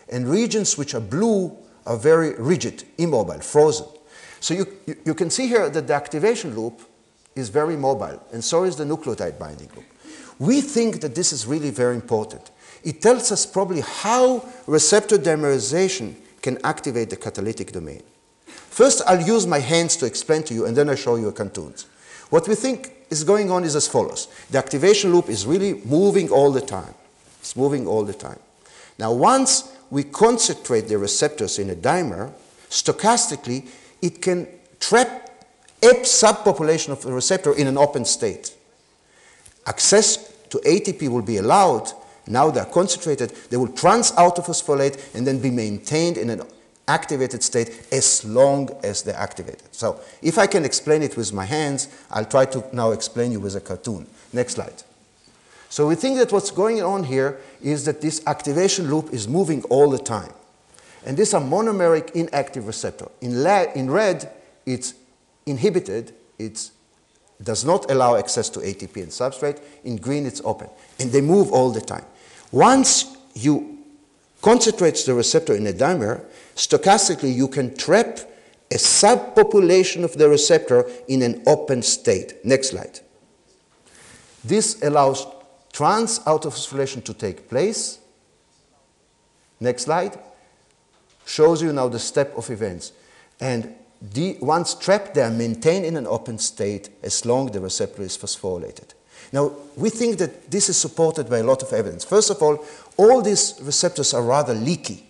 and 0.08 0.28
regions 0.28 0.78
which 0.78 0.94
are 0.94 1.00
blue 1.00 1.56
are 1.86 1.96
very 1.96 2.34
rigid, 2.34 2.84
immobile, 2.98 3.40
frozen. 3.40 3.86
So 4.40 4.54
you, 4.54 4.66
you, 4.86 4.96
you, 5.06 5.14
can 5.14 5.30
see 5.30 5.46
here 5.48 5.68
that 5.70 5.86
the 5.86 5.94
activation 5.94 6.54
loop 6.54 6.82
is 7.34 7.48
very 7.48 7.76
mobile, 7.76 8.22
and 8.32 8.42
so 8.42 8.64
is 8.64 8.76
the 8.76 8.84
nucleotide 8.84 9.38
binding 9.38 9.68
loop. 9.74 9.84
We 10.38 10.60
think 10.60 11.00
that 11.00 11.14
this 11.14 11.32
is 11.32 11.46
really 11.46 11.70
very 11.70 11.94
important. 11.94 12.50
It 12.82 13.00
tells 13.00 13.32
us 13.32 13.46
probably 13.46 13.80
how 13.80 14.48
receptor 14.66 15.16
dimerization 15.16 16.14
can 16.42 16.58
activate 16.64 17.10
the 17.10 17.16
catalytic 17.16 17.72
domain. 17.72 18.02
First, 18.46 19.02
I'll 19.06 19.20
use 19.20 19.46
my 19.46 19.60
hands 19.60 19.96
to 19.96 20.06
explain 20.06 20.42
to 20.44 20.54
you, 20.54 20.66
and 20.66 20.76
then 20.76 20.88
I'll 20.88 20.96
show 20.96 21.16
you 21.16 21.28
a 21.28 21.32
cartoons. 21.32 21.86
What 22.30 22.48
we 22.48 22.54
think 22.54 22.92
is 23.10 23.24
going 23.24 23.50
on 23.50 23.64
is 23.64 23.76
as 23.76 23.86
follows. 23.86 24.28
The 24.50 24.58
activation 24.58 25.12
loop 25.12 25.28
is 25.28 25.46
really 25.46 25.74
moving 25.84 26.30
all 26.30 26.50
the 26.50 26.60
time. 26.60 26.94
It's 27.40 27.56
moving 27.56 27.86
all 27.86 28.04
the 28.04 28.14
time. 28.14 28.38
Now, 28.98 29.12
once 29.12 29.72
we 29.90 30.04
concentrate 30.04 30.88
the 30.88 30.98
receptors 30.98 31.58
in 31.58 31.70
a 31.70 31.74
dimer, 31.74 32.32
stochastically, 32.68 33.68
it 34.02 34.20
can 34.20 34.48
trap 34.80 35.33
a 35.84 35.94
subpopulation 36.02 36.90
of 36.90 37.02
the 37.02 37.12
receptor 37.12 37.54
in 37.54 37.66
an 37.66 37.78
open 37.78 38.04
state. 38.04 38.54
Access 39.66 40.32
to 40.50 40.58
ATP 40.58 41.08
will 41.08 41.22
be 41.22 41.38
allowed. 41.38 41.92
Now 42.26 42.50
they're 42.50 42.64
concentrated. 42.64 43.30
They 43.50 43.56
will 43.56 43.68
trans-autophosphorylate 43.68 45.14
and 45.14 45.26
then 45.26 45.40
be 45.40 45.50
maintained 45.50 46.16
in 46.16 46.30
an 46.30 46.42
activated 46.86 47.42
state 47.42 47.86
as 47.92 48.24
long 48.24 48.70
as 48.82 49.02
they're 49.02 49.16
activated. 49.16 49.74
So 49.74 50.00
if 50.22 50.38
I 50.38 50.46
can 50.46 50.64
explain 50.64 51.02
it 51.02 51.16
with 51.16 51.32
my 51.32 51.44
hands, 51.44 51.88
I'll 52.10 52.24
try 52.24 52.44
to 52.46 52.64
now 52.72 52.90
explain 52.90 53.32
you 53.32 53.40
with 53.40 53.56
a 53.56 53.60
cartoon. 53.60 54.06
Next 54.32 54.54
slide. 54.54 54.82
So 55.68 55.88
we 55.88 55.96
think 55.96 56.18
that 56.18 56.30
what's 56.30 56.50
going 56.50 56.82
on 56.82 57.04
here 57.04 57.40
is 57.62 57.84
that 57.86 58.00
this 58.00 58.24
activation 58.26 58.88
loop 58.88 59.12
is 59.12 59.26
moving 59.26 59.64
all 59.64 59.90
the 59.90 59.98
time. 59.98 60.32
And 61.04 61.16
these 61.16 61.34
are 61.34 61.40
monomeric 61.40 62.12
inactive 62.12 62.66
receptor. 62.66 63.08
In, 63.20 63.44
in 63.74 63.90
red, 63.90 64.30
it's 64.64 64.94
inhibited, 65.46 66.14
it 66.38 66.70
does 67.42 67.64
not 67.64 67.90
allow 67.90 68.16
access 68.16 68.48
to 68.50 68.60
ATP 68.60 68.96
and 68.96 69.08
substrate. 69.08 69.60
In 69.84 69.96
green, 69.96 70.26
it's 70.26 70.40
open. 70.44 70.68
And 70.98 71.10
they 71.10 71.20
move 71.20 71.52
all 71.52 71.70
the 71.70 71.80
time. 71.80 72.04
Once 72.52 73.16
you 73.34 73.78
concentrate 74.40 75.02
the 75.06 75.14
receptor 75.14 75.54
in 75.54 75.66
a 75.66 75.72
dimer, 75.72 76.24
stochastically 76.54 77.34
you 77.34 77.48
can 77.48 77.74
trap 77.76 78.20
a 78.70 78.76
subpopulation 78.76 80.04
of 80.04 80.14
the 80.14 80.28
receptor 80.28 80.86
in 81.08 81.22
an 81.22 81.42
open 81.46 81.82
state. 81.82 82.44
Next 82.44 82.70
slide. 82.70 83.00
This 84.44 84.82
allows 84.82 85.26
trans 85.72 86.18
autophosphorylation 86.20 87.04
to 87.04 87.14
take 87.14 87.48
place. 87.48 87.98
Next 89.60 89.84
slide 89.84 90.18
shows 91.26 91.62
you 91.62 91.72
now 91.72 91.88
the 91.88 91.98
step 91.98 92.36
of 92.36 92.50
events. 92.50 92.92
And 93.40 93.74
once 94.40 94.74
trapped, 94.74 95.14
they 95.14 95.22
are 95.22 95.30
maintained 95.30 95.84
in 95.86 95.96
an 95.96 96.06
open 96.06 96.38
state 96.38 96.90
as 97.02 97.24
long 97.24 97.46
as 97.46 97.52
the 97.52 97.60
receptor 97.60 98.02
is 98.02 98.18
phosphorylated. 98.18 98.94
Now, 99.32 99.52
we 99.76 99.90
think 99.90 100.18
that 100.18 100.50
this 100.50 100.68
is 100.68 100.76
supported 100.76 101.28
by 101.28 101.38
a 101.38 101.42
lot 101.42 101.62
of 101.62 101.72
evidence. 101.72 102.04
First 102.04 102.30
of 102.30 102.42
all, 102.42 102.64
all 102.96 103.22
these 103.22 103.54
receptors 103.62 104.14
are 104.14 104.22
rather 104.22 104.54
leaky. 104.54 105.06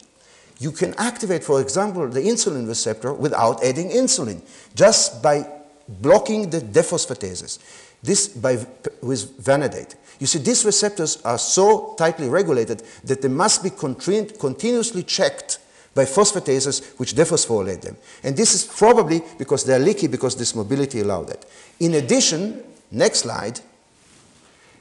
You 0.59 0.71
can 0.71 0.95
activate, 0.95 1.45
for 1.45 1.61
example, 1.61 2.09
the 2.09 2.21
insulin 2.21 2.67
receptor 2.67 3.13
without 3.13 3.63
adding 3.63 3.91
insulin, 3.91 4.41
just 4.75 5.23
by 5.23 5.47
blocking 5.89 6.51
the 6.51 6.61
dephosphatases. 6.61 7.59
This 8.03 8.29
by, 8.29 8.65
with 9.03 9.39
vanadate. 9.39 9.97
You 10.21 10.27
see, 10.27 10.39
these 10.39 10.65
receptors 10.65 11.21
are 11.23 11.39
so 11.39 11.95
tightly 11.99 12.29
regulated 12.29 12.83
that 13.05 13.21
they 13.21 13.29
must 13.29 13.63
be 13.63 13.71
continuously 13.71 15.03
checked 15.03 15.59
by 15.95 16.05
phosphatases 16.05 16.99
which 16.99 17.15
dephosphorylate 17.15 17.81
them. 17.83 17.97
And 18.23 18.37
this 18.37 18.55
is 18.55 18.65
probably 18.65 19.23
because 19.39 19.65
they're 19.65 19.79
leaky 19.79 20.09
because 20.09 20.37
this 20.37 20.55
mobility 20.55 21.01
allowed 21.01 21.29
that. 21.29 21.45
In 21.81 21.95
addition, 21.95 22.63
next 22.91 23.21
slide, 23.21 23.61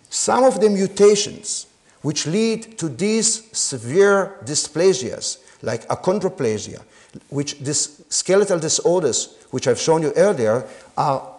some 0.10 0.44
of 0.44 0.60
the 0.60 0.70
mutations 0.70 1.68
which 2.02 2.28
lead 2.28 2.78
to 2.78 2.90
these 2.90 3.50
severe 3.58 4.38
dysplasias, 4.44 5.38
like 5.62 5.88
achondroplasia, 5.88 6.82
which 7.30 7.60
these 7.60 8.04
skeletal 8.10 8.60
disorders, 8.60 9.38
which 9.52 9.68
I've 9.68 9.80
shown 9.80 10.02
you 10.02 10.12
earlier, 10.16 10.68
are, 10.98 11.32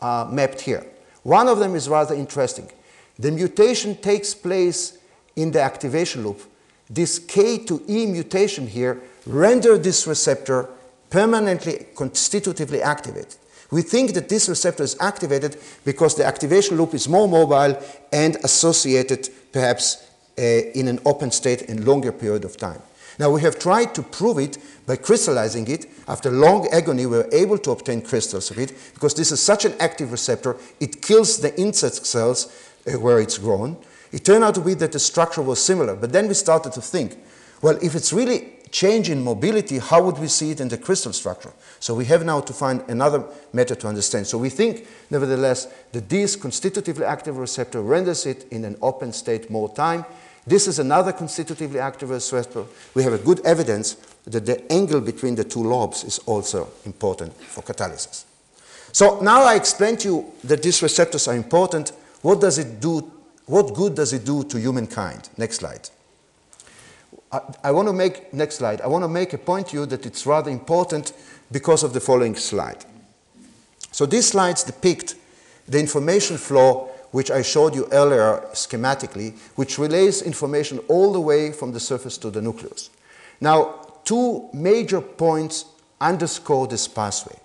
are 0.00 0.30
mapped 0.30 0.60
here. 0.60 0.84
One 1.22 1.48
of 1.48 1.58
them 1.58 1.74
is 1.74 1.88
rather 1.88 2.14
interesting. 2.14 2.70
The 3.18 3.30
mutation 3.30 3.96
takes 3.96 4.34
place 4.34 4.98
in 5.36 5.52
the 5.52 5.62
activation 5.62 6.24
loop 6.24 6.40
this 6.88 7.18
K 7.18 7.58
to 7.64 7.82
E 7.88 8.06
mutation 8.06 8.66
here 8.66 9.00
render 9.26 9.76
this 9.78 10.06
receptor 10.06 10.68
permanently 11.10 11.86
constitutively 11.94 12.82
activated. 12.82 13.36
We 13.70 13.82
think 13.82 14.14
that 14.14 14.28
this 14.28 14.48
receptor 14.48 14.84
is 14.84 14.96
activated 15.00 15.56
because 15.84 16.14
the 16.14 16.24
activation 16.24 16.76
loop 16.76 16.94
is 16.94 17.08
more 17.08 17.26
mobile 17.28 17.82
and 18.12 18.36
associated 18.44 19.28
perhaps 19.52 20.08
uh, 20.38 20.42
in 20.42 20.86
an 20.86 21.00
open 21.04 21.30
state 21.30 21.62
in 21.62 21.84
longer 21.84 22.12
period 22.12 22.44
of 22.44 22.56
time. 22.56 22.80
Now 23.18 23.30
we 23.30 23.40
have 23.42 23.58
tried 23.58 23.94
to 23.94 24.02
prove 24.02 24.38
it 24.38 24.58
by 24.86 24.96
crystallizing 24.96 25.66
it. 25.68 25.86
After 26.06 26.30
long 26.30 26.68
agony, 26.70 27.06
we 27.06 27.16
were 27.16 27.28
able 27.32 27.58
to 27.58 27.70
obtain 27.70 28.02
crystals 28.02 28.50
of 28.50 28.58
it 28.58 28.74
because 28.94 29.14
this 29.14 29.32
is 29.32 29.42
such 29.42 29.64
an 29.64 29.74
active 29.80 30.12
receptor, 30.12 30.56
it 30.78 31.02
kills 31.02 31.38
the 31.38 31.58
insect 31.58 32.06
cells 32.06 32.46
uh, 32.86 32.92
where 33.00 33.18
it's 33.18 33.38
grown. 33.38 33.76
It 34.16 34.24
turned 34.24 34.44
out 34.44 34.54
to 34.54 34.62
be 34.62 34.72
that 34.72 34.92
the 34.92 34.98
structure 34.98 35.42
was 35.42 35.62
similar, 35.62 35.94
but 35.94 36.10
then 36.10 36.26
we 36.26 36.32
started 36.32 36.72
to 36.72 36.80
think, 36.80 37.18
well, 37.60 37.76
if 37.82 37.94
it's 37.94 38.14
really 38.14 38.54
change 38.70 39.10
in 39.10 39.22
mobility, 39.22 39.76
how 39.76 40.02
would 40.04 40.16
we 40.16 40.26
see 40.26 40.52
it 40.52 40.60
in 40.60 40.68
the 40.68 40.78
crystal 40.78 41.12
structure? 41.12 41.52
So 41.80 41.94
we 41.94 42.06
have 42.06 42.24
now 42.24 42.40
to 42.40 42.54
find 42.54 42.82
another 42.88 43.22
method 43.52 43.80
to 43.80 43.88
understand. 43.88 44.26
So 44.26 44.38
we 44.38 44.48
think, 44.48 44.86
nevertheless, 45.10 45.68
that 45.92 46.08
this 46.08 46.34
constitutively 46.34 47.04
active 47.04 47.36
receptor 47.36 47.82
renders 47.82 48.24
it 48.24 48.46
in 48.50 48.64
an 48.64 48.78
open 48.80 49.12
state 49.12 49.50
more 49.50 49.68
time, 49.74 50.06
This 50.46 50.68
is 50.68 50.78
another 50.78 51.12
constitutively 51.12 51.80
active 51.80 52.10
receptor. 52.10 52.64
We 52.94 53.02
have 53.02 53.12
a 53.12 53.18
good 53.18 53.44
evidence 53.44 53.96
that 54.26 54.46
the 54.46 54.72
angle 54.72 55.00
between 55.00 55.34
the 55.34 55.42
two 55.42 55.62
lobes 55.62 56.04
is 56.04 56.20
also 56.20 56.68
important 56.84 57.34
for 57.34 57.62
catalysis. 57.62 58.24
So 58.92 59.18
now 59.20 59.42
I 59.42 59.56
explained 59.56 60.00
to 60.00 60.08
you 60.08 60.32
that 60.44 60.62
these 60.62 60.80
receptors 60.82 61.26
are 61.26 61.34
important. 61.34 61.90
What 62.22 62.40
does 62.40 62.58
it 62.58 62.80
do? 62.80 63.10
What 63.46 63.74
good 63.74 63.94
does 63.94 64.12
it 64.12 64.24
do 64.24 64.44
to 64.44 64.58
humankind? 64.58 65.28
Next 65.36 65.56
slide. 65.56 65.88
I, 67.32 67.40
I 67.64 67.70
want 67.70 67.88
to 67.88 67.92
make, 67.92 68.32
next 68.32 68.56
slide, 68.56 68.80
I 68.80 68.88
want 68.88 69.04
to 69.04 69.08
make 69.08 69.32
a 69.32 69.38
point 69.38 69.68
to 69.68 69.76
you 69.76 69.86
that 69.86 70.04
it's 70.04 70.26
rather 70.26 70.50
important 70.50 71.12
because 71.50 71.82
of 71.82 71.92
the 71.92 72.00
following 72.00 72.34
slide. 72.34 72.84
So 73.92 74.04
these 74.04 74.28
slides 74.28 74.64
depict 74.64 75.14
the 75.68 75.78
information 75.78 76.36
flow 76.36 76.90
which 77.12 77.30
I 77.30 77.42
showed 77.42 77.74
you 77.74 77.88
earlier 77.92 78.42
schematically, 78.52 79.38
which 79.54 79.78
relays 79.78 80.22
information 80.22 80.80
all 80.88 81.12
the 81.12 81.20
way 81.20 81.52
from 81.52 81.72
the 81.72 81.80
surface 81.80 82.18
to 82.18 82.30
the 82.30 82.42
nucleus. 82.42 82.90
Now, 83.40 83.86
two 84.04 84.50
major 84.52 85.00
points 85.00 85.64
underscore 86.00 86.66
this 86.66 86.86
pathway. 86.86 87.38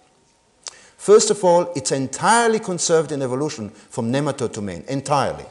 First 0.97 1.31
of 1.31 1.43
all, 1.43 1.71
it's 1.75 1.91
entirely 1.91 2.59
conserved 2.59 3.11
in 3.11 3.21
evolution 3.21 3.69
from 3.69 4.11
nematode 4.11 4.53
to 4.53 4.61
mane, 4.61 4.83
entirely. 4.87 5.45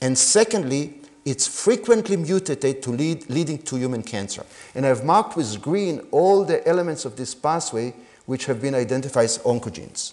And 0.00 0.16
secondly, 0.16 0.94
it's 1.24 1.46
frequently 1.46 2.16
mutated 2.16 2.82
to 2.82 2.90
lead, 2.90 3.28
leading 3.28 3.58
to 3.58 3.76
human 3.76 4.02
cancer. 4.02 4.44
And 4.74 4.86
I've 4.86 5.04
marked 5.04 5.36
with 5.36 5.60
green 5.60 6.06
all 6.10 6.44
the 6.44 6.66
elements 6.68 7.04
of 7.04 7.16
this 7.16 7.34
pathway 7.34 7.94
which 8.26 8.46
have 8.46 8.60
been 8.60 8.74
identified 8.74 9.24
as 9.24 9.38
oncogenes. 9.38 10.12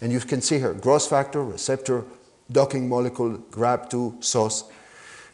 And 0.00 0.12
you 0.12 0.20
can 0.20 0.40
see 0.40 0.58
here 0.58 0.74
growth 0.74 1.08
factor, 1.08 1.44
receptor, 1.44 2.04
docking 2.50 2.88
molecule, 2.88 3.38
GRB2, 3.50 4.24
SOS, 4.24 4.64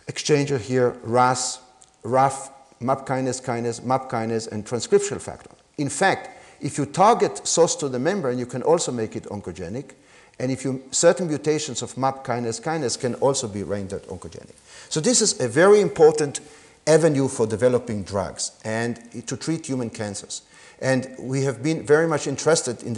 exchanger 0.09 0.61
here, 0.61 0.97
RAS, 1.03 1.61
RAF, 2.03 2.51
MAP 2.81 3.07
kinase, 3.07 3.43
kinase, 3.43 3.83
MAP 3.85 4.11
kinase, 4.11 4.51
and 4.51 4.67
transcriptional 4.67 5.21
factor. 5.21 5.51
In 5.79 5.89
fact, 5.89 6.31
if 6.61 6.79
you 6.79 6.87
target 6.87 7.47
SOS 7.47 7.77
to 7.77 7.89
the 7.89 7.99
membrane, 7.99 8.39
you 8.39 8.47
can 8.47 8.63
also 8.63 8.93
make 8.93 9.17
it 9.17 9.25
oncogenic. 9.25 9.93
And 10.39 10.51
if 10.51 10.65
you, 10.65 10.83
certain 10.91 11.29
mutations 11.29 11.83
of 11.83 11.97
MAP 11.97 12.25
kinase, 12.25 12.61
kinase 12.61 12.99
can 12.99 13.15
also 13.17 13.47
be 13.47 13.63
rendered 13.63 14.03
oncogenic. 14.05 14.55
So 14.89 15.01
this 15.01 15.21
is 15.21 15.41
a 15.41 15.49
very 15.49 15.81
important 15.81 16.41
avenue 16.87 17.29
for 17.29 17.47
developing 17.47 18.03
drugs 18.03 18.53
and 18.65 18.99
to 19.27 19.37
treat 19.37 19.67
human 19.67 19.91
cancers. 19.91 20.43
And 20.81 21.15
we 21.19 21.43
have 21.45 21.63
been 21.63 21.87
very 21.87 22.07
much 22.07 22.27
interested 22.27 22.83
in 22.83 22.95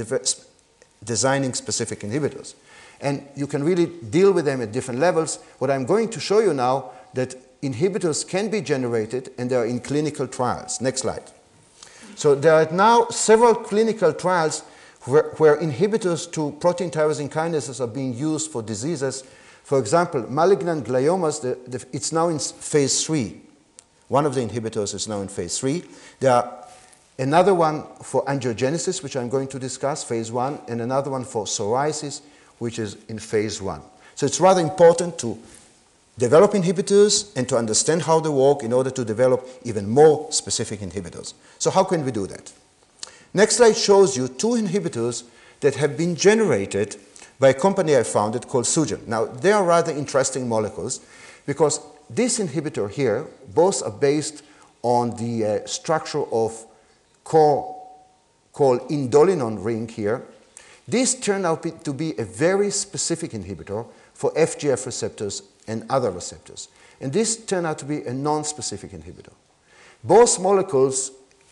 designing 1.05 1.55
specific 1.55 2.01
inhibitors. 2.01 2.55
And 3.01 3.27
you 3.37 3.47
can 3.47 3.63
really 3.63 3.87
deal 3.87 4.33
with 4.33 4.47
them 4.47 4.63
at 4.63 4.73
different 4.73 5.01
levels. 5.01 5.39
What 5.59 5.71
I'm 5.71 5.85
going 5.85 6.09
to 6.11 6.21
show 6.21 6.41
you 6.41 6.55
now 6.55 6.93
that 7.15 7.35
inhibitors 7.63 8.27
can 8.27 8.49
be 8.49 8.61
generated 8.61 9.31
and 9.39 9.51
they 9.51 9.57
are 9.57 9.67
in 9.67 9.81
clinical 9.81 10.27
trials. 10.27 10.81
Next 10.81 11.03
slide. 11.03 11.23
So 12.15 12.35
there 12.35 12.55
are 12.55 12.71
now 12.73 13.09
several 13.09 13.55
clinical 13.55 14.13
trials 14.15 14.63
where, 15.07 15.31
where 15.37 15.57
inhibitors 15.57 16.31
to 16.33 16.53
protein 16.61 16.91
tyrosine 16.91 17.31
kinases 17.31 17.81
are 17.81 17.87
being 17.87 18.15
used 18.15 18.51
for 18.51 18.63
diseases. 18.63 19.23
For 19.63 19.79
example, 19.79 20.31
malignant 20.31 20.87
gliomas, 20.87 21.41
the, 21.41 21.59
the, 21.69 21.85
it's 21.93 22.13
now 22.13 22.29
in 22.29 22.39
phase 22.39 23.05
three. 23.05 23.41
One 24.09 24.27
of 24.27 24.35
the 24.35 24.41
inhibitors 24.41 24.95
is 24.95 25.09
now 25.09 25.21
in 25.21 25.29
phase 25.29 25.59
three. 25.59 25.85
There 26.21 26.33
are 26.33 26.65
another 27.19 27.55
one 27.55 27.85
for 28.03 28.25
angiogenesis, 28.27 29.03
which 29.03 29.17
I'm 29.17 29.29
going 29.29 29.49
to 29.49 29.59
discuss, 29.59 30.05
phase 30.05 30.31
one, 30.31 30.61
and 30.69 30.81
another 30.81 31.11
one 31.11 31.25
for 31.25 31.45
psoriasis, 31.45 32.21
which 32.59 32.79
is 32.79 32.97
in 33.09 33.19
phase 33.19 33.61
one. 33.61 33.83
So 34.15 34.27
it's 34.27 34.41
rather 34.41 34.61
important 34.61 35.19
to 35.21 35.39
develop 36.19 36.53
inhibitors 36.53 37.37
and 37.37 37.49
to 37.49 37.57
understand 37.57 38.03
how 38.03 38.21
they 38.21 38.31
work 38.31 38.63
in 38.63 38.73
order 38.73 38.91
to 38.91 39.05
develop 39.05 39.47
even 39.65 39.89
more 39.89 40.33
specific 40.33 40.81
inhibitors. 40.81 41.35
So 41.59 41.71
how 41.71 41.85
can 41.85 42.05
we 42.05 42.13
do 42.13 42.27
that? 42.29 42.53
Next 43.37 43.57
slide 43.57 43.77
shows 43.77 44.17
you 44.17 44.29
two 44.29 44.57
inhibitors 44.57 45.25
that 45.61 45.75
have 45.75 45.95
been 45.95 46.17
generated 46.17 46.97
by 47.39 47.51
a 47.51 47.53
company 47.53 47.95
I 47.95 48.03
founded 48.03 48.49
called 48.49 48.65
Sugen. 48.65 49.07
Now, 49.07 49.27
they 49.27 49.53
are 49.53 49.63
rather 49.63 49.93
interesting 49.93 50.49
molecules 50.49 51.01
because 51.45 51.81
this 52.09 52.39
inhibitor 52.39 52.89
here, 52.91 53.27
both 53.55 53.83
are 53.83 53.91
based 53.91 54.43
on 54.81 55.11
the 55.17 55.45
uh, 55.45 55.67
structure 55.67 56.25
of 56.33 56.65
core 57.25 57.77
called 58.55 58.89
indolinone 58.89 59.63
ring 59.63 59.87
here, 59.87 60.25
this 60.89 61.15
turned 61.15 61.45
out 61.45 61.63
to 61.85 61.93
be 61.93 62.15
a 62.17 62.25
very 62.25 62.71
specific 62.71 63.33
inhibitor 63.33 63.87
for 64.15 64.31
FGF 64.33 64.87
receptors 64.87 65.43
and 65.69 65.85
other 65.91 66.11
receptors. 66.11 66.69
And 67.03 67.13
this 67.13 67.37
turned 67.37 67.67
out 67.67 67.79
to 67.81 67.85
be 67.85 68.03
a 68.05 68.15
non-specific 68.15 68.93
inhibitor. 68.93 69.35
Both 70.03 70.41
molecules 70.41 71.11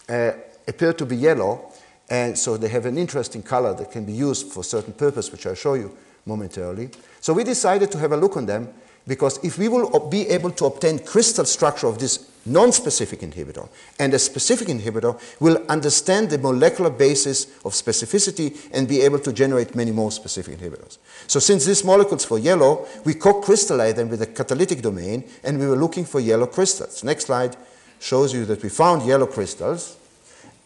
uh, 0.09 0.31
appear 0.67 0.93
to 0.95 1.07
be 1.07 1.17
yellow, 1.17 1.71
and 2.11 2.37
so 2.37 2.57
they 2.57 2.69
have 2.69 2.87
an 2.87 2.99
interesting 2.99 3.43
color 3.43 3.75
that 3.75 3.91
can 3.91 4.05
be 4.05 4.13
used 4.13 4.53
for 4.53 4.63
certain 4.63 4.93
purpose, 4.93 5.33
which 5.33 5.47
I'll 5.47 5.55
show 5.55 5.75
you 5.75 5.97
momentarily. 6.27 6.91
So 7.21 7.33
we 7.33 7.45
decided 7.45 7.91
to 7.93 7.99
have 7.99 8.13
a 8.13 8.17
look 8.17 8.37
on 8.37 8.47
them 8.47 8.69
because 9.07 9.43
if 9.45 9.59
we 9.59 9.69
will 9.69 10.09
be 10.09 10.29
able 10.29 10.51
to 10.53 10.67
obtain 10.67 10.99
crystal 10.99 11.45
structure 11.45 11.87
of 11.87 11.99
this 11.99 12.31
non-specific 12.47 13.21
inhibitor 13.21 13.69
and 13.99 14.13
a 14.15 14.19
specific 14.19 14.69
inhibitor, 14.69 15.19
we'll 15.41 15.63
understand 15.69 16.31
the 16.31 16.39
molecular 16.39 16.91
basis 16.91 17.47
of 17.65 17.73
specificity 17.73 18.69
and 18.73 18.89
be 18.89 19.01
able 19.01 19.19
to 19.19 19.33
generate 19.33 19.75
many 19.75 19.91
more 19.91 20.11
specific 20.11 20.59
inhibitors. 20.59 20.99
So 21.27 21.39
since 21.39 21.65
these 21.65 21.85
molecules 21.85 22.29
were 22.29 22.39
yellow, 22.39 22.87
we 23.05 23.15
co-crystallize 23.15 23.95
them 23.95 24.09
with 24.09 24.23
a 24.23 24.27
catalytic 24.27 24.83
domain 24.83 25.25
and 25.43 25.59
we 25.59 25.67
were 25.67 25.77
looking 25.77 26.05
for 26.05 26.21
yellow 26.21 26.47
crystals. 26.47 27.05
Next 27.05 27.27
slide 27.27 27.57
shows 27.99 28.35
you 28.35 28.45
that 28.47 28.63
we 28.63 28.69
found 28.69 29.07
yellow 29.07 29.27
crystals 29.27 29.97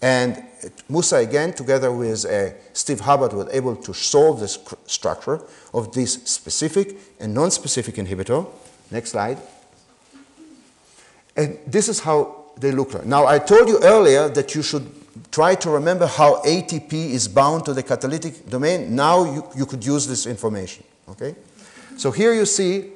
and 0.01 0.43
Musa 0.89 1.17
again, 1.17 1.53
together 1.53 1.91
with 1.93 2.25
uh, 2.25 2.51
Steve 2.73 3.01
Hubbard, 3.01 3.33
was 3.33 3.49
able 3.53 3.77
to 3.77 3.93
solve 3.93 4.41
the 4.41 4.49
structure 4.87 5.41
of 5.75 5.93
this 5.93 6.15
specific 6.25 6.97
and 7.21 7.35
non-specific 7.35 7.97
inhibitor. 7.97 8.47
Next 8.91 9.11
slide. 9.11 9.39
And 11.37 11.59
this 11.67 11.89
is 11.89 12.01
how 12.01 12.47
they 12.57 12.73
look 12.73 12.95
like. 12.95 13.07
Now, 13.07 13.27
I 13.27 13.39
told 13.39 13.69
you 13.69 13.79
earlier 13.83 14.29
that 14.29 14.55
you 14.55 14.63
should 14.63 14.87
try 15.31 15.55
to 15.57 15.71
remember 15.71 16.07
how 16.07 16.43
ATP 16.43 16.93
is 16.93 17.29
bound 17.29 17.65
to 17.67 17.75
the 17.75 17.83
catalytic 17.83 18.49
domain. 18.49 18.95
Now 18.95 19.25
you, 19.25 19.45
you 19.57 19.67
could 19.67 19.85
use 19.85 20.07
this 20.07 20.27
information, 20.27 20.85
okay? 21.09 21.35
So 21.97 22.11
here 22.11 22.33
you 22.33 22.47
see 22.47 22.93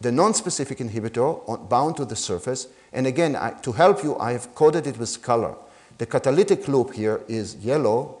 the 0.00 0.12
non-specific 0.12 0.78
inhibitor 0.78 1.48
on, 1.48 1.66
bound 1.66 1.96
to 1.96 2.04
the 2.04 2.16
surface. 2.16 2.68
And 2.92 3.06
again, 3.06 3.36
I, 3.36 3.50
to 3.62 3.72
help 3.72 4.02
you, 4.02 4.16
I 4.18 4.32
have 4.32 4.54
coded 4.54 4.86
it 4.86 4.98
with 4.98 5.22
color. 5.22 5.54
The 5.98 6.06
catalytic 6.06 6.68
loop 6.68 6.92
here 6.92 7.22
is 7.28 7.56
yellow. 7.56 8.18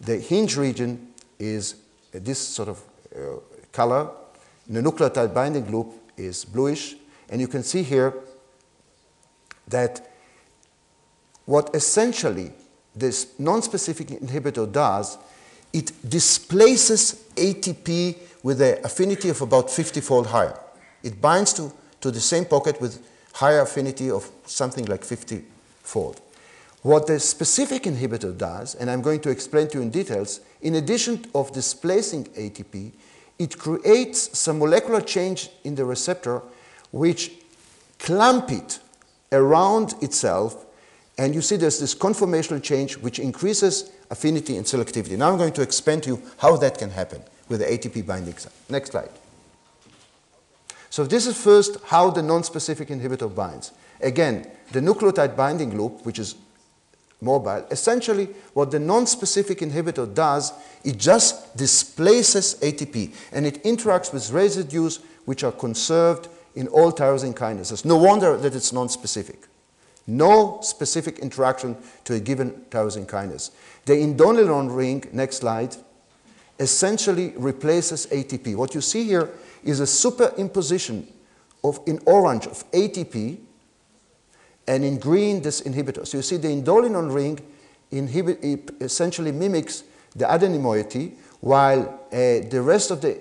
The 0.00 0.18
hinge 0.18 0.56
region 0.56 1.12
is 1.38 1.76
this 2.12 2.38
sort 2.38 2.68
of 2.68 2.82
uh, 3.14 3.40
color. 3.72 4.10
The 4.68 4.80
nucleotide 4.80 5.34
binding 5.34 5.70
loop 5.70 5.92
is 6.16 6.44
bluish. 6.44 6.96
And 7.28 7.40
you 7.40 7.48
can 7.48 7.62
see 7.62 7.82
here 7.82 8.14
that 9.68 10.12
what 11.46 11.74
essentially 11.74 12.52
this 12.94 13.32
non-specific 13.38 14.08
inhibitor 14.08 14.70
does, 14.70 15.18
it 15.72 15.92
displaces 16.08 17.24
ATP 17.34 18.18
with 18.42 18.60
an 18.60 18.78
affinity 18.84 19.30
of 19.30 19.40
about 19.40 19.68
50-fold 19.68 20.26
higher. 20.26 20.58
It 21.02 21.20
binds 21.20 21.52
to, 21.54 21.72
to 22.00 22.10
the 22.10 22.20
same 22.20 22.44
pocket 22.44 22.80
with 22.80 23.04
higher 23.32 23.60
affinity 23.60 24.10
of 24.10 24.30
something 24.44 24.84
like 24.84 25.02
50-fold. 25.02 26.20
What 26.82 27.06
the 27.06 27.20
specific 27.20 27.84
inhibitor 27.84 28.36
does, 28.36 28.74
and 28.74 28.90
I'm 28.90 29.02
going 29.02 29.20
to 29.20 29.30
explain 29.30 29.68
to 29.68 29.78
you 29.78 29.82
in 29.82 29.90
details, 29.90 30.40
in 30.60 30.74
addition 30.74 31.24
of 31.32 31.52
displacing 31.52 32.24
ATP, 32.24 32.92
it 33.38 33.56
creates 33.56 34.36
some 34.36 34.58
molecular 34.58 35.00
change 35.00 35.50
in 35.62 35.76
the 35.76 35.84
receptor 35.84 36.42
which 36.90 37.32
clamp 37.98 38.50
it 38.50 38.80
around 39.30 39.94
itself, 40.02 40.66
and 41.18 41.34
you 41.34 41.40
see 41.40 41.56
there's 41.56 41.78
this 41.78 41.94
conformational 41.94 42.60
change 42.60 42.98
which 42.98 43.20
increases 43.20 43.92
affinity 44.10 44.56
and 44.56 44.66
selectivity. 44.66 45.16
Now 45.16 45.30
I'm 45.30 45.38
going 45.38 45.52
to 45.54 45.62
explain 45.62 46.00
to 46.02 46.10
you 46.10 46.22
how 46.38 46.56
that 46.56 46.78
can 46.78 46.90
happen 46.90 47.22
with 47.48 47.60
the 47.60 47.66
ATP 47.66 48.04
binding 48.04 48.36
site. 48.36 48.52
Next 48.68 48.90
slide. 48.90 49.10
So 50.90 51.04
this 51.04 51.26
is 51.26 51.40
first 51.40 51.78
how 51.84 52.10
the 52.10 52.22
non-specific 52.22 52.88
inhibitor 52.88 53.32
binds. 53.32 53.72
Again, 54.00 54.50
the 54.72 54.80
nucleotide 54.80 55.36
binding 55.36 55.78
loop, 55.78 56.04
which 56.04 56.18
is 56.18 56.34
mobile. 57.22 57.64
Essentially, 57.70 58.26
what 58.52 58.70
the 58.70 58.78
non-specific 58.78 59.60
inhibitor 59.60 60.12
does, 60.12 60.52
it 60.84 60.98
just 60.98 61.56
displaces 61.56 62.56
ATP, 62.56 63.14
and 63.32 63.46
it 63.46 63.62
interacts 63.64 64.12
with 64.12 64.30
residues 64.30 65.00
which 65.24 65.44
are 65.44 65.52
conserved 65.52 66.28
in 66.54 66.68
all 66.68 66.92
tyrosine 66.92 67.34
kinases. 67.34 67.84
No 67.84 67.96
wonder 67.96 68.36
that 68.36 68.54
it's 68.54 68.72
non-specific. 68.72 69.46
No 70.06 70.58
specific 70.62 71.20
interaction 71.20 71.76
to 72.04 72.14
a 72.14 72.20
given 72.20 72.50
tyrosine 72.70 73.06
kinase. 73.06 73.52
The 73.84 73.94
indolinone 73.94 74.74
ring, 74.74 75.04
next 75.12 75.36
slide, 75.36 75.76
essentially 76.58 77.32
replaces 77.36 78.06
ATP. 78.06 78.56
What 78.56 78.74
you 78.74 78.80
see 78.80 79.04
here 79.04 79.30
is 79.62 79.80
a 79.80 79.84
superimposition 79.84 81.06
of, 81.64 81.80
in 81.86 82.00
orange 82.04 82.46
of 82.46 82.68
ATP, 82.72 83.38
and 84.66 84.84
in 84.84 84.98
green 84.98 85.42
this 85.42 85.62
inhibitor. 85.62 86.06
So 86.06 86.18
you 86.18 86.22
see 86.22 86.36
the 86.36 86.48
indolinone 86.48 87.12
ring 87.12 87.40
inhibit, 87.90 88.70
essentially 88.80 89.32
mimics 89.32 89.84
the 90.14 90.24
adenine 90.24 90.60
moiety, 90.60 91.14
while 91.40 92.00
uh, 92.12 92.16
the 92.48 92.62
rest 92.62 92.90
of 92.90 93.00
the 93.00 93.18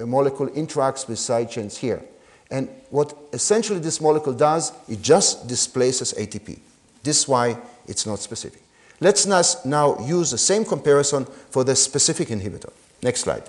molecule 0.00 0.48
interacts 0.50 1.08
with 1.08 1.18
side 1.18 1.50
chains 1.50 1.76
here. 1.78 2.02
And 2.50 2.68
what 2.90 3.16
essentially 3.32 3.80
this 3.80 4.00
molecule 4.00 4.34
does, 4.34 4.72
it 4.88 5.00
just 5.00 5.48
displaces 5.48 6.12
ATP. 6.14 6.58
This 7.02 7.20
is 7.20 7.28
why 7.28 7.58
it's 7.86 8.06
not 8.06 8.18
specific. 8.18 8.62
Let's 9.00 9.26
now 9.64 9.98
use 10.06 10.30
the 10.30 10.38
same 10.38 10.64
comparison 10.64 11.24
for 11.24 11.64
the 11.64 11.74
specific 11.74 12.28
inhibitor. 12.28 12.72
Next 13.02 13.20
slide. 13.20 13.48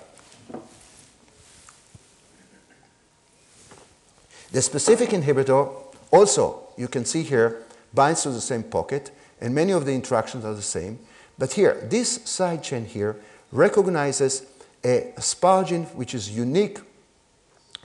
The 4.50 4.62
specific 4.62 5.10
inhibitor 5.10 5.72
also, 6.10 6.63
you 6.76 6.88
can 6.88 7.04
see 7.04 7.22
here, 7.22 7.62
binds 7.92 8.22
to 8.22 8.30
the 8.30 8.40
same 8.40 8.62
pocket, 8.62 9.10
and 9.40 9.54
many 9.54 9.72
of 9.72 9.84
the 9.86 9.92
interactions 9.92 10.44
are 10.44 10.54
the 10.54 10.62
same. 10.62 10.98
But 11.38 11.52
here, 11.52 11.86
this 11.90 12.22
side 12.24 12.62
chain 12.62 12.84
here 12.84 13.16
recognizes 13.52 14.46
a 14.84 15.12
asparagine 15.16 15.92
which 15.94 16.14
is 16.14 16.30
unique 16.30 16.78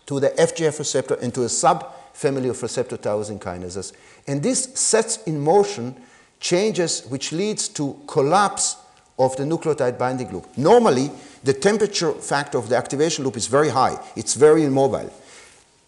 to 0.06 0.20
the 0.20 0.30
FGF 0.30 0.80
receptor 0.80 1.16
and 1.16 1.34
to 1.34 1.44
a 1.44 1.46
subfamily 1.46 2.50
of 2.50 2.62
receptor 2.62 2.98
tyrosine 2.98 3.40
kinases. 3.40 3.94
And 4.28 4.42
this 4.42 4.64
sets 4.74 5.24
in 5.24 5.40
motion 5.40 5.96
changes 6.40 7.06
which 7.06 7.32
leads 7.32 7.68
to 7.70 8.00
collapse 8.08 8.78
of 9.18 9.36
the 9.36 9.44
nucleotide 9.44 9.98
binding 9.98 10.32
loop. 10.32 10.48
Normally, 10.58 11.12
the 11.44 11.54
temperature 11.54 12.14
factor 12.14 12.58
of 12.58 12.70
the 12.70 12.78
activation 12.78 13.26
loop 13.26 13.36
is 13.36 13.48
very 13.48 13.70
high. 13.70 14.02
It's 14.16 14.34
very 14.34 14.64
immobile. 14.64 15.14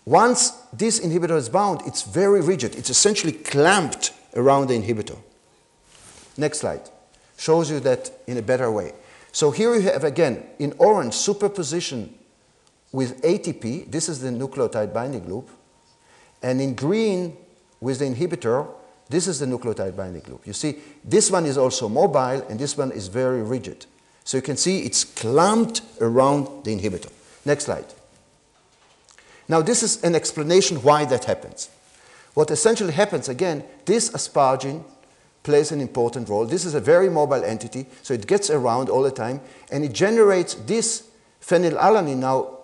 Once 0.05 0.51
this 0.73 0.99
inhibitor 0.99 1.37
is 1.37 1.49
bound, 1.49 1.81
it's 1.85 2.01
very 2.01 2.41
rigid. 2.41 2.75
It's 2.75 2.89
essentially 2.89 3.33
clamped 3.33 4.13
around 4.35 4.67
the 4.67 4.73
inhibitor. 4.73 5.17
Next 6.37 6.59
slide 6.59 6.89
shows 7.37 7.69
you 7.69 7.79
that 7.81 8.11
in 8.27 8.37
a 8.37 8.41
better 8.41 8.71
way. 8.71 8.93
So 9.31 9.51
here 9.51 9.73
you 9.75 9.81
have, 9.81 10.03
again, 10.03 10.43
in 10.59 10.73
orange, 10.77 11.13
superposition 11.13 12.13
with 12.91 13.21
ATP. 13.21 13.89
This 13.91 14.09
is 14.09 14.19
the 14.21 14.29
nucleotide 14.29 14.93
binding 14.93 15.27
loop. 15.29 15.49
And 16.43 16.59
in 16.61 16.75
green, 16.75 17.37
with 17.79 17.99
the 17.99 18.05
inhibitor, 18.05 18.67
this 19.09 19.27
is 19.27 19.39
the 19.39 19.45
nucleotide 19.45 19.95
binding 19.95 20.23
loop. 20.27 20.45
You 20.45 20.53
see, 20.53 20.79
this 21.03 21.31
one 21.31 21.45
is 21.45 21.57
also 21.57 21.89
mobile, 21.89 22.45
and 22.47 22.59
this 22.59 22.77
one 22.77 22.91
is 22.91 23.07
very 23.07 23.41
rigid. 23.41 23.85
So 24.23 24.37
you 24.37 24.43
can 24.43 24.57
see 24.57 24.79
it's 24.79 25.03
clamped 25.03 25.81
around 25.99 26.63
the 26.63 26.75
inhibitor. 26.75 27.11
Next 27.45 27.65
slide. 27.65 27.85
Now, 29.51 29.61
this 29.61 29.83
is 29.83 30.01
an 30.01 30.15
explanation 30.15 30.77
why 30.77 31.03
that 31.03 31.25
happens. 31.25 31.69
What 32.35 32.49
essentially 32.51 32.93
happens, 32.93 33.27
again, 33.27 33.65
this 33.83 34.09
asparagine 34.11 34.85
plays 35.43 35.73
an 35.73 35.81
important 35.81 36.29
role. 36.29 36.45
This 36.45 36.63
is 36.63 36.73
a 36.73 36.79
very 36.79 37.09
mobile 37.09 37.43
entity, 37.43 37.85
so 38.01 38.13
it 38.13 38.27
gets 38.27 38.49
around 38.49 38.87
all 38.87 39.01
the 39.01 39.11
time, 39.11 39.41
and 39.69 39.83
it 39.83 39.91
generates 39.91 40.53
this 40.53 41.03
phenylalanine 41.41 42.19
now 42.19 42.59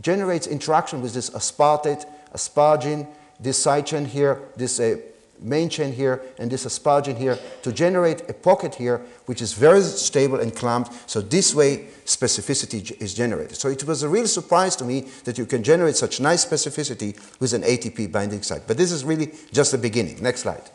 generates 0.00 0.46
interaction 0.46 1.02
with 1.02 1.12
this 1.12 1.28
aspartate, 1.28 2.06
asparagine, 2.34 3.06
this 3.38 3.62
side 3.62 3.84
chain 3.84 4.06
here, 4.06 4.40
this 4.56 4.80
uh, 4.80 4.96
main 5.40 5.68
chain 5.68 5.92
here, 5.92 6.22
and 6.38 6.50
this 6.50 6.64
asparagine 6.64 7.16
here 7.16 7.38
to 7.62 7.72
generate 7.72 8.28
a 8.28 8.34
pocket 8.34 8.74
here 8.74 9.02
which 9.26 9.42
is 9.42 9.52
very 9.52 9.82
stable 9.82 10.40
and 10.40 10.54
clamped. 10.54 10.92
So 11.08 11.20
this 11.20 11.54
way 11.54 11.86
specificity 12.04 13.00
is 13.00 13.14
generated. 13.14 13.56
So 13.56 13.68
it 13.68 13.84
was 13.84 14.02
a 14.02 14.08
real 14.08 14.26
surprise 14.26 14.76
to 14.76 14.84
me 14.84 15.02
that 15.24 15.38
you 15.38 15.46
can 15.46 15.62
generate 15.62 15.96
such 15.96 16.20
nice 16.20 16.44
specificity 16.44 17.18
with 17.40 17.52
an 17.52 17.62
ATP 17.62 18.10
binding 18.10 18.42
site. 18.42 18.66
But 18.66 18.76
this 18.76 18.92
is 18.92 19.04
really 19.04 19.32
just 19.52 19.72
the 19.72 19.78
beginning. 19.78 20.22
Next 20.22 20.40
slide. 20.40 20.70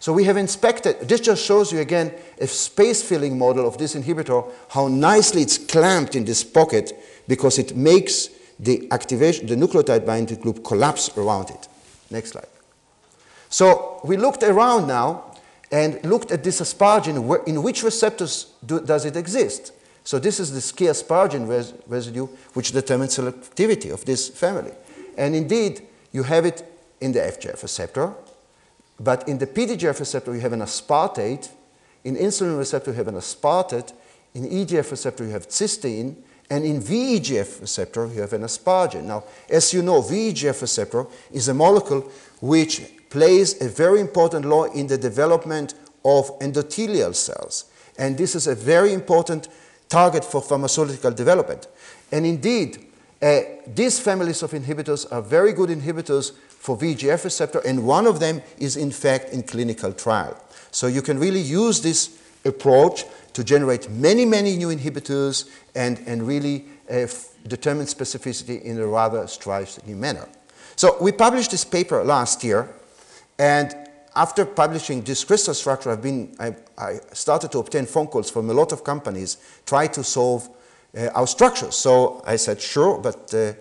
So 0.00 0.12
we 0.12 0.24
have 0.24 0.36
inspected, 0.36 1.08
this 1.08 1.20
just 1.20 1.44
shows 1.44 1.72
you 1.72 1.78
again 1.78 2.12
a 2.40 2.48
space 2.48 3.02
filling 3.04 3.38
model 3.38 3.68
of 3.68 3.78
this 3.78 3.94
inhibitor, 3.94 4.50
how 4.70 4.88
nicely 4.88 5.42
it's 5.42 5.58
clamped 5.58 6.16
in 6.16 6.24
this 6.24 6.42
pocket 6.42 6.92
because 7.28 7.56
it 7.56 7.76
makes 7.76 8.28
the 8.58 8.88
activation, 8.90 9.46
the 9.46 9.54
nucleotide 9.54 10.04
binding 10.04 10.40
loop 10.42 10.64
collapse 10.64 11.16
around 11.16 11.50
it. 11.50 11.68
Next 12.10 12.30
slide. 12.30 12.46
So 13.52 14.00
we 14.02 14.16
looked 14.16 14.42
around 14.42 14.88
now 14.88 15.24
and 15.70 16.02
looked 16.06 16.30
at 16.32 16.42
this 16.42 16.62
asparagine, 16.62 17.46
in 17.46 17.62
which 17.62 17.82
receptors 17.82 18.46
do, 18.64 18.80
does 18.80 19.04
it 19.04 19.14
exist? 19.14 19.72
So 20.04 20.18
this 20.18 20.40
is 20.40 20.52
the 20.52 20.74
key 20.74 20.86
asparagine 20.86 21.46
res 21.46 21.74
residue 21.86 22.28
which 22.54 22.72
determines 22.72 23.18
selectivity 23.18 23.92
of 23.92 24.06
this 24.06 24.30
family. 24.30 24.72
And 25.18 25.34
indeed, 25.34 25.82
you 26.12 26.22
have 26.22 26.46
it 26.46 26.64
in 27.02 27.12
the 27.12 27.20
FGF 27.20 27.62
receptor, 27.62 28.14
but 28.98 29.28
in 29.28 29.36
the 29.36 29.46
PDGF 29.46 30.00
receptor 30.00 30.34
you 30.34 30.40
have 30.40 30.54
an 30.54 30.60
aspartate, 30.60 31.50
in 32.04 32.16
insulin 32.16 32.56
receptor 32.56 32.92
you 32.92 32.96
have 32.96 33.08
an 33.08 33.16
aspartate, 33.16 33.92
in 34.32 34.48
EGF 34.48 34.90
receptor 34.90 35.24
you 35.24 35.30
have 35.30 35.48
cysteine, 35.48 36.16
and 36.48 36.64
in 36.64 36.80
VEGF 36.80 37.60
receptor 37.60 38.06
you 38.06 38.22
have 38.22 38.32
an 38.32 38.42
asparagine. 38.42 39.04
Now, 39.04 39.24
as 39.50 39.74
you 39.74 39.82
know, 39.82 40.00
VEGF 40.00 40.62
receptor 40.62 41.06
is 41.30 41.48
a 41.48 41.54
molecule 41.54 42.10
which 42.40 42.82
plays 43.12 43.60
a 43.60 43.68
very 43.68 44.00
important 44.00 44.46
role 44.46 44.64
in 44.64 44.86
the 44.86 44.96
development 44.96 45.74
of 46.02 46.38
endothelial 46.38 47.14
cells. 47.14 47.66
And 47.98 48.16
this 48.16 48.34
is 48.34 48.46
a 48.46 48.54
very 48.54 48.94
important 48.94 49.48
target 49.90 50.24
for 50.24 50.40
pharmaceutical 50.40 51.10
development. 51.10 51.68
And 52.10 52.24
indeed, 52.24 52.86
uh, 53.20 53.40
these 53.66 54.00
families 54.00 54.42
of 54.42 54.52
inhibitors 54.52 55.06
are 55.12 55.20
very 55.20 55.52
good 55.52 55.68
inhibitors 55.68 56.32
for 56.48 56.74
VEGF 56.78 57.24
receptor, 57.24 57.58
and 57.66 57.86
one 57.86 58.06
of 58.06 58.18
them 58.18 58.40
is 58.58 58.78
in 58.78 58.90
fact 58.90 59.28
in 59.34 59.42
clinical 59.42 59.92
trial. 59.92 60.34
So 60.70 60.86
you 60.86 61.02
can 61.02 61.18
really 61.18 61.40
use 61.40 61.82
this 61.82 62.18
approach 62.46 63.04
to 63.34 63.44
generate 63.44 63.90
many, 63.90 64.24
many 64.24 64.56
new 64.56 64.68
inhibitors 64.68 65.50
and, 65.74 66.00
and 66.06 66.26
really 66.26 66.64
uh, 66.90 67.06
determine 67.46 67.84
specificity 67.84 68.62
in 68.62 68.78
a 68.78 68.86
rather 68.86 69.26
striking 69.26 70.00
manner. 70.00 70.26
So 70.76 70.96
we 70.98 71.12
published 71.12 71.50
this 71.50 71.64
paper 71.64 72.02
last 72.02 72.42
year, 72.42 72.70
and 73.42 73.74
after 74.14 74.46
publishing 74.46 75.02
this 75.02 75.24
crystal 75.24 75.52
structure, 75.52 75.90
I've 75.90 76.00
been, 76.00 76.32
I, 76.38 76.54
I, 76.78 77.00
started 77.12 77.50
to 77.50 77.58
obtain 77.58 77.86
phone 77.86 78.06
calls 78.06 78.30
from 78.30 78.48
a 78.48 78.52
lot 78.52 78.70
of 78.70 78.84
companies, 78.84 79.38
try 79.66 79.88
to 79.88 80.04
solve 80.04 80.48
uh, 80.96 81.08
our 81.08 81.26
structures. 81.26 81.74
So 81.74 82.22
I 82.24 82.36
said, 82.36 82.60
sure, 82.60 82.98
but 82.98 83.34
uh, 83.34 83.54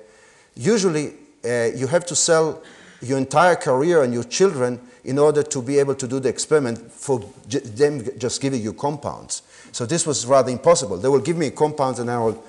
usually 0.55 1.13
uh, 1.43 1.69
you 1.75 1.87
have 1.87 2.05
to 2.05 2.15
sell 2.15 2.61
your 3.01 3.17
entire 3.17 3.55
career 3.55 4.03
and 4.03 4.13
your 4.13 4.23
children 4.25 4.79
in 5.03 5.17
order 5.17 5.41
to 5.41 5.63
be 5.63 5.79
able 5.79 5.95
to 5.95 6.07
do 6.07 6.19
the 6.19 6.29
experiment 6.29 6.91
for 6.91 7.19
them 7.49 8.07
just 8.19 8.39
giving 8.39 8.61
you 8.61 8.73
compounds. 8.73 9.41
So 9.71 9.87
this 9.87 10.05
was 10.05 10.27
rather 10.27 10.51
impossible. 10.51 10.97
They 10.97 11.09
will 11.09 11.25
give 11.25 11.37
me 11.37 11.49
compounds 11.49 11.97
and 11.97 12.11
I 12.11 12.19
will 12.19 12.43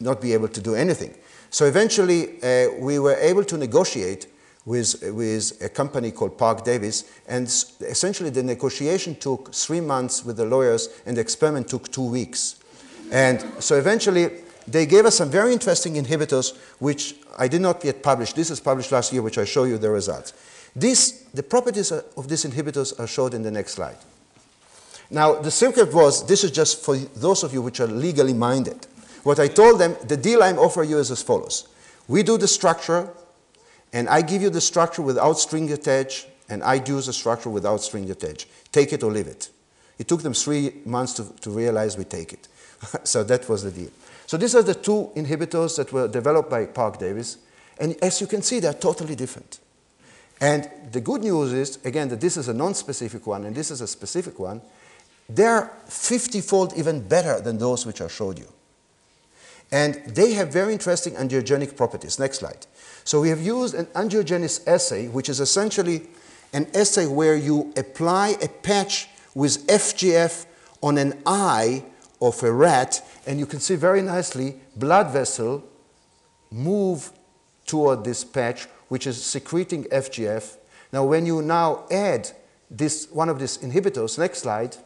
not 0.00 0.20
be 0.20 0.32
able 0.32 0.48
to 0.48 0.60
do 0.60 0.74
anything. 0.74 1.14
So 1.50 1.66
eventually 1.66 2.42
uh, 2.42 2.72
we 2.80 2.98
were 2.98 3.14
able 3.14 3.44
to 3.44 3.56
negotiate 3.56 4.26
with, 4.64 5.02
with 5.12 5.62
a 5.62 5.68
company 5.68 6.10
called 6.10 6.38
Parke-Davis. 6.38 7.04
And 7.28 7.44
essentially, 7.80 8.30
the 8.30 8.42
negotiation 8.42 9.14
took 9.16 9.52
three 9.52 9.80
months 9.80 10.24
with 10.24 10.36
the 10.36 10.46
lawyers, 10.46 10.88
and 11.06 11.16
the 11.16 11.20
experiment 11.20 11.68
took 11.68 11.90
two 11.90 12.08
weeks. 12.08 12.56
And 13.12 13.44
so 13.58 13.76
eventually, 13.76 14.30
they 14.66 14.86
gave 14.86 15.04
us 15.04 15.16
some 15.16 15.30
very 15.30 15.52
interesting 15.52 15.94
inhibitors, 15.94 16.56
which 16.78 17.16
I 17.38 17.48
did 17.48 17.60
not 17.60 17.84
yet 17.84 18.02
publish. 18.02 18.32
This 18.32 18.50
is 18.50 18.60
published 18.60 18.92
last 18.92 19.12
year, 19.12 19.22
which 19.22 19.38
I 19.38 19.44
show 19.44 19.64
you 19.64 19.76
the 19.76 19.90
results. 19.90 20.32
This, 20.74 21.24
the 21.34 21.42
properties 21.42 21.92
of 21.92 22.28
these 22.28 22.44
inhibitors 22.44 22.98
are 22.98 23.06
shown 23.06 23.34
in 23.34 23.42
the 23.42 23.50
next 23.50 23.72
slide. 23.72 23.98
Now, 25.10 25.34
the 25.34 25.50
secret 25.50 25.92
was, 25.92 26.26
this 26.26 26.42
is 26.42 26.50
just 26.50 26.82
for 26.82 26.96
those 26.96 27.44
of 27.44 27.52
you 27.52 27.60
which 27.60 27.78
are 27.78 27.86
legally 27.86 28.32
minded. 28.32 28.86
What 29.22 29.38
I 29.38 29.48
told 29.48 29.78
them, 29.78 29.96
the 30.08 30.16
deal 30.16 30.42
I'm 30.42 30.58
offering 30.58 30.90
you 30.90 30.98
is 30.98 31.10
as 31.10 31.22
follows. 31.22 31.68
We 32.08 32.22
do 32.22 32.36
the 32.38 32.48
structure, 32.48 33.10
and 33.94 34.08
I 34.08 34.22
give 34.22 34.42
you 34.42 34.50
the 34.50 34.60
structure 34.60 35.02
without 35.02 35.38
string 35.38 35.70
attached, 35.72 36.26
and 36.48 36.62
I 36.64 36.74
use 36.74 37.06
the 37.06 37.12
structure 37.12 37.48
without 37.48 37.80
string 37.80 38.10
attached. 38.10 38.48
Take 38.72 38.92
it 38.92 39.04
or 39.04 39.10
leave 39.10 39.28
it. 39.28 39.50
It 39.98 40.08
took 40.08 40.22
them 40.22 40.34
three 40.34 40.72
months 40.84 41.14
to, 41.14 41.32
to 41.42 41.50
realize 41.50 41.96
we 41.96 42.04
take 42.04 42.32
it. 42.32 42.48
so 43.04 43.22
that 43.22 43.48
was 43.48 43.62
the 43.62 43.70
deal. 43.70 43.90
So 44.26 44.36
these 44.36 44.56
are 44.56 44.64
the 44.64 44.74
two 44.74 45.12
inhibitors 45.14 45.76
that 45.76 45.92
were 45.92 46.08
developed 46.08 46.50
by 46.50 46.66
Parke-Davis. 46.66 47.38
And 47.78 47.96
as 48.02 48.20
you 48.20 48.26
can 48.26 48.42
see, 48.42 48.58
they're 48.58 48.74
totally 48.74 49.14
different. 49.14 49.60
And 50.40 50.68
the 50.90 51.00
good 51.00 51.22
news 51.22 51.52
is, 51.52 51.78
again, 51.84 52.08
that 52.08 52.20
this 52.20 52.36
is 52.36 52.48
a 52.48 52.54
non-specific 52.54 53.28
one 53.28 53.44
and 53.44 53.54
this 53.54 53.70
is 53.70 53.80
a 53.80 53.86
specific 53.86 54.40
one. 54.40 54.60
They're 55.28 55.70
50-fold 55.88 56.74
even 56.76 57.06
better 57.06 57.40
than 57.40 57.58
those 57.58 57.86
which 57.86 58.00
I 58.00 58.08
showed 58.08 58.40
you. 58.40 58.48
And 59.70 59.94
they 60.06 60.32
have 60.32 60.52
very 60.52 60.72
interesting 60.72 61.14
angiogenic 61.14 61.76
properties. 61.76 62.18
Next 62.18 62.38
slide. 62.38 62.66
So 63.04 63.20
we 63.20 63.28
have 63.28 63.40
used 63.40 63.74
an 63.74 63.86
angiogenesis 63.86 64.66
assay, 64.66 65.08
which 65.08 65.28
is 65.28 65.38
essentially 65.38 66.06
an 66.54 66.66
assay 66.74 67.06
where 67.06 67.36
you 67.36 67.72
apply 67.76 68.36
a 68.40 68.48
patch 68.48 69.08
with 69.34 69.66
FGF 69.66 70.46
on 70.82 70.96
an 70.96 71.22
eye 71.26 71.84
of 72.20 72.42
a 72.42 72.50
rat, 72.50 73.06
and 73.26 73.38
you 73.38 73.46
can 73.46 73.60
see 73.60 73.74
very 73.74 74.00
nicely 74.00 74.56
blood 74.76 75.10
vessel 75.10 75.62
move 76.50 77.10
toward 77.66 78.04
this 78.04 78.24
patch, 78.24 78.64
which 78.88 79.06
is 79.06 79.22
secreting 79.22 79.84
FGF. 79.84 80.56
Now, 80.92 81.04
when 81.04 81.26
you 81.26 81.42
now 81.42 81.84
add 81.90 82.30
this, 82.70 83.08
one 83.10 83.28
of 83.28 83.38
these 83.38 83.58
inhibitors, 83.58 84.18
next 84.18 84.38
slide, 84.38 84.76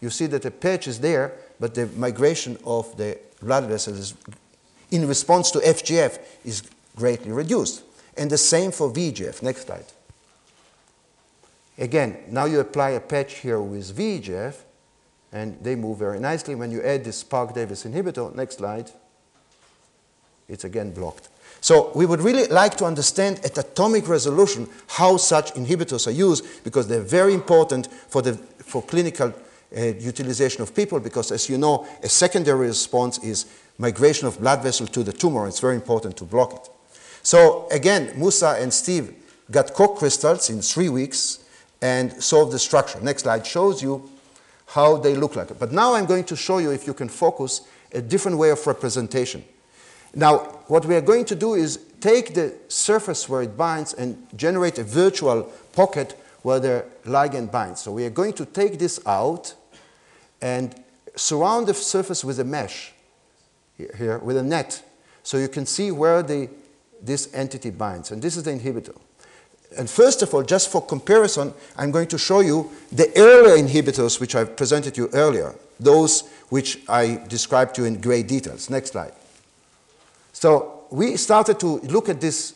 you 0.00 0.10
see 0.10 0.26
that 0.26 0.42
the 0.42 0.50
patch 0.50 0.88
is 0.88 1.00
there, 1.00 1.34
but 1.60 1.74
the 1.74 1.86
migration 1.96 2.58
of 2.64 2.96
the 2.96 3.18
blood 3.40 3.64
vessels 3.64 4.14
in 4.90 5.06
response 5.06 5.50
to 5.50 5.58
FGF 5.58 6.18
is 6.44 6.62
greatly 6.96 7.30
reduced. 7.30 7.82
And 8.16 8.30
the 8.30 8.38
same 8.38 8.72
for 8.72 8.90
VEGF. 8.90 9.42
Next 9.42 9.66
slide. 9.66 9.84
Again, 11.78 12.16
now 12.28 12.46
you 12.46 12.60
apply 12.60 12.90
a 12.90 13.00
patch 13.00 13.34
here 13.34 13.60
with 13.60 13.94
VEGF, 13.94 14.54
and 15.32 15.58
they 15.62 15.74
move 15.74 15.98
very 15.98 16.18
nicely. 16.18 16.54
When 16.54 16.70
you 16.70 16.82
add 16.82 17.04
this 17.04 17.22
Parke-Davis 17.22 17.84
inhibitor, 17.84 18.34
next 18.34 18.58
slide, 18.58 18.90
it's 20.48 20.64
again 20.64 20.92
blocked. 20.92 21.28
So 21.60 21.90
we 21.94 22.06
would 22.06 22.20
really 22.20 22.46
like 22.46 22.76
to 22.76 22.84
understand 22.84 23.40
at 23.44 23.58
atomic 23.58 24.08
resolution 24.08 24.68
how 24.88 25.16
such 25.16 25.52
inhibitors 25.54 26.06
are 26.06 26.12
used 26.12 26.64
because 26.64 26.86
they're 26.86 27.00
very 27.00 27.34
important 27.34 27.88
for, 27.92 28.22
the, 28.22 28.34
for 28.34 28.82
clinical 28.82 29.34
uh, 29.76 29.80
utilization 29.80 30.62
of 30.62 30.74
people 30.74 31.00
because 31.00 31.32
as 31.32 31.48
you 31.48 31.58
know, 31.58 31.86
a 32.02 32.08
secondary 32.08 32.68
response 32.68 33.18
is 33.24 33.46
migration 33.78 34.28
of 34.28 34.38
blood 34.38 34.62
vessel 34.62 34.86
to 34.86 35.02
the 35.02 35.12
tumor. 35.12 35.48
It's 35.48 35.60
very 35.60 35.74
important 35.74 36.16
to 36.18 36.24
block 36.24 36.54
it. 36.54 36.70
So 37.26 37.66
again, 37.72 38.12
Musa 38.14 38.50
and 38.60 38.72
Steve 38.72 39.12
got 39.50 39.74
co-crystals 39.74 40.48
in 40.48 40.62
three 40.62 40.88
weeks 40.88 41.40
and 41.82 42.12
solved 42.22 42.52
the 42.52 42.58
structure. 42.60 43.00
Next 43.00 43.24
slide 43.24 43.44
shows 43.44 43.82
you 43.82 44.08
how 44.68 44.98
they 44.98 45.16
look 45.16 45.34
like. 45.34 45.58
But 45.58 45.72
now 45.72 45.96
I'm 45.96 46.06
going 46.06 46.22
to 46.22 46.36
show 46.36 46.58
you, 46.58 46.70
if 46.70 46.86
you 46.86 46.94
can 46.94 47.08
focus, 47.08 47.62
a 47.90 48.00
different 48.00 48.38
way 48.38 48.50
of 48.50 48.64
representation. 48.64 49.42
Now, 50.14 50.38
what 50.68 50.84
we 50.84 50.94
are 50.94 51.00
going 51.00 51.24
to 51.24 51.34
do 51.34 51.54
is 51.54 51.80
take 52.00 52.32
the 52.32 52.54
surface 52.68 53.28
where 53.28 53.42
it 53.42 53.56
binds 53.56 53.92
and 53.94 54.24
generate 54.36 54.78
a 54.78 54.84
virtual 54.84 55.50
pocket 55.72 56.12
where 56.42 56.60
the 56.60 56.84
ligand 57.06 57.50
binds. 57.50 57.80
So 57.80 57.90
we 57.90 58.04
are 58.04 58.10
going 58.10 58.34
to 58.34 58.46
take 58.46 58.78
this 58.78 59.00
out 59.04 59.52
and 60.40 60.80
surround 61.16 61.66
the 61.66 61.74
surface 61.74 62.24
with 62.24 62.38
a 62.38 62.44
mesh 62.44 62.92
here, 63.76 64.18
with 64.18 64.36
a 64.36 64.44
net 64.44 64.80
so 65.24 65.38
you 65.38 65.48
can 65.48 65.66
see 65.66 65.90
where 65.90 66.22
the, 66.22 66.48
this 67.02 67.32
entity 67.34 67.70
binds. 67.70 68.10
And 68.10 68.22
this 68.22 68.36
is 68.36 68.42
the 68.44 68.52
inhibitor. 68.52 68.96
And 69.76 69.90
first 69.90 70.22
of 70.22 70.32
all, 70.32 70.42
just 70.42 70.70
for 70.70 70.80
comparison, 70.80 71.52
I'm 71.76 71.90
going 71.90 72.08
to 72.08 72.18
show 72.18 72.40
you 72.40 72.70
the 72.92 73.10
earlier 73.16 73.62
inhibitors 73.62 74.20
which 74.20 74.34
I 74.34 74.44
presented 74.44 74.96
you 74.96 75.10
earlier, 75.12 75.54
those 75.78 76.28
which 76.48 76.80
I 76.88 77.22
described 77.28 77.74
to 77.74 77.82
you 77.82 77.88
in 77.88 78.00
great 78.00 78.28
details. 78.28 78.70
Next 78.70 78.92
slide. 78.92 79.12
So 80.32 80.84
we 80.90 81.16
started 81.16 81.58
to 81.60 81.78
look 81.80 82.08
at 82.08 82.20
this 82.20 82.54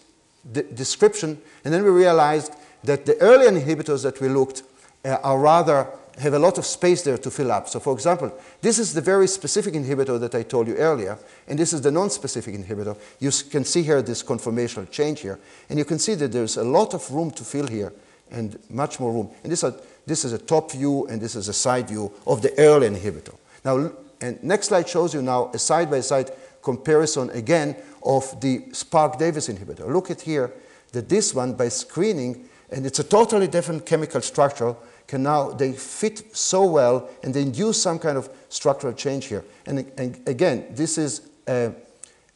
description, 0.53 1.41
and 1.65 1.75
then 1.75 1.83
we 1.83 1.91
realized 1.91 2.53
that 2.85 3.05
the 3.07 3.19
earlier 3.19 3.51
inhibitors 3.51 4.03
that 4.05 4.21
we 4.21 4.29
looked 4.29 4.63
uh, 5.05 5.17
are 5.23 5.39
rather 5.39 5.87
have 6.19 6.35
a 6.35 6.39
lot 6.39 6.59
of 6.59 6.67
space 6.67 7.03
there 7.03 7.19
to 7.19 7.31
fill 7.31 7.53
up. 7.53 7.69
So 7.69 7.81
for 7.81 7.93
example, 7.93 8.33
this 8.61 8.79
is 8.79 8.93
the 8.93 9.01
very 9.01 9.27
specific 9.27 9.75
inhibitor 9.75 10.19
that 10.21 10.35
I 10.35 10.43
told 10.43 10.69
you 10.69 10.75
earlier, 10.77 11.19
and 11.49 11.59
this 11.59 11.73
is 11.73 11.81
the 11.81 11.91
non-specific 11.91 12.55
inhibitor. 12.55 12.97
You 13.19 13.31
can 13.51 13.65
see 13.65 13.83
here 13.83 14.03
this 14.03 14.23
conformational 14.23 14.91
change 14.91 15.21
here, 15.21 15.39
and 15.69 15.79
you 15.79 15.85
can 15.85 15.99
see 15.99 16.15
that 16.15 16.33
there's 16.33 16.57
a 16.57 16.65
lot 16.65 16.95
of 16.95 17.11
room 17.11 17.31
to 17.33 17.45
fill 17.45 17.67
here, 17.67 17.93
and 18.31 18.59
much 18.69 19.01
more 19.01 19.13
room. 19.13 19.31
And 19.43 19.53
this, 19.53 19.65
are, 19.65 19.75
this 20.07 20.25
is 20.25 20.33
a 20.33 20.39
top 20.39 20.73
view, 20.73 21.07
and 21.07 21.21
this 21.21 21.35
is 21.35 21.49
a 21.49 21.53
side 21.53 21.89
view 21.89 22.13
of 22.27 22.43
the 22.43 22.57
early 22.59 22.89
inhibitor. 22.89 23.35
Now, 23.65 23.91
and 24.21 24.43
next 24.43 24.69
slide 24.69 24.89
shows 24.89 25.15
you 25.15 25.23
now 25.23 25.51
a 25.55 25.59
side-by-side 25.59 26.27
-side 26.27 26.35
comparison 26.63 27.31
again 27.31 27.75
of 28.03 28.41
the 28.41 28.63
Spark-Davis 28.73 29.49
inhibitor. 29.49 29.87
Look 29.89 30.11
at 30.11 30.21
here 30.23 30.51
that 30.93 31.09
this 31.09 31.35
one, 31.35 31.55
by 31.55 31.71
screening, 31.71 32.49
and 32.73 32.87
it's 32.87 32.99
a 32.99 33.05
totally 33.05 33.49
different 33.49 33.85
chemical 33.87 34.21
structure, 34.21 34.75
can 35.07 35.25
now, 35.25 35.51
they 35.51 35.73
fit 35.73 36.37
so 36.37 36.65
well 36.65 37.11
and 37.25 37.35
they 37.35 37.43
induce 37.43 37.83
some 37.83 37.99
kind 37.99 38.17
of 38.17 38.29
structural 38.49 38.93
change 38.93 39.27
here. 39.27 39.45
And, 39.67 39.91
and 39.99 40.21
again, 40.29 40.67
this 40.71 40.99
is 40.99 41.29
uh, 41.49 41.71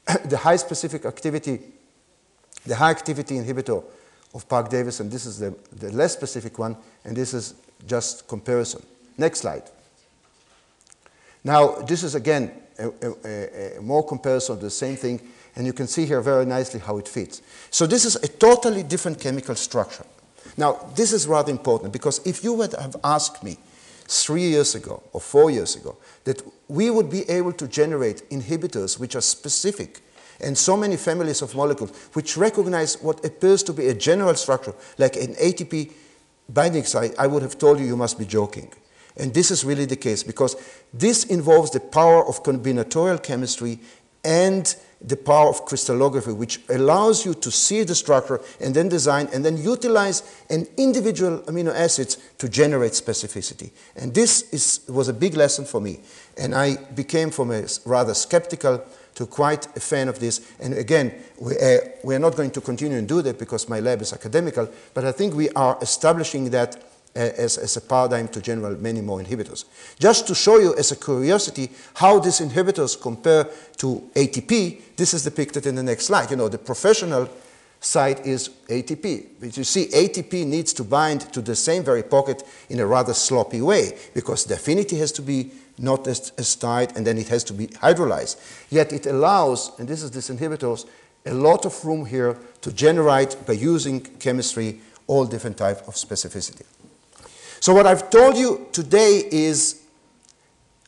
the 0.24 0.36
high 0.36 0.56
specific 0.56 1.04
activity, 1.04 1.60
the 2.66 2.74
high 2.74 2.90
activity 2.90 3.36
inhibitor 3.36 3.84
of 4.34 4.48
Parke-Davis, 4.48 5.00
and 5.00 5.10
this 5.10 5.24
is 5.24 5.38
the, 5.38 5.54
the 5.72 5.92
less 5.92 6.12
specific 6.12 6.58
one, 6.58 6.76
and 7.04 7.16
this 7.16 7.32
is 7.32 7.54
just 7.86 8.26
comparison. 8.26 8.82
Next 9.16 9.40
slide. 9.40 9.62
Now, 11.44 11.76
this 11.82 12.02
is 12.02 12.16
again 12.16 12.50
a, 12.78 12.88
a, 13.24 13.76
a, 13.76 13.80
more 13.80 14.04
comparison 14.04 14.56
of 14.56 14.60
the 14.60 14.70
same 14.70 14.96
thing, 14.96 15.20
and 15.54 15.66
you 15.66 15.72
can 15.72 15.86
see 15.86 16.06
here 16.06 16.20
very 16.20 16.44
nicely 16.44 16.80
how 16.80 16.98
it 16.98 17.06
fits. 17.06 17.42
So 17.70 17.86
this 17.86 18.04
is 18.04 18.16
a 18.16 18.26
totally 18.26 18.82
different 18.82 19.20
chemical 19.20 19.54
structure. 19.54 20.06
Now, 20.56 20.78
this 20.94 21.12
is 21.12 21.26
rather 21.26 21.50
important 21.50 21.92
because 21.92 22.24
if 22.26 22.44
you 22.44 22.52
would 22.54 22.72
have 22.72 22.96
asked 23.02 23.42
me 23.42 23.58
three 24.06 24.42
years 24.42 24.74
ago 24.74 25.02
or 25.12 25.20
four 25.20 25.50
years 25.50 25.76
ago 25.76 25.96
that 26.24 26.42
we 26.68 26.90
would 26.90 27.10
be 27.10 27.28
able 27.28 27.52
to 27.52 27.66
generate 27.66 28.28
inhibitors 28.30 28.98
which 28.98 29.16
are 29.16 29.20
specific 29.20 30.00
and 30.40 30.56
so 30.56 30.76
many 30.76 30.96
families 30.96 31.42
of 31.42 31.54
molecules 31.54 31.90
which 32.12 32.36
recognize 32.36 33.00
what 33.02 33.24
appears 33.24 33.62
to 33.62 33.72
be 33.72 33.88
a 33.88 33.94
general 33.94 34.34
structure 34.34 34.74
like 34.98 35.16
an 35.16 35.34
ATP 35.34 35.90
binding 36.48 36.84
site, 36.84 37.14
I 37.18 37.26
would 37.26 37.42
have 37.42 37.58
told 37.58 37.80
you 37.80 37.86
you 37.86 37.96
must 37.96 38.18
be 38.18 38.26
joking. 38.26 38.70
And 39.16 39.32
this 39.32 39.50
is 39.50 39.64
really 39.64 39.86
the 39.86 39.96
case 39.96 40.22
because 40.22 40.56
this 40.92 41.24
involves 41.24 41.70
the 41.70 41.80
power 41.80 42.26
of 42.26 42.42
combinatorial 42.42 43.22
chemistry 43.22 43.78
and 44.24 44.74
the 45.06 45.16
power 45.16 45.48
of 45.48 45.64
crystallography, 45.66 46.32
which 46.32 46.60
allows 46.70 47.26
you 47.26 47.34
to 47.34 47.50
see 47.50 47.82
the 47.82 47.94
structure 47.94 48.40
and 48.60 48.74
then 48.74 48.88
design 48.88 49.28
and 49.32 49.44
then 49.44 49.56
utilize 49.56 50.22
an 50.48 50.66
individual 50.76 51.38
amino 51.42 51.74
acids 51.74 52.16
to 52.38 52.48
generate 52.48 52.92
specificity. 52.92 53.70
And 53.96 54.14
this 54.14 54.50
is, 54.52 54.80
was 54.88 55.08
a 55.08 55.12
big 55.12 55.34
lesson 55.34 55.66
for 55.66 55.80
me. 55.80 56.00
And 56.38 56.54
I 56.54 56.76
became 56.94 57.30
from 57.30 57.50
a 57.50 57.66
rather 57.84 58.14
skeptical 58.14 58.82
to 59.14 59.26
quite 59.26 59.66
a 59.76 59.80
fan 59.80 60.08
of 60.08 60.18
this. 60.18 60.52
And 60.58 60.74
again, 60.74 61.14
we, 61.38 61.56
uh, 61.58 61.78
we 62.02 62.14
are 62.14 62.18
not 62.18 62.36
going 62.36 62.50
to 62.52 62.60
continue 62.60 62.98
and 62.98 63.06
do 63.06 63.22
that 63.22 63.38
because 63.38 63.68
my 63.68 63.80
lab 63.80 64.00
is 64.02 64.12
academical, 64.12 64.68
but 64.94 65.04
I 65.04 65.12
think 65.12 65.34
we 65.34 65.50
are 65.50 65.78
establishing 65.80 66.50
that 66.50 66.82
as, 67.14 67.58
as 67.58 67.76
a 67.76 67.80
paradigm 67.80 68.28
to 68.28 68.40
generate 68.40 68.80
many 68.80 69.00
more 69.00 69.20
inhibitors. 69.20 69.64
Just 69.98 70.26
to 70.26 70.34
show 70.34 70.58
you 70.58 70.74
as 70.76 70.92
a 70.92 70.96
curiosity 70.96 71.70
how 71.94 72.18
these 72.18 72.40
inhibitors 72.40 73.00
compare 73.00 73.48
to 73.76 74.10
ATP, 74.14 74.96
this 74.96 75.14
is 75.14 75.24
depicted 75.24 75.66
in 75.66 75.74
the 75.74 75.82
next 75.82 76.06
slide. 76.06 76.30
You 76.30 76.36
know, 76.36 76.48
the 76.48 76.58
professional 76.58 77.28
side 77.80 78.20
is 78.26 78.48
ATP. 78.68 79.26
But 79.40 79.56
you 79.56 79.64
see, 79.64 79.86
ATP 79.86 80.46
needs 80.46 80.72
to 80.74 80.84
bind 80.84 81.20
to 81.32 81.40
the 81.40 81.54
same 81.54 81.84
very 81.84 82.02
pocket 82.02 82.42
in 82.68 82.80
a 82.80 82.86
rather 82.86 83.14
sloppy 83.14 83.60
way 83.60 83.96
because 84.14 84.44
the 84.44 84.54
affinity 84.54 84.98
has 84.98 85.12
to 85.12 85.22
be 85.22 85.52
not 85.78 86.06
as, 86.06 86.32
as 86.38 86.54
tight 86.56 86.96
and 86.96 87.06
then 87.06 87.18
it 87.18 87.28
has 87.28 87.44
to 87.44 87.52
be 87.52 87.66
hydrolyzed. 87.68 88.36
Yet 88.70 88.92
it 88.92 89.06
allows, 89.06 89.78
and 89.78 89.88
this 89.88 90.02
is 90.02 90.10
this 90.10 90.30
inhibitors, 90.30 90.86
a 91.26 91.34
lot 91.34 91.64
of 91.64 91.84
room 91.84 92.06
here 92.06 92.36
to 92.60 92.72
generate 92.72 93.36
by 93.46 93.54
using 93.54 94.00
chemistry 94.00 94.80
all 95.06 95.24
different 95.26 95.56
type 95.56 95.86
of 95.86 95.94
specificity. 95.94 96.64
So 97.64 97.72
what 97.72 97.86
I've 97.86 98.10
told 98.10 98.36
you 98.36 98.66
today 98.72 99.26
is 99.32 99.84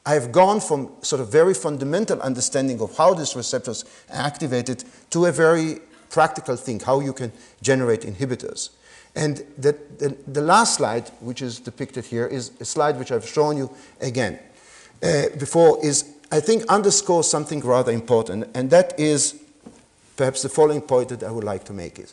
I've 0.05 0.31
gone 0.31 0.61
from 0.61 0.91
sort 1.01 1.23
of 1.23 1.33
very 1.33 1.55
fundamental 1.55 2.21
understanding 2.21 2.83
of 2.83 2.95
how 2.99 3.15
these 3.15 3.35
receptors 3.35 3.87
are 4.11 4.27
activated 4.27 4.85
to 5.09 5.25
a 5.25 5.33
very 5.33 5.81
practical 6.11 6.55
thing, 6.55 6.81
how 6.81 7.01
you 7.01 7.15
can 7.15 7.33
generate 7.63 8.03
inhibitors. 8.03 8.69
And 9.15 9.39
the, 9.57 9.75
the, 9.97 10.19
the 10.27 10.43
last 10.43 10.75
slide, 10.75 11.09
which 11.21 11.41
is 11.41 11.61
depicted 11.61 12.05
here, 12.05 12.27
is 12.27 12.51
a 12.61 12.67
slide 12.67 12.99
which 12.99 13.11
I've 13.11 13.27
shown 13.27 13.57
you 13.57 13.71
again 14.03 14.39
uh, 15.03 15.31
before, 15.39 15.83
is 15.83 16.05
I 16.31 16.41
think 16.41 16.67
underscores 16.67 17.27
something 17.27 17.61
rather 17.61 17.91
important, 17.91 18.51
and 18.53 18.69
that 18.69 19.01
is 19.01 19.41
perhaps 20.19 20.43
the 20.43 20.51
following 20.51 20.83
point 20.83 21.09
that 21.09 21.23
I 21.23 21.31
would 21.31 21.45
like 21.45 21.65
to 21.65 21.73
make 21.73 21.99
is 21.99 22.13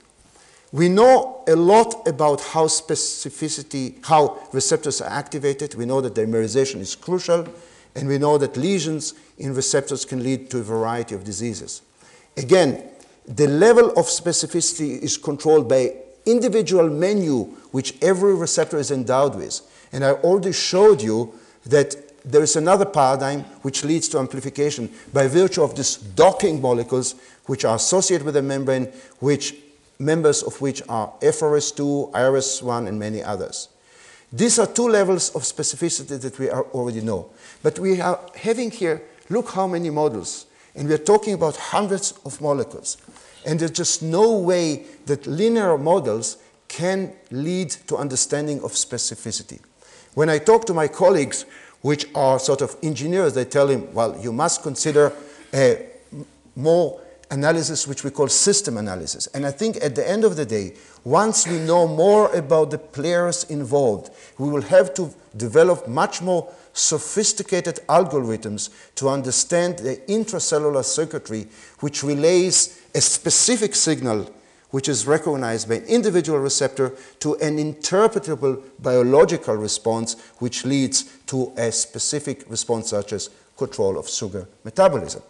we 0.73 0.89
know 0.89 1.43
a 1.47 1.55
lot 1.55 2.07
about 2.07 2.41
how 2.41 2.65
specificity, 2.65 4.03
how 4.03 4.39
receptors 4.51 5.01
are 5.01 5.09
activated. 5.09 5.75
We 5.75 5.85
know 5.85 6.01
that 6.01 6.15
dimerization 6.15 6.79
is 6.79 6.95
crucial, 6.95 7.47
and 7.95 8.07
we 8.07 8.17
know 8.17 8.39
that 8.39 8.57
lesions 8.57 9.13
in 9.37 9.53
receptors 9.53 10.03
can 10.03 10.23
lead 10.23 10.49
to 10.49 10.57
a 10.57 10.63
variety 10.63 11.13
of 11.13 11.23
diseases. 11.23 11.83
Again, 12.35 12.83
the 13.27 13.47
level 13.47 13.91
of 13.91 14.07
specificity 14.07 14.99
is 14.99 15.15
controlled 15.15 15.69
by 15.69 15.93
individual 16.25 16.89
menu 16.89 17.43
which 17.71 17.95
every 18.01 18.33
receptor 18.33 18.77
is 18.77 18.89
endowed 18.89 19.35
with. 19.35 19.61
And 19.91 20.03
I 20.03 20.13
already 20.13 20.53
showed 20.53 21.03
you 21.03 21.35
that 21.67 21.95
there 22.25 22.41
is 22.41 22.55
another 22.55 22.85
paradigm 22.85 23.41
which 23.61 23.83
leads 23.83 24.07
to 24.09 24.17
amplification 24.17 24.89
by 25.11 25.27
virtue 25.27 25.61
of 25.61 25.75
these 25.75 25.97
docking 25.97 26.61
molecules 26.61 27.13
which 27.45 27.63
are 27.63 27.75
associated 27.75 28.25
with 28.25 28.33
the 28.33 28.41
membrane, 28.41 28.85
which 29.19 29.55
members 30.03 30.43
of 30.43 30.59
which 30.61 30.81
are 30.89 31.13
FRS2, 31.21 32.11
IRS1, 32.11 32.87
and 32.87 32.99
many 32.99 33.23
others. 33.23 33.69
These 34.31 34.57
are 34.59 34.67
two 34.67 34.89
levels 34.89 35.29
of 35.35 35.43
specificity 35.43 36.19
that 36.19 36.39
we 36.39 36.49
already 36.49 37.01
know. 37.01 37.29
But 37.61 37.77
we 37.79 38.01
are 38.01 38.19
having 38.35 38.71
here, 38.71 39.03
look 39.29 39.51
how 39.51 39.67
many 39.67 39.89
models, 39.89 40.47
and 40.75 40.87
we 40.87 40.93
are 40.95 41.05
talking 41.05 41.35
about 41.35 41.55
hundreds 41.55 42.13
of 42.25 42.41
molecules. 42.41 42.97
And 43.45 43.59
there's 43.59 43.71
just 43.71 44.01
no 44.01 44.37
way 44.37 44.85
that 45.05 45.27
linear 45.27 45.77
models 45.77 46.37
can 46.67 47.13
lead 47.29 47.69
to 47.87 47.97
understanding 47.97 48.63
of 48.63 48.71
specificity. 48.71 49.59
When 50.15 50.29
I 50.29 50.39
talk 50.39 50.65
to 50.65 50.73
my 50.73 50.87
colleagues, 50.87 51.45
which 51.81 52.07
are 52.15 52.39
sort 52.39 52.61
of 52.61 52.75
engineers, 52.81 53.35
they 53.35 53.45
tell 53.45 53.67
him, 53.67 53.93
well, 53.93 54.17
you 54.19 54.31
must 54.31 54.63
consider 54.63 55.13
uh, 55.53 55.57
a 55.57 55.85
more 56.55 56.99
analysis 57.33 57.87
which 57.87 58.03
we 58.03 58.11
call 58.11 58.27
system 58.27 58.77
analysis. 58.77 59.27
And 59.33 59.45
I 59.45 59.51
think 59.51 59.77
at 59.81 59.95
the 59.95 60.07
end 60.07 60.23
of 60.23 60.35
the 60.35 60.45
day, 60.45 60.75
once 61.03 61.47
we 61.47 61.57
know 61.57 61.87
more 61.87 62.33
about 62.33 62.69
the 62.69 62.77
players 62.77 63.43
involved, 63.45 64.11
we 64.37 64.49
will 64.49 64.61
have 64.61 64.93
to 64.93 65.13
develop 65.35 65.87
much 65.87 66.21
more 66.21 66.53
sophisticated 66.73 67.79
algorithms 67.89 68.69
to 68.95 69.09
understand 69.09 69.79
the 69.79 69.97
intracellular 70.07 70.85
circuitry 70.85 71.47
which 71.79 72.03
relays 72.03 72.81
a 72.95 73.01
specific 73.01 73.75
signal 73.75 74.31
which 74.69 74.89
is 74.89 75.05
recognized 75.05 75.69
by 75.69 75.75
an 75.75 75.85
individual 75.85 76.39
receptor 76.39 76.95
to 77.19 77.35
an 77.35 77.57
interpretable 77.57 78.61
biological 78.79 79.55
response 79.55 80.15
which 80.39 80.65
leads 80.65 81.03
to 81.27 81.53
a 81.57 81.71
specific 81.71 82.43
response 82.49 82.89
such 82.89 83.13
as 83.13 83.29
control 83.55 83.99
of 83.99 84.09
sugar 84.09 84.47
metabolism. 84.63 85.21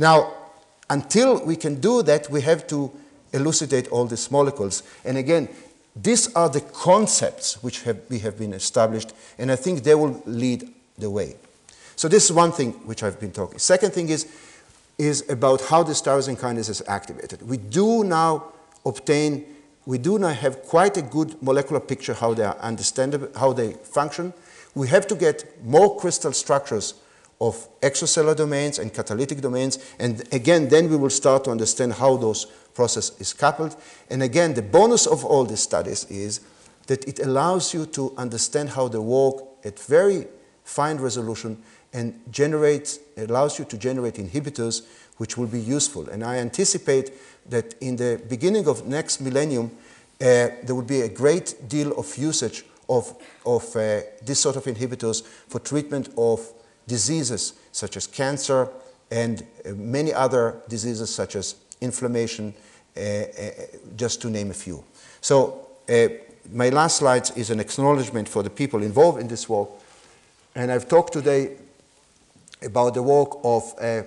Now, 0.00 0.47
until 0.90 1.44
we 1.44 1.56
can 1.56 1.80
do 1.80 2.02
that, 2.02 2.30
we 2.30 2.40
have 2.42 2.66
to 2.68 2.90
elucidate 3.32 3.88
all 3.88 4.06
these 4.06 4.30
molecules. 4.30 4.82
And 5.04 5.18
again, 5.18 5.48
these 5.94 6.32
are 6.34 6.48
the 6.48 6.60
concepts 6.60 7.62
which 7.62 7.82
have, 7.82 7.98
we 8.08 8.20
have 8.20 8.38
been 8.38 8.52
established, 8.52 9.12
and 9.38 9.50
I 9.50 9.56
think 9.56 9.82
they 9.82 9.94
will 9.94 10.22
lead 10.26 10.68
the 10.96 11.10
way. 11.10 11.36
So 11.96 12.08
this 12.08 12.24
is 12.24 12.32
one 12.32 12.52
thing 12.52 12.72
which 12.86 13.02
I've 13.02 13.18
been 13.18 13.32
talking. 13.32 13.58
Second 13.58 13.92
thing 13.92 14.08
is, 14.08 14.26
is 14.98 15.28
about 15.28 15.62
how 15.62 15.82
this 15.82 16.00
tyrosine 16.00 16.38
kinase 16.38 16.70
is 16.70 16.82
activated. 16.86 17.42
We 17.42 17.56
do 17.56 18.04
now 18.04 18.52
obtain, 18.86 19.44
we 19.86 19.98
do 19.98 20.18
now 20.18 20.28
have 20.28 20.62
quite 20.62 20.96
a 20.96 21.02
good 21.02 21.40
molecular 21.42 21.80
picture 21.80 22.14
how 22.14 22.34
they 22.34 22.44
are 22.44 22.56
understandable, 22.58 23.28
how 23.36 23.52
they 23.52 23.72
function. 23.72 24.32
We 24.74 24.88
have 24.88 25.06
to 25.08 25.14
get 25.14 25.64
more 25.64 25.98
crystal 25.98 26.32
structures 26.32 26.94
of 27.40 27.68
extracellular 27.80 28.36
domains 28.36 28.78
and 28.78 28.92
catalytic 28.92 29.40
domains, 29.40 29.78
and 29.98 30.22
again, 30.32 30.68
then 30.68 30.90
we 30.90 30.96
will 30.96 31.10
start 31.10 31.44
to 31.44 31.50
understand 31.50 31.92
how 31.92 32.16
those 32.16 32.46
process 32.74 33.18
is 33.20 33.32
coupled. 33.32 33.76
And 34.10 34.22
again, 34.22 34.54
the 34.54 34.62
bonus 34.62 35.06
of 35.06 35.24
all 35.24 35.44
these 35.44 35.60
studies 35.60 36.04
is 36.10 36.40
that 36.86 37.06
it 37.06 37.20
allows 37.20 37.74
you 37.74 37.86
to 37.86 38.12
understand 38.16 38.70
how 38.70 38.88
they 38.88 38.98
work 38.98 39.44
at 39.64 39.78
very 39.78 40.26
fine 40.64 40.96
resolution 40.98 41.62
and 41.92 42.20
generates, 42.30 42.98
allows 43.16 43.58
you 43.58 43.64
to 43.66 43.78
generate 43.78 44.14
inhibitors 44.14 44.82
which 45.16 45.36
will 45.36 45.46
be 45.46 45.60
useful. 45.60 46.08
And 46.08 46.22
I 46.24 46.36
anticipate 46.36 47.12
that 47.50 47.74
in 47.80 47.96
the 47.96 48.20
beginning 48.28 48.68
of 48.68 48.86
next 48.86 49.20
millennium, 49.20 49.70
uh, 50.20 50.48
there 50.64 50.74
will 50.74 50.82
be 50.82 51.02
a 51.02 51.08
great 51.08 51.68
deal 51.68 51.92
of 51.98 52.16
usage 52.16 52.64
of, 52.88 53.14
of 53.44 53.64
uh, 53.76 54.00
this 54.24 54.40
sort 54.40 54.56
of 54.56 54.64
inhibitors 54.64 55.24
for 55.24 55.60
treatment 55.60 56.08
of 56.16 56.40
diseases 56.88 57.52
such 57.70 57.96
as 57.96 58.08
cancer 58.08 58.68
and 59.10 59.42
uh, 59.64 59.70
many 59.76 60.12
other 60.12 60.60
diseases 60.68 61.14
such 61.14 61.36
as 61.36 61.54
inflammation, 61.80 62.52
uh, 62.96 63.00
uh, 63.00 63.50
just 63.96 64.20
to 64.22 64.28
name 64.28 64.50
a 64.50 64.54
few. 64.54 64.82
So 65.20 65.68
my 66.52 66.70
last 66.70 66.96
slide 66.96 67.30
is 67.36 67.50
an 67.50 67.60
acknowledgement 67.60 68.28
for 68.28 68.42
the 68.42 68.50
people 68.50 68.82
involved 68.82 69.20
in 69.20 69.28
this 69.28 69.48
work 69.48 69.68
and 70.58 70.72
I've 70.72 70.88
talked 70.88 71.12
today 71.12 71.56
about 72.64 72.94
the 72.94 73.02
work 73.02 73.38
of, 73.44 73.72
uh, 73.80 74.02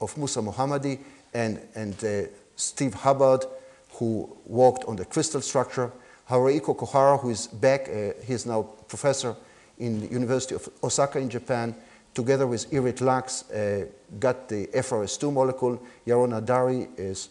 of 0.00 0.18
Musa 0.18 0.40
Mohammadi 0.40 0.98
and, 1.32 1.60
and 1.76 2.04
uh, 2.04 2.28
Steve 2.56 2.94
Hubbard, 2.94 3.44
who 3.92 4.28
worked 4.44 4.84
on 4.86 4.96
the 4.96 5.04
crystal 5.04 5.40
structure. 5.40 5.92
Haruhiko 6.28 6.76
Kouhara, 6.76 7.20
who 7.20 7.30
is 7.30 7.46
back, 7.46 7.88
uh, 7.88 8.14
is 8.26 8.46
now 8.46 8.62
professor 8.88 9.36
in 9.78 10.00
the 10.00 10.08
University 10.08 10.56
of 10.56 10.68
Osaka 10.82 11.20
in 11.20 11.30
Japan, 11.30 11.72
together 12.14 12.46
with 12.46 12.70
Irit 12.70 13.00
Lax, 13.00 13.50
uh, 13.50 13.86
got 14.18 14.48
the 14.48 14.66
FRS2 14.68 15.32
molecule. 15.32 15.80
Yaron 16.06 16.38
Hadari 16.38 16.88
is, 16.98 17.30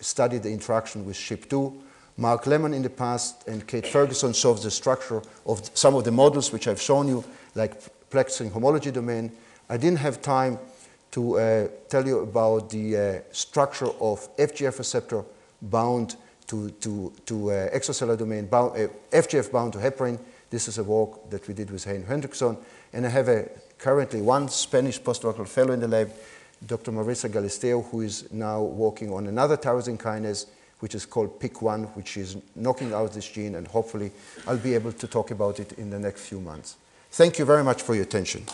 studied 0.00 0.42
the 0.42 0.50
interaction 0.50 1.04
with 1.04 1.16
SHP2. 1.16 1.80
Mark 2.16 2.44
Lemmon 2.44 2.74
in 2.74 2.82
the 2.82 2.90
past 2.90 3.46
and 3.48 3.66
Kate 3.66 3.86
Ferguson 3.86 4.32
solved 4.32 4.62
the 4.62 4.70
structure 4.70 5.20
of 5.46 5.68
some 5.74 5.96
of 5.96 6.04
the 6.04 6.12
models 6.12 6.52
which 6.52 6.68
I've 6.68 6.80
shown 6.80 7.08
you, 7.08 7.24
like 7.54 7.80
pleckstrin 8.10 8.52
homology 8.52 8.92
domain. 8.92 9.32
I 9.68 9.76
didn't 9.76 9.98
have 9.98 10.22
time 10.22 10.58
to 11.10 11.38
uh, 11.38 11.68
tell 11.88 12.06
you 12.06 12.20
about 12.20 12.70
the 12.70 12.96
uh, 12.96 13.20
structure 13.32 13.88
of 14.00 14.34
FGF 14.36 14.78
receptor 14.78 15.24
bound 15.62 16.16
to, 16.46 16.70
to, 16.70 17.12
to 17.26 17.50
uh, 17.50 17.70
extracellular 17.70 18.18
domain, 18.18 18.46
bound, 18.46 18.76
uh, 18.76 18.88
FGF 19.10 19.50
bound 19.50 19.72
to 19.72 19.78
heparin. 19.78 20.18
This 20.50 20.68
is 20.68 20.78
a 20.78 20.84
work 20.84 21.30
that 21.30 21.46
we 21.48 21.54
did 21.54 21.70
with 21.70 21.86
Wayne 21.86 22.04
Hendrickson. 22.04 22.56
And 22.92 23.06
I 23.06 23.08
have 23.08 23.28
a, 23.28 23.48
currently 23.84 24.22
one 24.22 24.48
Spanish 24.48 24.98
postdoctoral 24.98 25.46
fellow 25.46 25.74
in 25.74 25.80
the 25.80 25.86
lab, 25.86 26.10
Dr. 26.66 26.90
Marisa 26.90 27.28
Galisteo, 27.28 27.86
who 27.90 28.00
is 28.00 28.32
now 28.32 28.62
working 28.62 29.12
on 29.12 29.26
another 29.26 29.58
tyrosine 29.58 29.98
kinase, 29.98 30.46
which 30.78 30.94
is 30.94 31.04
called 31.04 31.38
PIC1, 31.38 31.94
which 31.94 32.16
is 32.16 32.38
knocking 32.56 32.94
out 32.94 33.12
this 33.12 33.28
gene, 33.28 33.56
and 33.56 33.68
hopefully 33.68 34.10
I'll 34.46 34.56
be 34.56 34.72
able 34.72 34.92
to 34.92 35.06
talk 35.06 35.32
about 35.32 35.60
it 35.60 35.72
in 35.72 35.90
the 35.90 35.98
next 35.98 36.22
few 36.22 36.40
months. 36.40 36.76
Thank 37.10 37.38
you 37.38 37.44
very 37.44 37.62
much 37.62 37.82
for 37.82 37.94
your 37.94 38.04
attention. 38.04 38.46